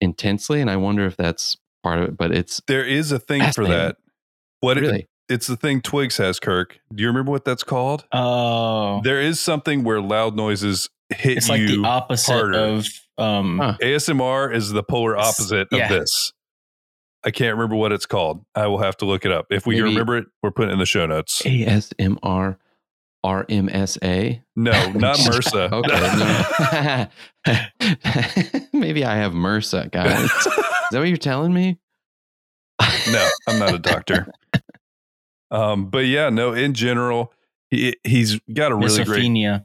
intensely 0.00 0.60
and 0.60 0.70
I 0.70 0.76
wonder 0.76 1.06
if 1.06 1.16
that's 1.16 1.56
part 1.82 1.98
of 2.00 2.08
it, 2.08 2.16
but 2.16 2.32
it's 2.32 2.60
There 2.66 2.84
is 2.84 3.12
a 3.12 3.18
thing 3.18 3.42
for 3.52 3.66
that. 3.66 3.96
What 4.60 4.78
it- 4.78 4.82
really 4.82 5.08
it's 5.28 5.46
the 5.46 5.56
thing 5.56 5.80
Twigs 5.80 6.16
has, 6.18 6.38
Kirk. 6.40 6.78
Do 6.94 7.02
you 7.02 7.08
remember 7.08 7.30
what 7.32 7.44
that's 7.44 7.62
called? 7.64 8.04
Oh, 8.12 9.00
There 9.02 9.20
is 9.20 9.40
something 9.40 9.84
where 9.84 10.00
loud 10.00 10.36
noises 10.36 10.88
hit 11.10 11.38
it's 11.38 11.48
you. 11.48 11.54
like 11.54 11.66
the 11.68 11.82
opposite 11.88 12.32
harder. 12.32 12.58
of 12.58 12.86
um. 13.18 13.58
Huh. 13.58 13.76
ASMR 13.82 14.54
is 14.54 14.70
the 14.72 14.82
polar 14.82 15.16
opposite 15.16 15.68
yeah. 15.72 15.84
of 15.84 15.88
this. 15.90 16.32
I 17.24 17.30
can't 17.30 17.54
remember 17.56 17.74
what 17.76 17.90
it's 17.92 18.06
called. 18.06 18.44
I 18.54 18.66
will 18.68 18.78
have 18.78 18.96
to 18.98 19.04
look 19.04 19.24
it 19.24 19.32
up. 19.32 19.46
If 19.50 19.66
we 19.66 19.74
Maybe- 19.76 19.88
remember 19.88 20.18
it, 20.18 20.26
we're 20.42 20.50
putting 20.52 20.70
it 20.70 20.74
in 20.74 20.78
the 20.78 20.86
show 20.86 21.06
notes. 21.06 21.42
ASMR 21.42 22.56
RMSA. 23.24 24.42
No, 24.54 24.70
not 24.92 25.16
MRSA. 25.16 25.72
Okay. 25.72 27.08
no. 27.46 28.68
Maybe 28.78 29.04
I 29.04 29.16
have 29.16 29.32
MRSA, 29.32 29.90
guys. 29.90 30.20
Is 30.30 30.44
that 30.92 30.98
what 30.98 31.08
you're 31.08 31.16
telling 31.16 31.52
me? 31.52 31.78
no, 33.10 33.28
I'm 33.48 33.58
not 33.58 33.74
a 33.74 33.78
doctor. 33.78 34.28
Um, 35.50 35.86
but 35.90 36.06
yeah, 36.06 36.28
no, 36.30 36.52
in 36.52 36.74
general, 36.74 37.32
he 37.70 37.94
he's 38.04 38.40
got 38.52 38.72
a 38.72 38.74
really 38.76 39.04
great 39.04 39.22
misophonia. 39.24 39.64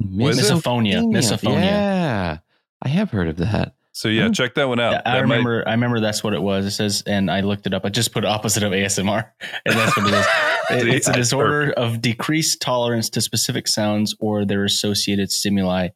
Was? 0.00 0.40
Misophonia. 0.40 1.02
Misophonia. 1.04 1.60
Yeah. 1.60 2.38
I 2.82 2.88
have 2.88 3.10
heard 3.10 3.28
of 3.28 3.36
that. 3.38 3.74
so 3.92 4.08
yeah, 4.08 4.24
Oh. 4.26 4.32
check 4.32 4.54
that 4.54 4.68
one 4.68 4.80
out. 4.80 4.92
Yeah, 4.92 5.02
I 5.04 5.14
That 5.20 5.26
might- 5.26 5.34
remember. 5.36 5.68
I 5.68 5.72
remember 5.72 6.00
that's 6.00 6.24
what 6.24 6.32
it 6.32 6.40
was. 6.42 6.64
It 6.64 6.70
says, 6.70 7.02
and 7.06 7.30
I 7.30 7.40
looked 7.40 7.66
it 7.66 7.74
up. 7.74 7.84
I 7.84 7.90
just 7.90 8.12
put 8.12 8.24
opposite 8.24 8.62
of 8.62 8.72
ASMR, 8.72 9.26
and 9.66 9.78
that's 9.78 9.96
what 9.96 10.06
it 10.06 10.14
is. 10.14 10.26
It- 10.70 10.86
it's 10.94 11.08
a 11.08 11.12
I- 11.12 11.16
disorder 11.16 11.72
of 11.72 12.00
decreased 12.00 12.60
tolerance 12.62 13.10
to 13.10 13.20
specific 13.20 13.66
sounds 13.68 14.14
or 14.20 14.44
their 14.44 14.64
associated 14.64 15.30
stimuli 15.32 15.88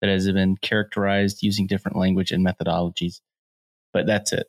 that 0.00 0.08
has 0.08 0.30
been 0.30 0.56
characterized 0.58 1.42
using 1.42 1.66
different 1.66 1.96
language 1.96 2.30
and 2.32 2.44
methodologies. 2.46 3.20
But 3.92 4.06
that's 4.06 4.32
it. 4.32 4.46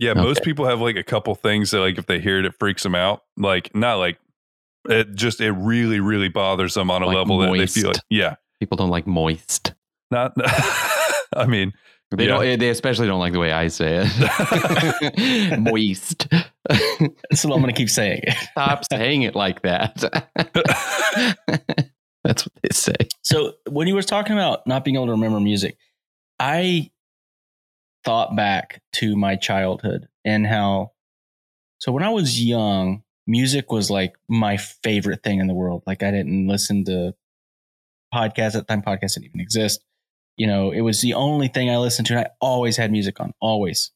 Yeah, 0.00 0.14
most 0.14 0.42
people 0.42 0.64
have 0.66 0.80
like 0.80 0.96
a 0.96 1.02
couple 1.04 1.34
things 1.34 1.70
that 1.72 1.80
like 1.80 1.98
if 1.98 2.06
they 2.06 2.18
hear 2.20 2.38
it, 2.38 2.46
it 2.46 2.54
freaks 2.58 2.82
them 2.82 2.94
out. 2.94 3.22
Like 3.36 3.74
not 3.76 3.96
like 3.96 4.18
it 4.88 5.14
just 5.14 5.40
it 5.42 5.52
really 5.52 6.00
really 6.00 6.28
bothers 6.28 6.72
them 6.74 6.90
on 6.90 7.02
a 7.02 7.06
Like 7.06 7.16
level 7.16 7.38
that 7.40 7.52
they 7.52 7.66
feel 7.66 7.88
like 7.88 7.98
yeah, 8.08 8.36
People 8.60 8.76
don't 8.76 8.88
like 8.90 9.06
moist. 9.06 9.74
not. 10.10 10.32
I 11.36 11.44
mean, 11.46 11.72
They 12.10 12.24
Yeah. 12.26 12.38
don't. 12.42 12.58
They 12.58 12.70
especially 12.70 13.06
don't 13.08 13.20
like 13.20 13.34
the 13.34 13.38
way 13.38 13.52
I 13.52 13.68
say 13.68 14.02
it. 14.06 15.58
moist. 15.60 16.26
So 17.34 17.52
I'm 17.52 17.60
going 17.60 17.66
to 17.66 17.72
keep 17.72 17.90
saying 17.90 18.20
it. 18.24 18.34
Stop 18.52 18.84
saying 18.90 19.22
it 19.22 19.34
like 19.36 19.62
that. 19.62 19.96
That's 22.24 22.44
what 22.46 22.52
they 22.62 22.68
say. 22.72 22.96
So 23.22 23.54
when 23.68 23.86
you 23.86 23.94
were 23.94 24.02
talking 24.02 24.32
about 24.32 24.66
not 24.66 24.84
being 24.84 24.96
able 24.96 25.06
to 25.06 25.12
remember 25.12 25.40
music, 25.40 25.76
I 26.38 26.90
thought 28.04 28.34
back 28.36 28.82
to 28.94 29.16
my 29.16 29.36
childhood 29.36 30.08
and 30.24 30.46
how 30.46 30.92
so 31.78 31.92
when 31.92 32.02
I 32.02 32.10
was 32.10 32.42
young, 32.42 33.02
music 33.26 33.72
was 33.72 33.90
like 33.90 34.14
my 34.28 34.58
favorite 34.58 35.22
thing 35.22 35.40
in 35.40 35.46
the 35.46 35.54
world. 35.54 35.82
Like 35.86 36.02
I 36.02 36.10
didn't 36.10 36.46
listen 36.46 36.84
to 36.84 37.14
podcasts 38.14 38.54
at 38.54 38.66
the 38.66 38.68
time, 38.68 38.82
podcasts 38.82 39.14
didn't 39.14 39.26
even 39.26 39.40
exist. 39.40 39.82
You 40.36 40.46
know, 40.46 40.72
it 40.72 40.82
was 40.82 41.00
the 41.00 41.14
only 41.14 41.48
thing 41.48 41.70
I 41.70 41.78
listened 41.78 42.06
to. 42.08 42.16
And 42.16 42.26
I 42.26 42.30
always 42.40 42.76
had 42.76 42.92
music 42.92 43.18
on, 43.20 43.32
always. 43.40 43.92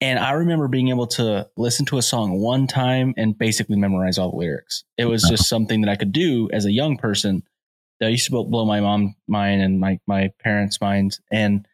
And 0.00 0.18
I 0.18 0.32
remember 0.32 0.68
being 0.68 0.88
able 0.88 1.08
to 1.08 1.48
listen 1.56 1.84
to 1.86 1.98
a 1.98 2.02
song 2.02 2.40
one 2.40 2.66
time 2.66 3.14
and 3.16 3.36
basically 3.36 3.76
memorize 3.76 4.18
all 4.18 4.30
the 4.30 4.36
lyrics. 4.36 4.84
It 4.96 5.06
was 5.06 5.22
just 5.22 5.48
something 5.48 5.80
that 5.80 5.90
I 5.90 5.96
could 5.96 6.12
do 6.12 6.48
as 6.52 6.64
a 6.64 6.72
young 6.72 6.96
person 6.96 7.42
that 7.98 8.10
used 8.10 8.26
to 8.26 8.44
blow- 8.44 8.64
my 8.64 8.80
mom 8.80 9.16
mind 9.26 9.60
and 9.62 9.80
my 9.80 9.98
my 10.06 10.30
parents' 10.40 10.80
minds. 10.80 11.20
And 11.32 11.66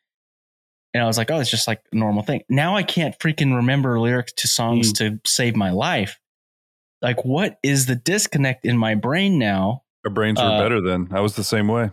and 0.95 1.03
I 1.03 1.07
was 1.07 1.19
like, 1.19 1.31
oh, 1.31 1.41
it's 1.41 1.51
just 1.51 1.67
like 1.67 1.83
a 1.93 1.97
normal 1.97 2.23
thing. 2.23 2.45
Now 2.49 2.77
I 2.77 2.85
can't 2.85 3.19
freaking 3.19 3.57
remember 3.57 4.01
lyrics 4.01 4.33
to 4.35 4.49
songs 4.49 4.93
to 4.95 5.19
save 5.27 5.57
my 5.57 5.71
life. 5.71 6.21
Like, 7.03 7.25
what 7.25 7.59
is 7.63 7.87
the 7.87 7.97
disconnect 7.97 8.65
in 8.65 8.79
my 8.79 8.95
brain 8.95 9.39
now? 9.39 9.83
our 10.07 10.11
brains 10.11 10.39
were 10.39 10.45
Uh, 10.47 10.61
better 10.61 10.81
then. 10.83 11.09
I 11.13 11.21
was 11.21 11.35
the 11.35 11.45
same 11.45 11.67
way. 11.67 11.91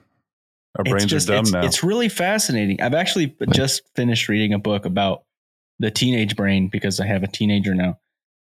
Our 0.78 0.84
brains 0.84 1.06
just- 1.06 1.30
are 1.30 1.34
dumb 1.34 1.42
it's, 1.44 1.52
now. 1.52 1.66
It's 1.66 1.84
really 1.84 2.10
fascinating. 2.10 2.82
I've 2.82 2.94
actually 2.94 3.36
just 3.52 3.84
finished 3.96 4.30
reading 4.30 4.54
a 4.54 4.60
book 4.60 4.86
about 4.86 5.24
the 5.80 5.92
teenage 5.92 6.36
brain 6.36 6.68
because 6.68 7.00
I 7.00 7.08
have 7.08 7.24
a 7.24 7.28
teenager 7.28 7.74
now, 7.74 8.00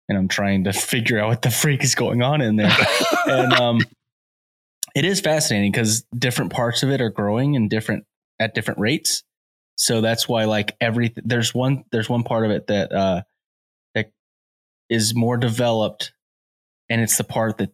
and 0.08 0.18
I'm 0.18 0.28
trying 0.28 0.64
to 0.64 0.72
figure 0.92 1.18
out 1.18 1.28
what 1.28 1.42
the 1.42 1.50
freak 1.50 1.84
is 1.84 1.94
going 1.94 2.22
on 2.22 2.40
in 2.40 2.56
there. 2.56 2.74
and 3.26 3.52
um, 3.54 3.80
it 4.94 5.04
is 5.04 5.20
fascinating 5.20 5.70
because 5.70 6.04
different 6.16 6.52
parts 6.52 6.82
of 6.82 6.90
it 6.90 7.00
are 7.00 7.10
growing 7.10 7.54
and 7.56 7.70
different 7.70 8.04
at 8.40 8.54
different 8.54 8.80
rates. 8.80 9.22
So 9.78 10.00
that's 10.00 10.28
why, 10.28 10.44
like 10.44 10.76
every 10.80 11.14
there's 11.16 11.54
one 11.54 11.84
there's 11.92 12.08
one 12.08 12.24
part 12.24 12.44
of 12.44 12.50
it 12.50 12.66
that 12.66 12.92
uh, 12.92 13.22
that 13.94 14.10
is 14.90 15.14
more 15.14 15.36
developed, 15.36 16.12
and 16.90 17.00
it's 17.00 17.16
the 17.16 17.24
part 17.24 17.58
that 17.58 17.70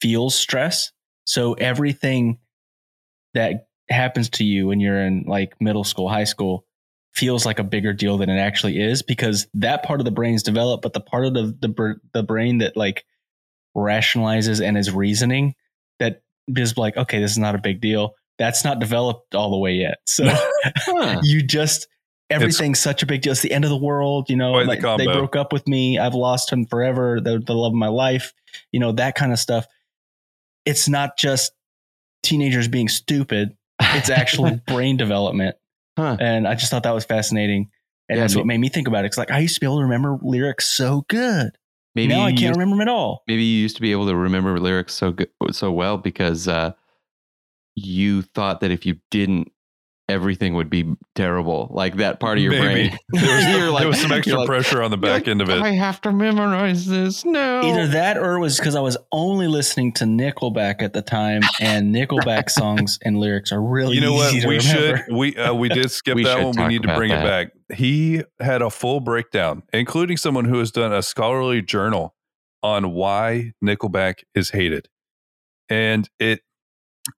feels 0.00 0.34
stress. 0.34 0.90
So 1.24 1.54
everything 1.54 2.38
that 3.34 3.68
happens 3.88 4.28
to 4.30 4.44
you 4.44 4.66
when 4.66 4.80
you're 4.80 5.00
in 5.00 5.24
like 5.28 5.54
middle 5.60 5.84
school, 5.84 6.08
high 6.08 6.24
school 6.24 6.64
feels 7.14 7.46
like 7.46 7.60
a 7.60 7.64
bigger 7.64 7.92
deal 7.92 8.18
than 8.18 8.28
it 8.28 8.38
actually 8.38 8.80
is 8.80 9.02
because 9.02 9.46
that 9.54 9.84
part 9.84 10.00
of 10.00 10.04
the 10.04 10.10
brain's 10.10 10.42
developed, 10.42 10.82
but 10.82 10.94
the 10.94 11.00
part 11.00 11.26
of 11.26 11.34
the 11.34 11.56
the, 11.60 11.94
the 12.12 12.22
brain 12.24 12.58
that 12.58 12.76
like 12.76 13.04
rationalizes 13.76 14.60
and 14.60 14.76
is 14.76 14.90
reasoning 14.90 15.54
that 16.00 16.22
is 16.48 16.76
like, 16.76 16.96
okay, 16.96 17.20
this 17.20 17.30
is 17.30 17.38
not 17.38 17.54
a 17.54 17.58
big 17.58 17.80
deal. 17.80 18.14
That's 18.38 18.64
not 18.64 18.78
developed 18.80 19.34
all 19.34 19.50
the 19.50 19.58
way 19.58 19.72
yet. 19.74 19.98
So 20.06 20.24
Huh. 20.64 21.20
you 21.22 21.42
just 21.42 21.86
everything's 22.28 22.80
such 22.80 23.02
a 23.02 23.06
big 23.06 23.22
deal. 23.22 23.32
It's 23.32 23.40
the 23.42 23.52
end 23.52 23.64
of 23.64 23.70
the 23.70 23.76
world. 23.76 24.28
You 24.28 24.36
know, 24.36 24.52
Quite 24.52 24.80
the 24.80 24.86
like, 24.88 24.98
they 24.98 25.06
broke 25.06 25.36
up 25.36 25.52
with 25.52 25.66
me. 25.68 25.98
I've 25.98 26.14
lost 26.14 26.52
him 26.52 26.66
forever. 26.66 27.20
The, 27.20 27.38
the 27.38 27.54
love 27.54 27.70
of 27.72 27.76
my 27.76 27.88
life. 27.88 28.32
You 28.72 28.80
know 28.80 28.92
that 28.92 29.14
kind 29.14 29.32
of 29.32 29.38
stuff. 29.38 29.66
It's 30.64 30.88
not 30.88 31.16
just 31.16 31.52
teenagers 32.22 32.68
being 32.68 32.88
stupid. 32.88 33.56
It's 33.80 34.10
actually 34.10 34.60
brain 34.66 34.96
development. 34.96 35.56
Huh. 35.96 36.16
And 36.18 36.46
I 36.48 36.54
just 36.54 36.70
thought 36.70 36.82
that 36.82 36.94
was 36.94 37.04
fascinating. 37.04 37.70
And 38.08 38.16
Yeah, 38.18 38.24
that's 38.24 38.36
what 38.36 38.46
made 38.46 38.58
me 38.58 38.68
think 38.68 38.88
about 38.88 39.04
it. 39.04 39.08
It's 39.08 39.18
like 39.18 39.30
I 39.30 39.38
used 39.38 39.54
to 39.54 39.60
be 39.60 39.66
able 39.66 39.78
to 39.78 39.84
remember 39.84 40.18
lyrics 40.20 40.66
so 40.68 41.04
good. 41.08 41.50
Maybe 41.94 42.12
now 42.12 42.24
I 42.24 42.30
can't 42.30 42.40
used- 42.40 42.52
remember 42.56 42.74
them 42.76 42.82
at 42.82 42.88
all. 42.88 43.22
maybe 43.26 43.42
you 43.42 43.62
used 43.62 43.76
to 43.76 43.82
be 43.82 43.92
able 43.92 44.06
to 44.08 44.14
remember 44.16 44.58
lyrics 44.60 44.92
so 44.94 45.12
good, 45.12 45.28
so 45.52 45.70
well 45.72 45.96
because 45.96 46.46
uh, 46.46 46.72
you 47.76 48.22
thought 48.22 48.60
that 48.60 48.70
if 48.72 48.84
you 48.86 48.96
didn't, 49.12 49.52
everything 50.08 50.54
would 50.54 50.70
be 50.70 50.94
terrible. 51.16 51.68
Like 51.72 51.96
that 51.96 52.20
part 52.20 52.38
of 52.38 52.42
your 52.44 52.52
Maybe. 52.52 52.88
brain. 52.90 52.98
There 53.12 53.36
was, 53.36 53.46
You're 53.48 53.70
like- 53.70 53.80
there 53.80 53.88
was 53.88 54.00
some 54.00 54.12
extra 54.18 54.38
like- 54.38 54.46
pressure 54.46 54.80
on 54.82 54.90
the 54.92 54.96
back 54.96 55.10
like, 55.22 55.28
end 55.28 55.42
of 55.42 55.50
it. 55.50 55.60
I 55.60 55.72
have 55.72 56.00
to 56.02 56.12
memorize 56.12 56.86
this. 56.86 57.24
No. 57.24 57.60
Either 57.62 57.88
that 57.88 58.16
or 58.16 58.36
it 58.36 58.40
was 58.40 58.56
because 58.58 58.76
I 58.76 58.80
was 58.80 58.96
only 59.12 59.48
listening 59.48 59.92
to 59.94 60.04
Nickelback 60.04 60.80
at 60.80 60.92
the 60.92 61.02
time, 61.02 61.42
and 61.60 61.92
Nickelback 61.94 62.50
songs 62.50 62.98
and 63.04 63.18
lyrics 63.18 63.50
are 63.52 63.60
really 63.60 63.96
you 63.96 64.00
know 64.00 64.12
what? 64.14 64.30
to 64.32 64.46
We 64.46 64.58
remember. 64.58 64.96
should 65.06 65.14
we 65.14 65.36
uh, 65.36 65.52
we 65.54 65.68
did 65.68 65.90
skip 65.90 66.14
We 66.14 66.24
that 66.24 66.42
one. 66.42 66.54
We 66.56 66.68
need 66.68 66.82
to 66.82 66.88
about 66.88 66.96
bring 66.98 67.10
it 67.10 67.22
back. 67.22 67.48
He 67.74 68.22
had 68.40 68.62
a 68.62 68.70
full 68.70 69.00
breakdown, 69.00 69.64
including 69.72 70.16
someone 70.18 70.44
who 70.44 70.60
has 70.60 70.70
done 70.70 70.92
a 70.92 71.02
scholarly 71.02 71.62
journal 71.62 72.14
on 72.62 72.92
why 72.92 73.52
Nickelback 73.62 74.22
is 74.36 74.50
hated. 74.50 74.88
And 75.68 76.08
it 76.20 76.40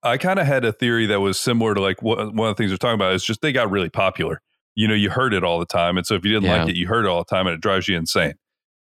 I 0.03 0.16
kind 0.18 0.38
of 0.38 0.46
had 0.46 0.64
a 0.64 0.72
theory 0.72 1.07
that 1.07 1.20
was 1.20 1.38
similar 1.38 1.74
to 1.74 1.81
like 1.81 2.03
what 2.03 2.35
one 2.35 2.48
of 2.51 2.57
the 2.57 2.61
things 2.61 2.70
they're 2.70 2.79
talking 2.79 2.94
about 2.94 3.14
is 3.14 3.24
just 3.24 3.40
they 3.42 3.53
got 3.53 3.70
really 3.70 3.90
popular. 3.90 4.40
you 4.74 4.87
know 4.87 4.94
you 4.94 5.11
heard 5.11 5.35
it 5.35 5.42
all 5.44 5.59
the 5.59 5.66
time, 5.66 5.96
and 5.96 6.07
so 6.07 6.14
if 6.14 6.24
you 6.24 6.33
didn't 6.33 6.44
Yeah. 6.46 6.61
like 6.62 6.70
it, 6.70 6.77
you 6.77 6.87
heard 6.87 7.05
it 7.05 7.09
all 7.09 7.18
the 7.18 7.24
time, 7.35 7.46
and 7.46 7.55
it 7.55 7.61
drives 7.61 7.88
you 7.88 7.96
insane. 7.96 8.35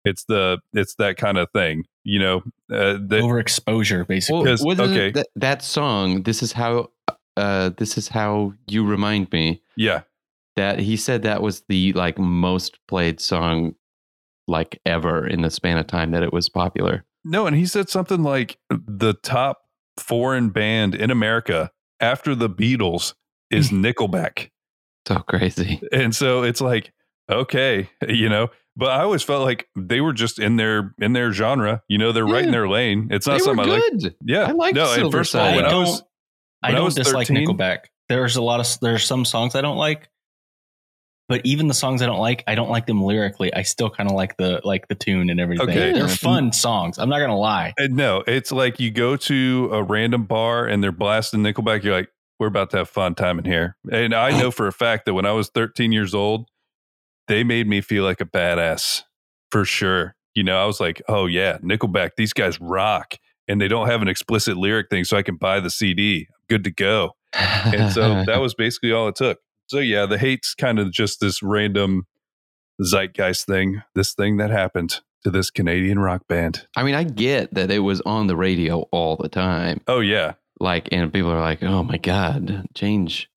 It's 0.05 0.23
the 0.25 0.59
it's 0.73 0.95
that 0.95 1.17
kind 1.17 1.37
of 1.37 1.49
thing, 1.51 1.85
you 2.03 2.19
know. 2.19 2.37
Uh, 2.71 2.93
that, 3.07 3.21
Overexposure, 3.23 4.07
basically. 4.07 4.43
Well, 4.43 4.57
wasn't 4.61 4.91
okay. 4.91 5.07
it 5.07 5.13
that, 5.15 5.27
that 5.35 5.61
song? 5.63 6.23
This 6.23 6.41
is 6.43 6.51
how. 6.53 6.89
Uh, 7.35 7.69
this 7.77 7.97
is 7.99 8.07
how 8.07 8.53
you 8.67 8.83
remind 8.83 9.31
me 9.31 9.61
yeah, 9.75 10.01
that 10.55 10.79
he 10.79 10.97
said 10.97 11.21
that 11.21 11.41
was 11.43 11.61
the 11.69 11.93
like 11.93 12.17
most 12.17 12.79
played 12.87 13.19
song, 13.19 13.75
like 14.47 14.79
ever 14.87 15.27
in 15.27 15.41
the 15.43 15.51
span 15.51 15.77
of 15.77 15.85
time 15.87 16.11
that 16.11 16.23
it 16.23 16.33
was 16.33 16.49
popular. 16.49 17.05
no, 17.23 17.45
and 17.45 17.55
he 17.55 17.65
said 17.67 17.89
something 17.89 18.23
like 18.23 18.57
the 18.69 19.13
top 19.21 19.66
foreign 19.99 20.49
band 20.49 20.95
in 20.95 21.11
America 21.11 21.71
after 21.99 22.35
the 22.35 22.49
Beatles 22.49 23.13
is 23.49 23.69
Nickelback. 23.71 24.49
So 25.07 25.19
crazy. 25.19 25.81
and 25.93 26.13
so 26.13 26.43
it's 26.43 26.59
like 26.59 26.91
okay 27.31 27.89
you 28.09 28.27
know 28.27 28.49
but 28.75 28.89
i 28.89 29.01
always 29.01 29.23
felt 29.23 29.43
like 29.43 29.67
they 29.77 30.01
were 30.01 30.11
just 30.11 30.37
in 30.37 30.57
their 30.57 30.93
in 30.99 31.13
their 31.13 31.31
genre 31.31 31.81
you 31.87 31.97
know 31.97 32.11
they're 32.11 32.25
right 32.25 32.43
in 32.43 32.51
their 32.51 32.67
lane 32.67 33.07
it's 33.09 33.25
not 33.25 33.33
They 33.39 33.49
were 33.49 33.55
something 33.55 33.69
i 33.69 33.77
like 33.77 34.15
yeah 34.25 34.43
I 34.43 34.51
liked 34.51 34.75
no 34.75 34.85
Silver 34.93 35.19
first 35.19 35.33
of 35.33 35.39
all 35.41 35.55
when 35.55 35.63
I 35.63 35.67
i 35.67 35.71
don't, 35.71 35.83
was 35.83 36.03
I 36.61 36.67
when 36.67 36.75
I 36.75 36.77
don't 36.79 36.85
was 36.85 36.95
dislike 36.95 37.27
13 37.27 37.47
Nickelback. 37.47 37.77
There's 38.09 38.35
a 38.35 38.41
lot 38.41 38.59
of 38.59 38.79
there's 38.81 39.05
some 39.05 39.23
songs 39.25 39.55
I 39.55 39.61
don't 39.61 39.77
like, 39.77 40.09
but 41.29 41.41
even 41.43 41.67
the 41.67 41.73
songs 41.73 42.01
I 42.01 42.05
don't 42.05 42.19
like, 42.19 42.43
I 42.47 42.55
don't 42.55 42.69
like 42.69 42.85
them 42.85 43.03
lyrically. 43.03 43.53
I 43.53 43.63
still 43.63 43.89
kind 43.89 44.09
of 44.09 44.15
like 44.15 44.37
the 44.37 44.61
like 44.63 44.87
the 44.87 44.95
tune 44.95 45.29
and 45.29 45.39
everything. 45.39 45.69
Okay. 45.69 45.91
They're 45.93 46.07
fun 46.07 46.51
songs. 46.53 46.97
I'm 46.97 47.09
not 47.09 47.19
gonna 47.19 47.37
lie. 47.37 47.73
no 47.79 48.23
it's 48.27 48.51
like 48.51 48.79
you 48.79 48.91
go 48.91 49.15
to 49.15 49.69
a 49.71 49.83
random 49.83 50.23
bar 50.25 50.65
and 50.65 50.83
they're 50.83 50.91
blasting 50.91 51.41
nickelback 51.41 51.83
you're 51.83 51.93
like 51.93 52.09
we're 52.39 52.47
about 52.47 52.69
to 52.71 52.77
have 52.77 52.89
fun 52.89 53.15
time 53.15 53.39
in 53.39 53.45
here 53.45 53.75
and 53.91 54.13
i 54.13 54.29
know 54.39 54.51
for 54.51 54.67
a 54.67 54.71
fact 54.71 55.05
that 55.05 55.13
when 55.13 55.25
i 55.25 55.31
was 55.31 55.49
13 55.49 55.91
years 55.91 56.13
old 56.13 56.47
they 57.27 57.43
made 57.43 57.67
me 57.67 57.81
feel 57.81 58.03
like 58.03 58.21
a 58.21 58.25
badass 58.25 59.03
for 59.51 59.65
sure 59.65 60.15
you 60.35 60.43
know 60.43 60.61
i 60.61 60.65
was 60.65 60.79
like 60.79 61.01
oh 61.07 61.25
yeah 61.25 61.57
nickelback 61.59 62.11
these 62.17 62.33
guys 62.33 62.59
rock 62.61 63.15
and 63.47 63.59
they 63.61 63.67
don't 63.67 63.87
have 63.87 64.01
an 64.01 64.07
explicit 64.07 64.57
lyric 64.57 64.89
thing 64.89 65.03
so 65.03 65.17
i 65.17 65.21
can 65.23 65.35
buy 65.35 65.59
the 65.59 65.69
cd 65.69 66.27
good 66.49 66.63
to 66.63 66.71
go 66.71 67.11
and 67.33 67.91
so 67.91 68.23
that 68.27 68.39
was 68.39 68.53
basically 68.53 68.91
all 68.91 69.07
it 69.07 69.15
took. 69.15 69.39
So 69.67 69.79
yeah, 69.79 70.05
the 70.05 70.17
hate's 70.17 70.53
kind 70.55 70.79
of 70.79 70.91
just 70.91 71.19
this 71.19 71.43
random 71.43 72.07
zeitgeist 72.81 73.45
thing, 73.45 73.81
this 73.95 74.13
thing 74.13 74.37
that 74.37 74.49
happened 74.49 75.01
to 75.23 75.31
this 75.31 75.49
Canadian 75.49 75.99
rock 75.99 76.27
band. 76.27 76.67
I 76.75 76.83
mean, 76.83 76.95
I 76.95 77.03
get 77.03 77.53
that 77.55 77.71
it 77.71 77.79
was 77.79 78.01
on 78.01 78.27
the 78.27 78.35
radio 78.35 78.81
all 78.91 79.15
the 79.17 79.29
time. 79.29 79.81
Oh 79.87 79.99
yeah, 79.99 80.33
Like, 80.59 80.89
and 80.91 81.11
people 81.11 81.31
are 81.31 81.39
like, 81.41 81.63
"Oh 81.63 81.83
my 81.83 81.97
god, 81.97 82.65
change, 82.75 83.29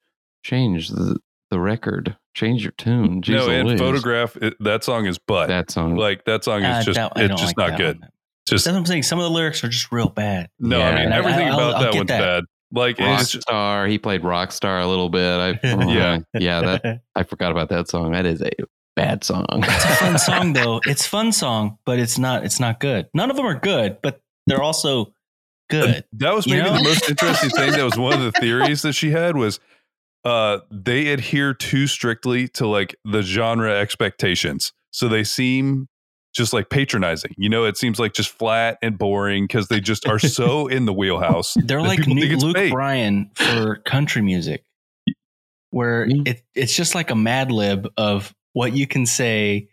change 0.45 0.89
the 0.91 1.19
the 1.51 1.59
record, 1.59 2.17
change 2.35 2.63
your 2.63 2.73
tune." 2.73 3.23
Jeez 3.23 3.35
no, 3.35 3.49
and 3.51 3.69
Louise. 3.69 3.81
photograph 3.81 4.37
it, 4.37 4.55
that 4.61 4.85
song 4.85 5.07
is 5.07 5.19
butt. 5.19 5.49
that 5.49 5.71
song. 5.71 5.97
like 5.97 6.25
that 6.27 6.45
song 6.45 6.65
Uh, 6.65 6.79
is 6.79 6.85
just 6.87 6.97
that- 6.97 7.13
it's 7.17 7.41
just 7.41 7.57
like 7.59 7.71
not 7.73 7.79
good. 7.79 8.01
one. 8.01 8.11
Just 8.49 8.65
That's 8.65 8.73
what 8.75 8.79
I'm 8.81 8.87
saying. 8.87 9.03
Some 9.05 9.19
of 9.19 9.25
the 9.25 9.31
lyrics 9.31 9.63
are 9.65 9.69
just 9.69 9.91
real 9.93 10.09
bad. 10.09 10.49
no, 10.59 10.79
Yeah. 10.79 10.89
I 10.89 10.95
mean 10.95 11.05
And 11.07 11.15
I- 11.15 11.19
everything 11.19 11.49
I'll- 11.49 11.55
about 11.55 11.75
I'll 11.75 11.83
that 11.83 11.93
get 11.93 11.99
one's 11.99 12.09
that. 12.09 12.21
bad. 12.21 12.45
Like 12.73 12.97
it's 12.99 13.33
just, 13.33 13.47
Rockstar, 13.49 13.89
he 13.89 13.99
played 13.99 14.23
Rockstar 14.23 14.83
a 14.83 14.87
little 14.87 15.09
bit. 15.09 15.23
I, 15.41 15.59
Yeah. 15.93 16.19
yeah, 16.35 16.61
that 16.61 17.01
I 17.17 17.23
forgot 17.25 17.51
about 17.53 17.69
that 17.71 17.89
song. 17.89 18.13
That 18.13 18.27
is 18.27 18.41
a 18.43 18.51
bad 18.97 19.25
song. 19.25 19.47
It's 19.51 19.85
a 19.85 19.89
fun 19.97 20.19
song 20.19 20.53
though. 20.55 20.81
It's 20.87 21.07
fun 21.07 21.33
song, 21.33 21.79
but 21.85 21.99
it's 21.99 22.19
not. 22.19 22.45
It's 22.45 22.61
not 22.61 22.79
good. 22.81 23.09
None 23.15 23.31
of 23.31 23.37
them 23.37 23.47
are 23.47 23.59
good, 23.59 23.99
but 24.03 24.21
they're 24.47 24.63
also 24.63 25.13
good. 25.69 26.05
that 26.13 26.35
was 26.35 26.47
You 26.47 26.57
maybe 26.57 26.69
know? 26.71 26.77
the 26.79 26.85
most 26.85 27.09
interesting 27.09 27.51
thing. 27.51 27.73
That 27.73 27.85
was 27.85 27.99
one 27.99 28.13
of 28.15 28.21
the 28.21 28.33
theories 28.41 28.83
that 28.83 28.93
she 28.93 29.11
had 29.11 29.37
was 29.37 29.59
uh 30.25 30.59
they 30.71 31.09
adhere 31.09 31.55
too 31.55 31.87
strictly 31.87 32.47
to 32.49 32.67
like 32.67 32.95
the 33.05 33.23
genre 33.23 33.73
expectations. 33.75 34.73
So 34.93 35.09
they 35.09 35.25
seem 35.25 35.89
just 36.35 36.53
like 36.53 36.71
patronizing. 36.71 37.35
You 37.37 37.49
know, 37.49 37.65
it 37.65 37.77
seems 37.77 37.99
like 37.99 38.13
just 38.13 38.31
flat 38.31 38.79
and 38.83 38.99
boring 38.99 39.45
because 39.45 39.69
they 39.69 39.81
just 39.81 40.07
are 40.09 40.19
so 40.19 40.67
in 40.69 40.87
the 40.87 40.93
wheelhouse. 40.93 41.55
They're 41.57 41.83
like 41.83 42.07
New- 42.07 42.37
Luke 42.37 42.57
fake. 42.57 42.73
Bryan 42.73 43.31
for 43.35 43.77
country 43.77 44.23
music, 44.23 44.65
where 45.71 46.07
it, 46.09 46.43
it's 46.55 46.75
just 46.75 46.95
like 46.95 47.11
a 47.11 47.17
Mad 47.17 47.51
Lib 47.51 47.89
of 47.97 48.35
what 48.53 48.73
you 48.73 48.87
can 48.87 49.07
say 49.07 49.69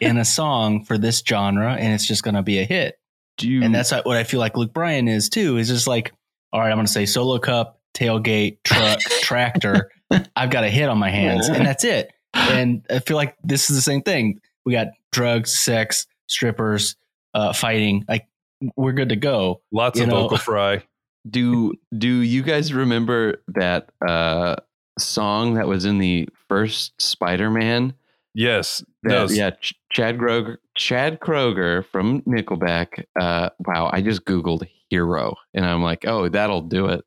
in 0.00 0.16
a 0.16 0.24
song 0.26 0.84
for 0.84 0.98
this 0.98 1.22
genre, 1.26 1.74
and 1.74 1.92
it's 1.92 2.06
just 2.06 2.22
going 2.22 2.34
to 2.34 2.42
be 2.42 2.58
a 2.58 2.64
hit. 2.64 2.98
Do 3.38 3.48
you, 3.48 3.62
And 3.62 3.74
that's 3.74 3.90
what 3.92 4.16
I 4.16 4.24
feel 4.24 4.40
like 4.40 4.56
Luke 4.56 4.74
Bryan 4.74 5.08
is 5.08 5.28
too. 5.28 5.56
Is 5.56 5.68
just 5.68 5.86
like, 5.86 6.12
all 6.52 6.60
right, 6.60 6.70
I'm 6.70 6.76
going 6.76 6.86
to 6.86 6.92
say 6.92 7.06
solo 7.06 7.38
cup, 7.38 7.80
tailgate, 7.94 8.58
truck, 8.64 9.00
tractor. 9.22 9.90
I've 10.36 10.50
got 10.50 10.64
a 10.64 10.68
hit 10.68 10.88
on 10.88 10.98
my 10.98 11.10
hands, 11.10 11.48
and 11.48 11.64
that's 11.64 11.84
it. 11.84 12.12
And 12.34 12.84
I 12.90 12.98
feel 12.98 13.16
like 13.16 13.36
this 13.42 13.70
is 13.70 13.76
the 13.76 13.82
same 13.82 14.02
thing. 14.02 14.40
We 14.64 14.72
got 14.74 14.88
drugs, 15.12 15.58
sex, 15.58 16.06
strippers, 16.28 16.96
uh, 17.34 17.52
fighting. 17.52 18.04
Like 18.08 18.26
we're 18.76 18.92
good 18.92 19.10
to 19.10 19.16
go. 19.16 19.62
Lots 19.72 19.98
You 19.98 20.04
of 20.04 20.10
know- 20.10 20.22
vocal 20.22 20.38
fry. 20.38 20.82
do 21.30 21.72
do 21.96 22.08
you 22.08 22.42
guys 22.42 22.72
remember 22.74 23.42
that 23.48 23.90
uh 24.06 24.56
song 24.98 25.54
that 25.54 25.68
was 25.68 25.84
in 25.84 25.98
the 25.98 26.28
first 26.48 27.00
Spider-Man? 27.00 27.94
Yes. 28.34 28.82
That, 29.02 29.10
No, 29.10 29.26
yeah, 29.28 29.50
Ch- 29.50 29.74
Chad 29.92 30.16
Kroeger, 30.18 30.56
Chad 30.74 31.20
Kroeger 31.20 31.84
from 31.86 32.22
Nickelback. 32.22 33.04
Uh, 33.20 33.50
wow, 33.66 33.90
I 33.92 34.00
just 34.00 34.24
googled 34.24 34.66
"hero" 34.90 35.34
and 35.54 35.64
I'm 35.66 35.82
like, 35.82 36.06
oh, 36.06 36.28
that'll 36.28 36.62
do 36.62 36.86
it. 36.86 37.04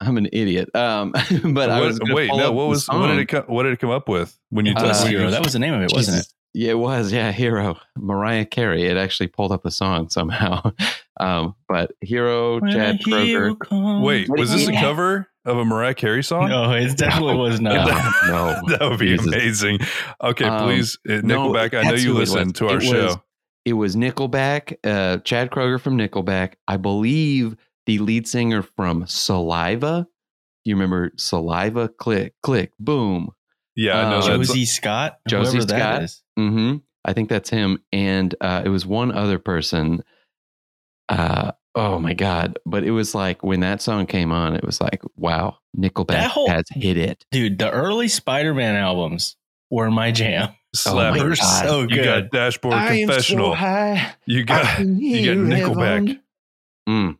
I'm 0.00 0.16
an 0.16 0.28
idiot. 0.32 0.74
Um, 0.76 1.12
but 1.54 1.70
I 1.70 1.80
was 1.80 1.98
wait, 2.02 2.28
no. 2.34 2.52
What 2.52 2.68
was 2.68 2.86
what 2.88 3.06
did 3.08 3.18
it 3.18 3.26
come, 3.26 3.44
what 3.44 3.62
did 3.64 3.72
it 3.72 3.78
come 3.80 3.90
up 3.90 4.08
with 4.08 4.36
when 4.50 4.66
you 4.66 4.74
Uh, 4.76 4.82
It 4.84 4.86
was 4.88 5.02
when 5.04 5.12
you- 5.12 5.18
Hero. 5.18 5.30
That 5.30 5.42
was 5.44 5.52
the 5.52 5.58
name 5.58 5.74
of 5.74 5.82
it, 5.82 5.92
wasn't 5.92 6.18
it? 6.20 6.26
Jesus. 6.58 6.66
Yeah, 6.66 6.70
it 6.72 6.78
was. 6.78 7.12
Yeah, 7.12 7.32
Hero. 7.32 7.78
Mariah 7.96 8.44
Carey. 8.46 8.84
It 8.86 8.96
actually 8.96 9.28
pulled 9.28 9.52
up 9.52 9.62
the 9.62 9.70
song 9.70 10.08
somehow. 10.10 10.72
Um, 11.20 11.56
but 11.68 11.90
Hero, 12.00 12.60
Chad 12.60 13.00
Kroeger. 13.00 14.02
Wait, 14.04 14.28
was 14.28 14.52
this 14.52 14.68
a 14.68 14.72
cover 14.72 15.26
of 15.44 15.56
a 15.58 15.64
Mariah 15.64 15.94
Carey 15.94 16.22
song? 16.22 16.48
No, 16.48 16.70
it 16.72 16.96
definitely 16.96 17.34
was 17.34 17.60
No, 17.60 17.74
not. 17.74 18.12
no. 18.28 18.60
that 18.78 18.88
would 18.88 19.00
be 19.00 19.16
Jesus. 19.16 19.26
amazing. 19.26 19.78
Okay, 20.22 20.44
Um, 20.44 20.62
please, 20.68 20.96
uh, 21.10 21.14
no, 21.24 21.48
Nickelback. 21.50 21.74
I 21.76 21.82
know 21.90 21.94
you 21.96 22.10
who 22.12 22.16
it 22.18 22.28
listen 22.28 22.52
to 22.52 22.66
our 22.68 22.74
It 22.74 22.76
was- 22.76 22.84
show. 22.84 23.22
It 23.64 23.72
was 23.72 23.96
Nickelback, 23.96 24.76
uh, 24.84 25.18
Chad 25.24 25.50
Kroeger 25.50 25.80
from 25.80 25.98
Nickelback. 25.98 26.52
I 26.68 26.76
believe 26.76 27.56
the 27.86 27.98
lead 27.98 28.28
singer 28.28 28.62
from 28.62 29.04
Saliva. 29.08 30.06
You 30.64 30.76
remember 30.76 31.10
Saliva? 31.16 31.88
Click, 31.88 32.34
click, 32.44 32.70
boom. 32.78 33.30
Yeah, 33.74 34.06
I 34.06 34.10
know 34.10 34.18
Uh, 34.18 34.22
Josie 34.22 34.66
Scott, 34.66 35.18
Josie 35.28 35.56
whoever 35.58 35.66
that 35.72 36.10
Scott? 36.10 36.22
Is. 36.38 36.52
hmm 36.54 36.76
I 37.04 37.12
think 37.14 37.28
that's 37.28 37.48
him. 37.48 37.82
And 37.92 38.34
uh, 38.40 38.62
it 38.64 38.68
was 38.68 38.84
one 38.84 39.12
other 39.12 39.38
person. 39.38 40.02
Uh, 41.08 41.52
oh 41.74 41.98
my 41.98 42.12
God. 42.12 42.58
But 42.66 42.84
it 42.84 42.90
was 42.90 43.14
like 43.14 43.42
when 43.42 43.60
that 43.60 43.80
song 43.80 44.06
came 44.06 44.30
on, 44.32 44.54
it 44.54 44.64
was 44.64 44.80
like, 44.80 45.00
wow, 45.16 45.58
Nickelback 45.76 46.26
whole- 46.26 46.48
has 46.50 46.64
hit 46.70 46.96
it. 46.98 47.24
Dude, 47.30 47.58
the 47.58 47.70
early 47.70 48.08
Spider-Man 48.08 48.74
albums 48.76 49.36
were 49.70 49.90
my 49.90 50.10
jam. 50.10 50.50
Oh 50.86 50.94
my 50.96 51.12
They 51.16 51.24
were 51.24 51.30
slappers. 51.30 51.38
God. 51.40 51.66
so 51.68 51.80
you 51.82 51.88
good. 51.88 52.04
got 52.04 52.30
Dashboard 52.30 52.74
Confessional. 52.88 53.54
high. 53.54 54.12
you 54.26 54.44
got 54.44 54.80
you 54.80 55.34
got 55.34 55.44
Nickelback. 55.46 56.20
Mm. 56.86 57.16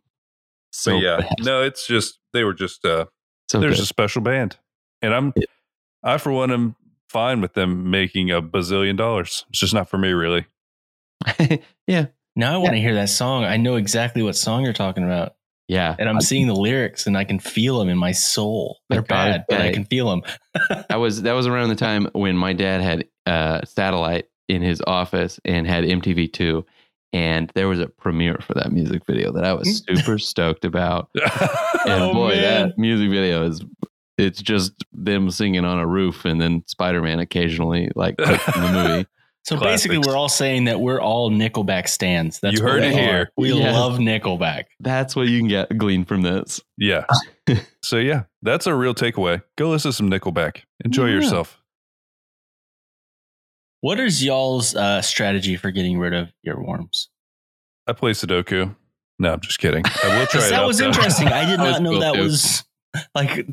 So 0.72 0.92
but 0.92 0.98
yeah, 0.98 1.16
bad. 1.20 1.32
no, 1.40 1.62
it's 1.62 1.86
just 1.86 2.18
they 2.34 2.44
were 2.44 2.52
just 2.52 2.84
uh 2.84 3.06
So 3.50 3.58
there's 3.58 3.76
good. 3.76 3.84
a 3.84 3.86
special 3.86 4.20
band, 4.20 4.58
and 5.00 5.14
I'm 5.14 5.32
I 6.02 6.18
for 6.18 6.30
one 6.30 6.50
am 6.50 6.76
fine 7.08 7.40
with 7.40 7.54
them 7.54 7.90
making 7.90 8.30
a 8.30 8.40
bazillion 8.42 8.96
dollars. 8.96 9.44
It's 9.50 9.60
just 9.60 9.74
not 9.74 9.88
for 9.88 9.98
me, 9.98 10.10
really. 10.10 10.46
yeah. 11.86 12.06
now 12.36 12.54
I 12.54 12.56
want 12.58 12.72
to 12.74 12.80
hear 12.80 12.94
that 12.94 13.08
song. 13.08 13.44
I 13.44 13.56
know 13.56 13.76
exactly 13.76 14.22
what 14.22 14.36
song 14.36 14.64
you're 14.64 14.72
talking 14.72 15.04
about. 15.04 15.34
Yeah. 15.68 15.94
And 15.98 16.08
I'm 16.08 16.20
seeing 16.22 16.46
the 16.46 16.54
lyrics 16.54 17.06
and 17.06 17.16
I 17.16 17.24
can 17.24 17.38
feel 17.38 17.78
them 17.78 17.88
in 17.90 17.98
my 17.98 18.12
soul. 18.12 18.78
I 18.90 18.94
They're 18.94 19.02
gotta 19.02 19.30
bad, 19.32 19.44
but 19.48 19.60
I 19.60 19.66
say- 19.68 19.72
can 19.74 19.84
feel 19.84 20.08
them. 20.08 20.22
that 20.88 20.96
was 20.98 21.22
that 21.22 21.32
was 21.32 21.46
around 21.46 21.68
the 21.68 21.74
time 21.76 22.08
when 22.12 22.36
my 22.36 22.54
dad 22.54 22.80
had 22.80 23.06
uh, 23.26 23.60
satellite 23.66 24.28
in 24.48 24.62
his 24.62 24.80
office 24.86 25.38
and 25.44 25.66
had 25.66 25.84
MTV2, 25.84 26.64
and 27.12 27.52
there 27.54 27.68
was 27.68 27.80
a 27.80 27.86
premiere 27.86 28.38
for 28.40 28.54
that 28.54 28.72
music 28.72 29.04
video 29.06 29.30
that 29.32 29.44
I 29.44 29.52
was 29.52 29.84
super 29.86 30.16
stoked 30.18 30.64
about. 30.64 31.10
And 31.86 32.02
Oh, 32.02 32.12
boy, 32.12 32.30
man. 32.30 32.68
that 32.68 32.78
music 32.78 33.08
video 33.10 33.46
is 33.46 33.62
it's 34.18 34.42
just 34.42 34.72
them 34.92 35.30
singing 35.30 35.64
on 35.64 35.78
a 35.78 35.86
roof 35.86 36.24
and 36.26 36.40
then 36.40 36.62
Spider 36.66 37.00
Man 37.00 37.20
occasionally 37.20 37.90
like 37.94 38.16
in 38.18 38.26
the 38.26 38.70
movie. 38.72 39.06
So 39.44 39.56
Classics. 39.56 39.88
basically, 39.88 40.06
we're 40.06 40.16
all 40.18 40.28
saying 40.28 40.64
that 40.64 40.78
we're 40.80 41.00
all 41.00 41.30
Nickelback 41.30 41.88
stands. 41.88 42.38
That's 42.38 42.58
You 42.58 42.62
heard 42.62 42.82
we 42.82 42.88
it 42.88 42.94
are. 42.94 42.98
here. 42.98 43.32
We 43.38 43.52
Yes. 43.54 43.72
love 43.74 43.94
Nickelback. 43.94 44.64
That's 44.78 45.16
what 45.16 45.28
you 45.28 45.38
can 45.38 45.48
get 45.48 45.74
glean 45.78 46.04
from 46.04 46.20
this. 46.20 46.60
yeah. 46.76 47.06
so 47.82 47.96
yeah, 47.96 48.24
that's 48.42 48.66
a 48.66 48.74
real 48.74 48.94
takeaway. 48.94 49.42
Go 49.56 49.70
listen 49.70 49.90
to 49.90 49.96
some 49.96 50.10
Nickelback. 50.10 50.64
Enjoy 50.84 51.06
Yeah. 51.06 51.14
yourself. 51.14 51.62
What 53.80 54.00
is 54.00 54.22
y'all's 54.22 54.74
uh, 54.74 55.00
strategy 55.02 55.56
for 55.56 55.70
getting 55.70 55.98
rid 55.98 56.12
of 56.12 56.30
earworms? 56.46 57.06
I 57.86 57.92
play 57.94 58.10
Sudoku. 58.12 58.74
No, 59.18 59.32
I'm 59.32 59.40
just 59.40 59.58
kidding. 59.60 59.84
I 60.04 60.18
will 60.18 60.26
try 60.30 60.46
it 60.46 60.50
that 60.50 60.60
out, 60.60 60.66
was 60.66 60.78
though. 60.78 60.88
interesting. 60.88 61.28
I 61.28 61.48
did 61.48 61.58
not 61.58 61.80
know 61.80 62.00
that 62.00 62.16
was 62.18 62.64
like 63.14 63.46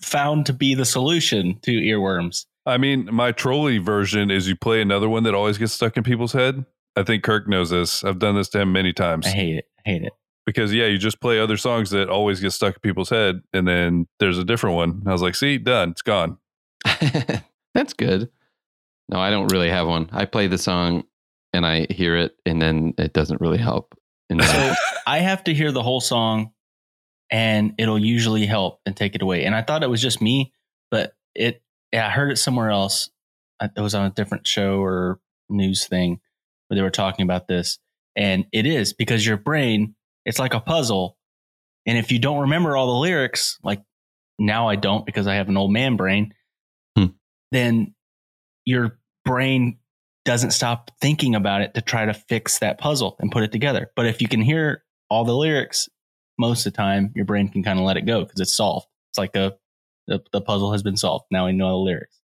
found 0.00 0.46
to 0.46 0.52
be 0.52 0.74
the 0.74 0.84
solution 0.84 1.58
to 1.62 1.70
earworms. 1.70 2.46
I 2.66 2.76
mean, 2.76 3.08
my 3.12 3.32
trolley 3.32 3.78
version 3.78 4.30
is 4.30 4.48
you 4.48 4.56
play 4.56 4.82
another 4.82 5.08
one 5.08 5.22
that 5.22 5.34
always 5.34 5.58
gets 5.58 5.72
stuck 5.72 5.96
in 5.96 6.02
people's 6.02 6.32
head. 6.32 6.64
I 6.96 7.02
think 7.02 7.22
Kirk 7.22 7.48
knows 7.48 7.70
this. 7.70 8.04
I've 8.04 8.18
done 8.18 8.34
this 8.34 8.48
to 8.50 8.60
him 8.60 8.72
many 8.72 8.92
times. 8.92 9.26
I 9.26 9.30
hate 9.30 9.56
it. 9.56 9.68
I 9.86 9.90
hate 9.90 10.02
it. 10.02 10.12
Because 10.44 10.72
yeah, 10.72 10.86
you 10.86 10.98
just 10.98 11.20
play 11.20 11.38
other 11.38 11.56
songs 11.56 11.90
that 11.90 12.08
always 12.08 12.40
get 12.40 12.52
stuck 12.52 12.74
in 12.74 12.80
people's 12.80 13.10
head, 13.10 13.42
and 13.52 13.68
then 13.68 14.06
there's 14.18 14.38
a 14.38 14.44
different 14.44 14.76
one. 14.76 15.02
I 15.06 15.12
was 15.12 15.22
like, 15.22 15.34
see, 15.34 15.58
done. 15.58 15.90
It's 15.90 16.02
gone. 16.02 16.38
That's 17.74 17.92
good. 17.92 18.30
No, 19.08 19.18
I 19.18 19.30
don't 19.30 19.52
really 19.52 19.70
have 19.70 19.86
one. 19.86 20.08
I 20.12 20.24
play 20.24 20.46
the 20.46 20.58
song 20.58 21.04
and 21.52 21.64
I 21.64 21.86
hear 21.90 22.16
it, 22.16 22.36
and 22.44 22.60
then 22.60 22.94
it 22.98 23.12
doesn't 23.12 23.40
really 23.40 23.58
help. 23.58 23.98
And 24.30 24.42
So 24.42 24.74
I 25.06 25.18
have 25.18 25.44
to 25.44 25.54
hear 25.54 25.72
the 25.72 25.82
whole 25.82 26.00
song, 26.00 26.52
and 27.30 27.74
it'll 27.78 27.98
usually 27.98 28.46
help 28.46 28.80
and 28.86 28.96
take 28.96 29.14
it 29.14 29.22
away. 29.22 29.44
And 29.44 29.54
I 29.54 29.62
thought 29.62 29.82
it 29.82 29.90
was 29.90 30.02
just 30.02 30.20
me, 30.20 30.52
but 30.90 31.14
it. 31.34 31.62
Yeah, 31.92 32.06
I 32.06 32.10
heard 32.10 32.30
it 32.30 32.36
somewhere 32.36 32.70
else. 32.70 33.08
It 33.62 33.80
was 33.80 33.94
on 33.94 34.04
a 34.04 34.10
different 34.10 34.46
show 34.46 34.80
or 34.80 35.18
news 35.48 35.86
thing 35.86 36.20
where 36.68 36.76
they 36.76 36.82
were 36.82 36.90
talking 36.90 37.22
about 37.22 37.48
this, 37.48 37.78
and 38.14 38.44
it 38.52 38.66
is 38.66 38.92
because 38.92 39.26
your 39.26 39.36
brain 39.38 39.94
it's 40.26 40.38
like 40.38 40.52
a 40.54 40.60
puzzle, 40.60 41.16
and 41.86 41.96
if 41.96 42.12
you 42.12 42.18
don't 42.18 42.40
remember 42.40 42.76
all 42.76 42.86
the 42.86 43.00
lyrics, 43.00 43.58
like 43.62 43.82
now 44.38 44.68
I 44.68 44.76
don't 44.76 45.06
because 45.06 45.26
I 45.26 45.36
have 45.36 45.48
an 45.48 45.56
old 45.56 45.72
man 45.72 45.96
brain, 45.96 46.34
Hmm. 46.96 47.06
then 47.52 47.94
your 48.66 48.98
brain 49.24 49.78
doesn't 50.26 50.50
stop 50.50 50.90
thinking 51.00 51.34
about 51.34 51.62
it 51.62 51.72
to 51.74 51.80
try 51.80 52.04
to 52.04 52.12
fix 52.12 52.58
that 52.58 52.78
puzzle 52.78 53.16
and 53.18 53.32
put 53.32 53.42
it 53.42 53.50
together. 53.52 53.90
But 53.96 54.04
if 54.06 54.20
you 54.20 54.28
can 54.28 54.42
hear 54.42 54.84
all 55.08 55.24
the 55.24 55.34
lyrics, 55.34 55.88
most 56.38 56.66
of 56.66 56.72
the 56.72 56.76
time 56.76 57.12
your 57.14 57.24
brain 57.24 57.48
can 57.48 57.62
kind 57.62 57.78
of 57.78 57.84
let 57.84 57.96
it 57.96 58.02
go 58.02 58.24
because 58.24 58.40
it's 58.40 58.56
solved. 58.56 58.86
It's 59.10 59.18
like 59.18 59.34
a 59.36 59.54
the, 60.06 60.20
the 60.32 60.40
puzzle 60.40 60.72
has 60.72 60.82
been 60.82 60.96
solved. 60.96 61.26
Now 61.30 61.46
I 61.46 61.52
know 61.52 61.70
the 61.70 61.76
lyrics. 61.76 62.18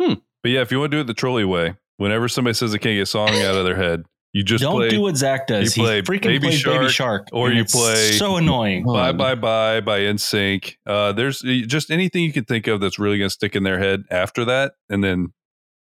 Hmm. 0.00 0.14
But 0.42 0.52
yeah, 0.52 0.60
if 0.60 0.70
you 0.70 0.78
want 0.78 0.90
to 0.92 0.96
do 0.96 1.00
it 1.00 1.06
the 1.06 1.14
trolley 1.14 1.44
way, 1.44 1.74
whenever 1.96 2.28
somebody 2.28 2.54
says 2.54 2.72
they 2.72 2.78
can't 2.78 2.94
get 2.94 3.02
a 3.02 3.06
song 3.06 3.28
out 3.30 3.56
of 3.56 3.64
their 3.64 3.76
head, 3.76 4.04
you 4.32 4.42
just 4.42 4.62
Don't 4.62 4.74
play 4.74 4.88
do 4.90 5.00
what 5.00 5.16
Zach 5.16 5.46
does. 5.46 5.76
you 5.76 5.82
He 5.82 5.86
play 5.86 6.02
freaking 6.02 6.22
Baby 6.22 6.38
plays 6.48 6.64
Baby 6.64 6.88
Shark, 6.88 6.90
Shark, 6.90 7.28
or 7.32 7.52
you 7.52 7.64
play- 7.64 8.12
so 8.12 8.36
annoying. 8.36 8.84
Bye 8.84 9.12
Bye 9.12 9.36
Bye 9.36 9.80
by 9.80 10.00
NSYNC. 10.00 10.74
Uh, 10.84 11.12
there's 11.12 11.40
just 11.40 11.90
anything 11.90 12.24
you 12.24 12.32
can 12.32 12.44
think 12.44 12.66
of 12.66 12.80
that's 12.80 12.98
really 12.98 13.16
going 13.18 13.30
to 13.30 13.34
stick 13.34 13.54
in 13.54 13.62
their 13.62 13.78
head 13.78 14.02
after 14.10 14.44
that, 14.44 14.72
and 14.88 15.04
then 15.04 15.32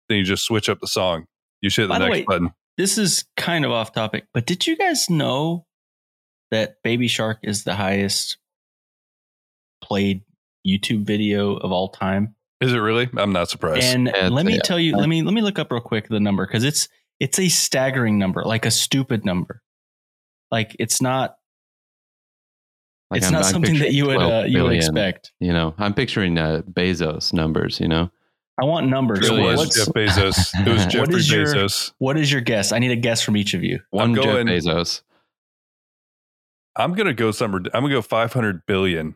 then 0.09 0.19
you 0.19 0.25
just 0.25 0.45
switch 0.45 0.69
up 0.69 0.81
the 0.81 0.89
song. 0.89 1.27
You 1.61 1.69
just 1.71 1.77
hit 1.77 1.85
the 1.85 1.89
By 1.91 1.99
the 2.01 2.05
next 2.07 2.19
way, 2.19 2.25
button. 2.25 2.51
This 2.77 2.99
is 2.99 3.25
kind 3.37 3.65
of 3.65 3.71
off 3.71 3.93
topic, 3.93 4.25
but 4.35 4.47
did 4.47 4.67
you 4.67 4.77
guys 4.77 5.09
know 5.09 5.65
that 6.51 6.83
Baby 6.83 7.09
Shark 7.09 7.39
is 7.43 7.65
the 7.65 7.75
highest 7.75 8.39
played 9.83 10.23
YouTube 10.67 11.05
video 11.05 11.57
of 11.57 11.73
all 11.73 11.89
time? 11.89 12.35
Is 12.61 12.73
it 12.73 12.79
really? 12.79 13.09
I'm 13.17 13.33
not 13.33 13.49
surprised. 13.49 13.83
And 13.85 14.11
Yeah, 14.15 14.29
let 14.29 14.45
me 14.45 14.55
yeah. 14.55 14.61
tell 14.63 14.79
you, 14.79 14.97
let 14.97 15.09
me 15.09 15.23
let 15.23 15.33
me 15.33 15.41
look 15.41 15.59
up 15.59 15.71
real 15.73 15.81
quick 15.81 16.09
the 16.09 16.21
number 16.21 16.47
because 16.47 16.65
it's 16.65 16.89
it's 17.19 17.39
a 17.39 17.49
staggering 17.49 18.19
number, 18.19 18.43
like 18.45 18.67
a 18.67 18.71
stupid 18.71 19.25
number. 19.25 19.63
Like 20.51 20.77
it's 20.79 21.01
not 21.01 21.37
like, 23.11 23.19
it's 23.19 23.27
I'm- 23.27 23.33
not 23.35 23.45
I'm 23.47 23.51
something 23.53 23.79
that 23.79 23.93
you 23.93 24.07
would 24.07 24.15
12 24.17 24.33
uh, 24.45 24.47
you 24.47 24.63
would 24.63 24.73
expect. 24.75 25.33
You 25.41 25.53
know, 25.53 25.75
I'm 25.79 25.95
picturing 25.95 26.37
uh, 26.39 26.63
Bezos 26.71 27.33
numbers. 27.33 27.81
You 27.81 27.89
know, 27.89 28.11
I 28.61 28.67
want 28.67 28.89
numbers. 28.89 29.27
it 29.29 29.33
was 29.33 29.57
What's- 29.57 29.77
Jeff 29.77 29.95
Bezos. 29.95 30.67
It 30.67 30.71
was 30.71 30.83
What 30.85 30.91
Jeffrey 30.91 31.15
is 31.17 31.31
your- 31.31 31.47
Bezos. 31.47 31.93
what 31.99 32.19
is 32.19 32.31
your 32.31 32.41
guess? 32.43 32.73
I 32.73 32.79
need 32.79 32.91
a 32.91 32.97
guess 32.97 33.23
from 33.23 33.37
each 33.39 33.55
of 33.55 33.65
you. 33.65 33.81
one 33.91 34.15
Jeff 34.15 34.25
going- 34.25 34.47
Bezos. 34.49 35.01
I'm 36.77 36.95
gonna 36.95 37.15
go 37.15 37.31
somewhere. 37.33 37.63
I'm 37.75 37.83
gonna 37.83 37.95
go 37.95 38.03
500 38.03 38.65
billion. 38.67 39.15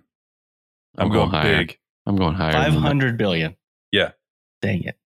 I'm, 0.97 1.07
I'm 1.07 1.13
going, 1.13 1.31
going 1.31 1.43
big. 1.45 1.79
I'm 2.07 2.17
going 2.17 2.35
higher. 2.35 2.53
than 2.53 2.63
Five 2.63 2.75
that. 2.75 2.81
hundred 2.81 3.17
billion. 3.19 3.57
Yeah. 3.93 4.13
Dang 4.63 4.83
it. 4.85 4.97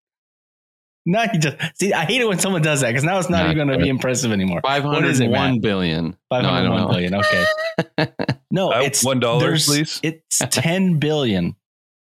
No, 1.07 1.23
you 1.33 1.39
just 1.39 1.57
see. 1.79 1.93
I 1.95 2.05
hate 2.05 2.21
it 2.21 2.27
when 2.29 2.39
someone 2.39 2.61
does 2.61 2.83
that 2.83 2.89
because 2.89 3.05
now 3.05 3.19
it's 3.19 3.31
not 3.31 3.45
Not 3.45 3.55
even 3.55 3.67
going 3.69 3.79
to 3.79 3.83
be 3.83 3.89
impressive 3.89 4.31
anymore. 4.31 4.61
Five 4.63 4.85
What 4.85 4.95
hundred 4.95 5.09
is 5.11 5.21
it, 5.21 5.25
and 5.25 5.33
one 5.33 5.53
Matt? 5.53 5.63
billion. 5.63 6.17
No, 6.31 6.37
I 6.37 6.43
hundred 6.43 6.63
don't 6.65 6.71
one 6.75 6.83
know. 6.83 6.89
billion. 6.89 7.15
Okay. 7.15 7.45
No, 8.51 8.71
I- 8.73 8.83
it's 8.85 9.05
one 9.05 9.21
dollar, 9.21 9.57
please. 9.59 10.01
It's 10.03 10.39
ten 10.51 10.99
billion. 10.99 11.55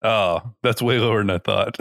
Oh, 0.03 0.41
that's 0.63 0.81
way 0.81 0.97
lower 0.97 1.19
than 1.19 1.29
I 1.29 1.37
thought. 1.37 1.77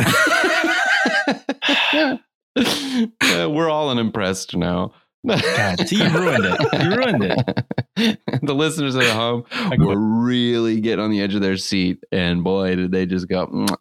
Uh, 1.94 2.16
we're 3.50 3.70
all 3.70 3.90
unimpressed 3.90 4.54
now. 4.56 4.92
God, 5.26 5.86
see, 5.88 5.96
you 5.96 6.08
ruined 6.10 6.44
it. 6.46 6.82
You 6.82 6.96
ruined 6.96 7.24
it. 7.24 8.18
the 8.42 8.54
listeners 8.54 8.96
at 8.96 9.04
home 9.14 9.44
were 9.78 9.96
really 9.98 10.80
getting 10.80 11.04
on 11.04 11.10
the 11.10 11.20
edge 11.20 11.34
of 11.34 11.42
their 11.42 11.56
seat, 11.56 12.02
and 12.10 12.42
boy, 12.42 12.74
did 12.76 12.90
they 12.92 13.04
just 13.06 13.28
go 13.28 13.46
"Mwah, 13.46 13.76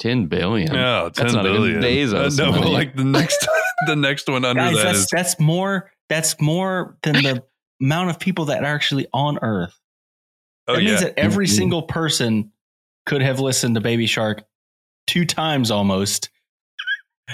ten 0.00 0.26
billion. 0.26 0.72
No, 0.72 1.04
That's 1.04 1.32
10 1.32 1.32
not 1.32 1.46
even 1.46 1.80
billion. 1.80 1.82
Bezos 1.82 2.40
Uh, 2.40 2.44
no, 2.50 2.52
but 2.58 2.68
like 2.68 2.96
the 2.96 3.04
next, 3.04 3.46
the 3.86 3.94
next 3.96 4.28
one 4.28 4.44
under 4.44 4.60
Guys, 4.62 4.76
that 4.76 4.82
that's 4.84 4.98
is 4.98 5.06
that's 5.12 5.38
more. 5.40 5.90
That's 6.08 6.40
more 6.40 6.96
than 7.02 7.14
the 7.14 7.42
amount 7.80 8.10
of 8.10 8.18
people 8.18 8.46
that 8.46 8.62
are 8.64 8.74
actually 8.74 9.06
on 9.14 9.38
Earth. 9.40 9.78
oh 10.68 10.74
that 10.74 10.82
yeah, 10.82 10.88
means 10.90 11.00
that 11.02 11.18
every 11.18 11.46
Mhm. 11.46 11.56
single 11.56 11.82
person 11.82 12.50
could 13.06 13.22
have 13.22 13.38
listened 13.40 13.76
to 13.76 13.80
Baby 13.80 14.06
Shark 14.06 14.44
two 15.06 15.24
times 15.24 15.70
almost 15.70 16.28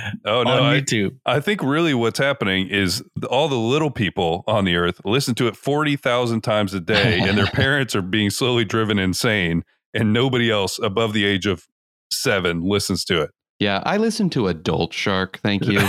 oh 0.25 0.43
no, 0.43 0.51
on 0.51 0.63
I, 0.63 0.81
YouTube. 0.81 1.19
I 1.27 1.41
think 1.41 1.63
really 1.63 1.95
what's 1.95 2.19
happening 2.19 2.69
is 2.69 3.03
all 3.31 3.49
the 3.49 3.57
little 3.57 3.91
people 3.91 4.45
on 4.47 4.65
the 4.65 4.77
earth 4.77 5.01
listen 5.05 5.35
to 5.37 5.47
it 5.47 5.57
40,000 5.57 6.41
times 6.43 6.75
a 6.75 6.81
day 6.81 7.21
and 7.21 7.37
their 7.37 7.47
parents 7.53 7.95
are 7.95 8.03
being 8.03 8.31
slowly 8.31 8.65
driven 8.65 8.99
insane 8.99 9.63
and 9.95 10.13
nobody 10.13 10.51
else 10.51 10.79
above 10.79 11.13
the 11.13 11.25
age 11.25 11.47
of 11.47 11.67
7 12.13 12.63
listens 12.63 13.05
to 13.05 13.23
it. 13.23 13.31
Yeah, 13.59 13.83
I 13.85 13.97
listen 13.97 14.31
to 14.31 14.47
Adult 14.47 14.93
Shark. 14.93 15.39
Thank 15.41 15.67
you. 15.67 15.81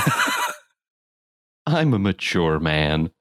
I'm 1.67 1.93
a 1.93 2.00
mature 2.00 2.60
man. 2.60 3.12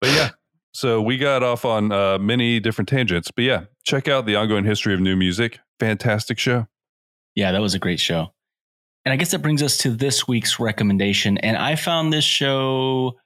But 0.00 0.10
yeah, 0.10 0.30
so 0.72 1.02
we 1.02 1.18
got 1.18 1.42
off 1.42 1.64
on 1.64 1.90
uh, 1.90 2.18
many 2.18 2.60
different 2.60 2.88
tangents. 2.88 3.30
But 3.30 3.44
yeah, 3.44 3.64
check 3.84 4.08
out 4.08 4.26
the 4.26 4.36
ongoing 4.36 4.64
history 4.64 4.94
of 4.94 5.00
new 5.00 5.16
music. 5.16 5.60
Fantastic 5.80 6.38
show. 6.38 6.66
Yeah, 7.38 7.52
that 7.52 7.60
was 7.60 7.74
a 7.74 7.78
great 7.78 8.00
show. 8.00 8.34
And 9.04 9.12
I 9.12 9.16
guess 9.16 9.30
that 9.30 9.42
brings 9.42 9.62
us 9.62 9.78
to 9.78 9.90
this 9.90 10.26
week's 10.26 10.58
recommendation. 10.58 11.38
And 11.38 11.56
I 11.56 11.76
found 11.76 12.12
this 12.12 12.24
show. 12.24 13.16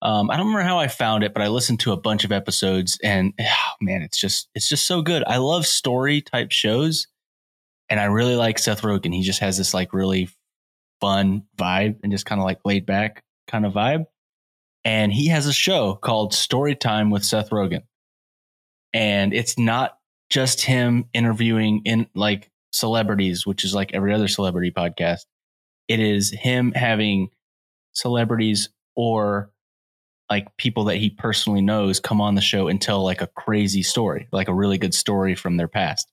Um, 0.00 0.30
I 0.30 0.38
don't 0.38 0.46
remember 0.46 0.66
how 0.66 0.78
I 0.78 0.88
found 0.88 1.22
it, 1.22 1.34
but 1.34 1.42
I 1.42 1.48
listened 1.48 1.80
to 1.80 1.92
a 1.92 1.96
bunch 1.98 2.24
of 2.24 2.32
episodes, 2.32 2.98
and 3.04 3.34
oh, 3.38 3.72
man, 3.82 4.00
it's 4.00 4.16
just 4.18 4.48
it's 4.54 4.70
just 4.70 4.86
so 4.86 5.02
good. 5.02 5.22
I 5.26 5.36
love 5.36 5.66
story 5.66 6.22
type 6.22 6.50
shows, 6.50 7.08
and 7.90 8.00
I 8.00 8.04
really 8.04 8.36
like 8.36 8.58
Seth 8.58 8.80
Rogen. 8.80 9.14
He 9.14 9.20
just 9.22 9.40
has 9.40 9.58
this 9.58 9.74
like 9.74 9.92
really 9.92 10.30
fun 11.02 11.42
vibe 11.58 11.98
and 12.02 12.10
just 12.10 12.24
kind 12.24 12.40
of 12.40 12.46
like 12.46 12.60
laid 12.64 12.86
back 12.86 13.22
kind 13.48 13.66
of 13.66 13.74
vibe. 13.74 14.06
And 14.82 15.12
he 15.12 15.26
has 15.28 15.46
a 15.46 15.52
show 15.52 15.94
called 15.94 16.32
Story 16.32 16.74
Time 16.74 17.10
with 17.10 17.22
Seth 17.22 17.50
Rogen, 17.50 17.82
and 18.94 19.34
it's 19.34 19.58
not 19.58 19.98
just 20.30 20.62
him 20.62 21.04
interviewing 21.12 21.82
in 21.84 22.06
like 22.14 22.50
celebrities, 22.78 23.46
which 23.46 23.64
is 23.64 23.74
like 23.74 23.94
every 23.94 24.12
other 24.12 24.28
celebrity 24.28 24.70
podcast. 24.70 25.20
It 25.88 26.00
is 26.00 26.30
him 26.30 26.72
having 26.72 27.30
celebrities 27.92 28.68
or 28.96 29.50
like 30.30 30.56
people 30.58 30.84
that 30.84 30.96
he 30.96 31.10
personally 31.10 31.62
knows 31.62 32.00
come 32.00 32.20
on 32.20 32.34
the 32.34 32.40
show 32.40 32.68
and 32.68 32.80
tell 32.80 33.02
like 33.02 33.22
a 33.22 33.26
crazy 33.26 33.82
story, 33.82 34.28
like 34.32 34.48
a 34.48 34.54
really 34.54 34.78
good 34.78 34.94
story 34.94 35.34
from 35.34 35.56
their 35.56 35.68
past. 35.68 36.10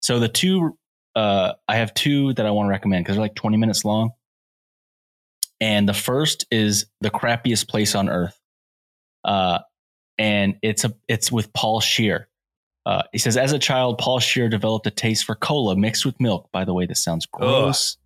So 0.00 0.18
the 0.18 0.28
two, 0.28 0.76
uh, 1.16 1.54
I 1.66 1.76
have 1.76 1.94
two 1.94 2.34
that 2.34 2.44
I 2.44 2.50
want 2.50 2.66
to 2.66 2.70
recommend 2.70 3.04
because 3.04 3.16
they're 3.16 3.24
like 3.24 3.34
20 3.34 3.56
minutes 3.56 3.84
long. 3.84 4.10
And 5.60 5.88
the 5.88 5.94
first 5.94 6.46
is 6.50 6.86
the 7.00 7.10
crappiest 7.10 7.68
place 7.68 7.94
on 7.94 8.10
earth. 8.10 8.38
Uh, 9.24 9.60
and 10.18 10.56
it's 10.62 10.84
a, 10.84 10.92
it's 11.08 11.32
with 11.32 11.52
Paul 11.54 11.80
Scheer. 11.80 12.28
Uh, 12.86 13.02
he 13.12 13.18
says, 13.18 13.36
as 13.36 13.52
a 13.52 13.58
child, 13.58 13.98
Paul 13.98 14.18
Scheer 14.20 14.48
developed 14.48 14.86
a 14.86 14.90
taste 14.90 15.24
for 15.24 15.34
cola 15.34 15.74
mixed 15.76 16.04
with 16.04 16.20
milk. 16.20 16.48
By 16.52 16.64
the 16.64 16.74
way, 16.74 16.84
this 16.86 17.02
sounds 17.02 17.24
gross. 17.26 17.96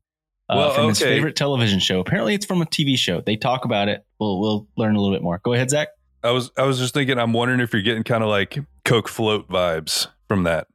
Uh, 0.48 0.54
Well, 0.56 0.70
from 0.70 0.88
his 0.88 1.00
favorite 1.00 1.36
television 1.36 1.78
show. 1.80 1.98
Apparently, 2.00 2.34
it's 2.34 2.46
from 2.46 2.62
a 2.62 2.64
TV 2.64 2.96
show. 2.96 3.20
They 3.20 3.36
talk 3.36 3.64
about 3.64 3.88
it. 3.88 4.04
We'll 4.18 4.38
we'll 4.40 4.68
learn 4.76 4.94
a 4.94 5.00
little 5.00 5.14
bit 5.14 5.22
more. 5.22 5.38
Go 5.42 5.52
ahead, 5.52 5.68
Zach. 5.70 5.88
I 6.22 6.30
was 6.30 6.50
I 6.56 6.62
was 6.62 6.78
just 6.78 6.94
thinking 6.94 7.18
I'm 7.18 7.32
wondering 7.32 7.60
if 7.60 7.72
you're 7.72 7.82
getting 7.82 8.02
kind 8.04 8.22
of 8.22 8.30
like 8.30 8.58
Coke 8.84 9.08
float 9.08 9.48
vibes 9.48 10.06
from 10.28 10.44
that. 10.44 10.66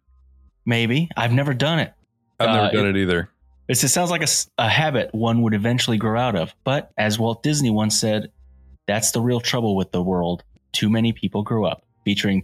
Maybe 0.65 1.09
I've 1.17 1.33
never 1.33 1.53
done 1.53 1.79
it. 1.79 1.93
I've 2.39 2.49
Uh, 2.49 2.55
never 2.63 2.71
done 2.75 2.87
it, 2.87 2.97
either. 2.97 3.29
It 3.69 3.75
sounds 3.75 4.11
like 4.11 4.23
a 4.57 4.69
habit 4.69 5.09
one 5.13 5.41
would 5.41 5.53
eventually 5.53 5.97
grow 5.97 6.19
out 6.19 6.35
of. 6.35 6.53
But 6.65 6.91
as 6.97 7.17
Walt 7.17 7.41
Disney 7.43 7.69
once 7.69 7.97
said, 7.97 8.29
that's 8.87 9.11
the 9.11 9.21
real 9.21 9.39
trouble 9.39 9.75
with 9.75 9.91
the 9.91 10.03
world. 10.03 10.43
Too 10.73 10.89
many 10.89 11.13
people 11.13 11.43
grew 11.43 11.65
up. 11.65 11.83
Featuring 12.03 12.43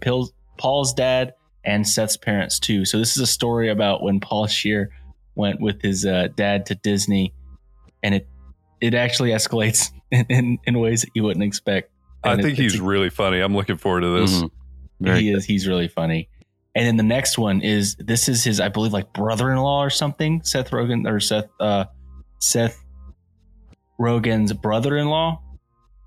Paul's 0.56 0.92
dad 0.94 1.34
and 1.64 1.86
Seth's 1.86 2.16
parents 2.16 2.58
too. 2.58 2.84
So 2.84 2.98
this 2.98 3.16
is 3.16 3.22
a 3.22 3.26
story 3.26 3.68
about 3.70 4.02
when 4.02 4.20
Paul 4.20 4.46
Scheer 4.46 4.90
went 5.34 5.60
with 5.60 5.80
his 5.82 6.04
uh, 6.06 6.28
dad 6.34 6.66
to 6.66 6.74
Disney, 6.74 7.34
and 8.02 8.14
it 8.14 8.28
it 8.80 8.94
actually 8.94 9.30
escalates 9.30 9.90
in, 10.10 10.26
in, 10.28 10.58
in 10.64 10.78
ways 10.78 11.02
that 11.02 11.10
you 11.14 11.22
wouldn't 11.24 11.44
expect. 11.44 11.90
I 12.24 12.32
And 12.32 12.40
it- 12.40 12.42
think 12.44 12.58
it's 12.58 12.72
he's 12.74 12.80
a- 12.80 12.84
really 12.84 13.10
funny. 13.10 13.40
I'm 13.40 13.54
looking 13.54 13.76
forward 13.76 14.00
to 14.02 14.20
this. 14.20 14.42
Mhm. 15.02 15.18
He 15.18 15.30
is. 15.32 15.44
He's 15.44 15.66
really 15.66 15.88
funny. 15.88 16.28
And 16.74 16.86
then 16.86 16.96
the 16.96 17.02
next 17.02 17.36
one 17.38 17.62
is 17.62 17.96
this 17.96 18.28
is 18.28 18.44
his, 18.44 18.60
I 18.60 18.68
believe, 18.68 18.92
like 18.92 19.12
brother-in-law 19.12 19.82
or 19.82 19.90
something. 19.90 20.42
Seth 20.44 20.70
Rogen 20.70 21.10
or 21.10 21.18
Seth 21.18 21.46
uh, 21.58 21.86
Seth 22.38 22.78
Rogen's 23.98 24.52
brother-in-law, 24.52 25.40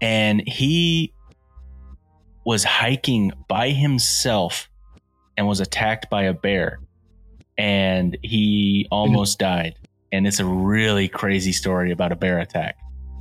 and 0.01 0.41
he 0.47 1.13
was 2.45 2.63
hiking 2.63 3.31
by 3.47 3.69
himself 3.69 4.69
and 5.37 5.47
was 5.47 5.59
attacked 5.59 6.09
by 6.09 6.23
a 6.23 6.33
bear, 6.33 6.79
and 7.57 8.17
he 8.21 8.87
almost 8.91 9.39
died. 9.39 9.75
And 10.11 10.27
it's 10.27 10.39
a 10.39 10.45
really 10.45 11.07
crazy 11.07 11.51
story 11.51 11.91
about 11.91 12.11
a 12.11 12.15
bear 12.15 12.39
attack. 12.39 12.77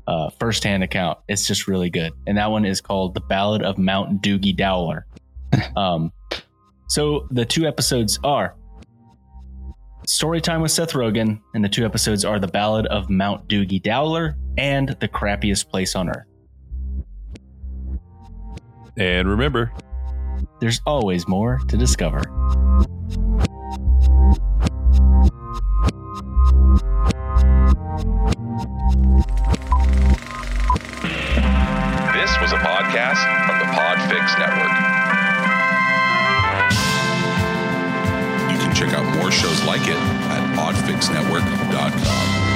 Uh, 0.06 0.30
first-hand 0.40 0.82
account. 0.82 1.18
It's 1.28 1.46
just 1.46 1.68
really 1.68 1.88
good, 1.90 2.12
and 2.26 2.36
that 2.38 2.50
one 2.50 2.64
is 2.64 2.80
called 2.80 3.14
"The 3.14 3.20
Ballad 3.20 3.62
of 3.62 3.78
Mount 3.78 4.22
Doogie 4.22 4.56
Dowler." 4.56 5.06
Um, 5.76 6.12
so 6.88 7.26
the 7.30 7.44
two 7.44 7.66
episodes 7.66 8.18
are 8.24 8.54
Story 10.06 10.40
Time 10.40 10.60
with 10.60 10.72
Seth 10.72 10.92
Rogen, 10.92 11.40
and 11.54 11.64
the 11.64 11.68
two 11.68 11.84
episodes 11.84 12.24
are 12.24 12.40
The 12.40 12.48
Ballad 12.48 12.86
of 12.86 13.08
Mount 13.08 13.48
Doogie 13.48 13.82
Dowler 13.82 14.36
and 14.58 14.88
The 15.00 15.08
Crappiest 15.08 15.68
Place 15.68 15.94
on 15.94 16.10
Earth. 16.10 16.26
And 18.96 19.28
remember, 19.28 19.72
there's 20.62 20.80
always 20.86 21.26
more 21.26 21.60
to 21.66 21.76
discover. 21.76 22.20
This 32.14 32.30
was 32.40 32.52
a 32.52 32.60
podcast 32.62 33.18
from 33.44 33.58
the 33.58 33.66
Podfix 33.74 34.38
Network. 34.38 34.74
You 38.52 38.58
can 38.58 38.72
check 38.72 38.94
out 38.94 39.16
more 39.16 39.32
shows 39.32 39.64
like 39.64 39.82
it 39.88 39.96
at 39.96 40.56
podfixnetwork.com. 40.56 42.51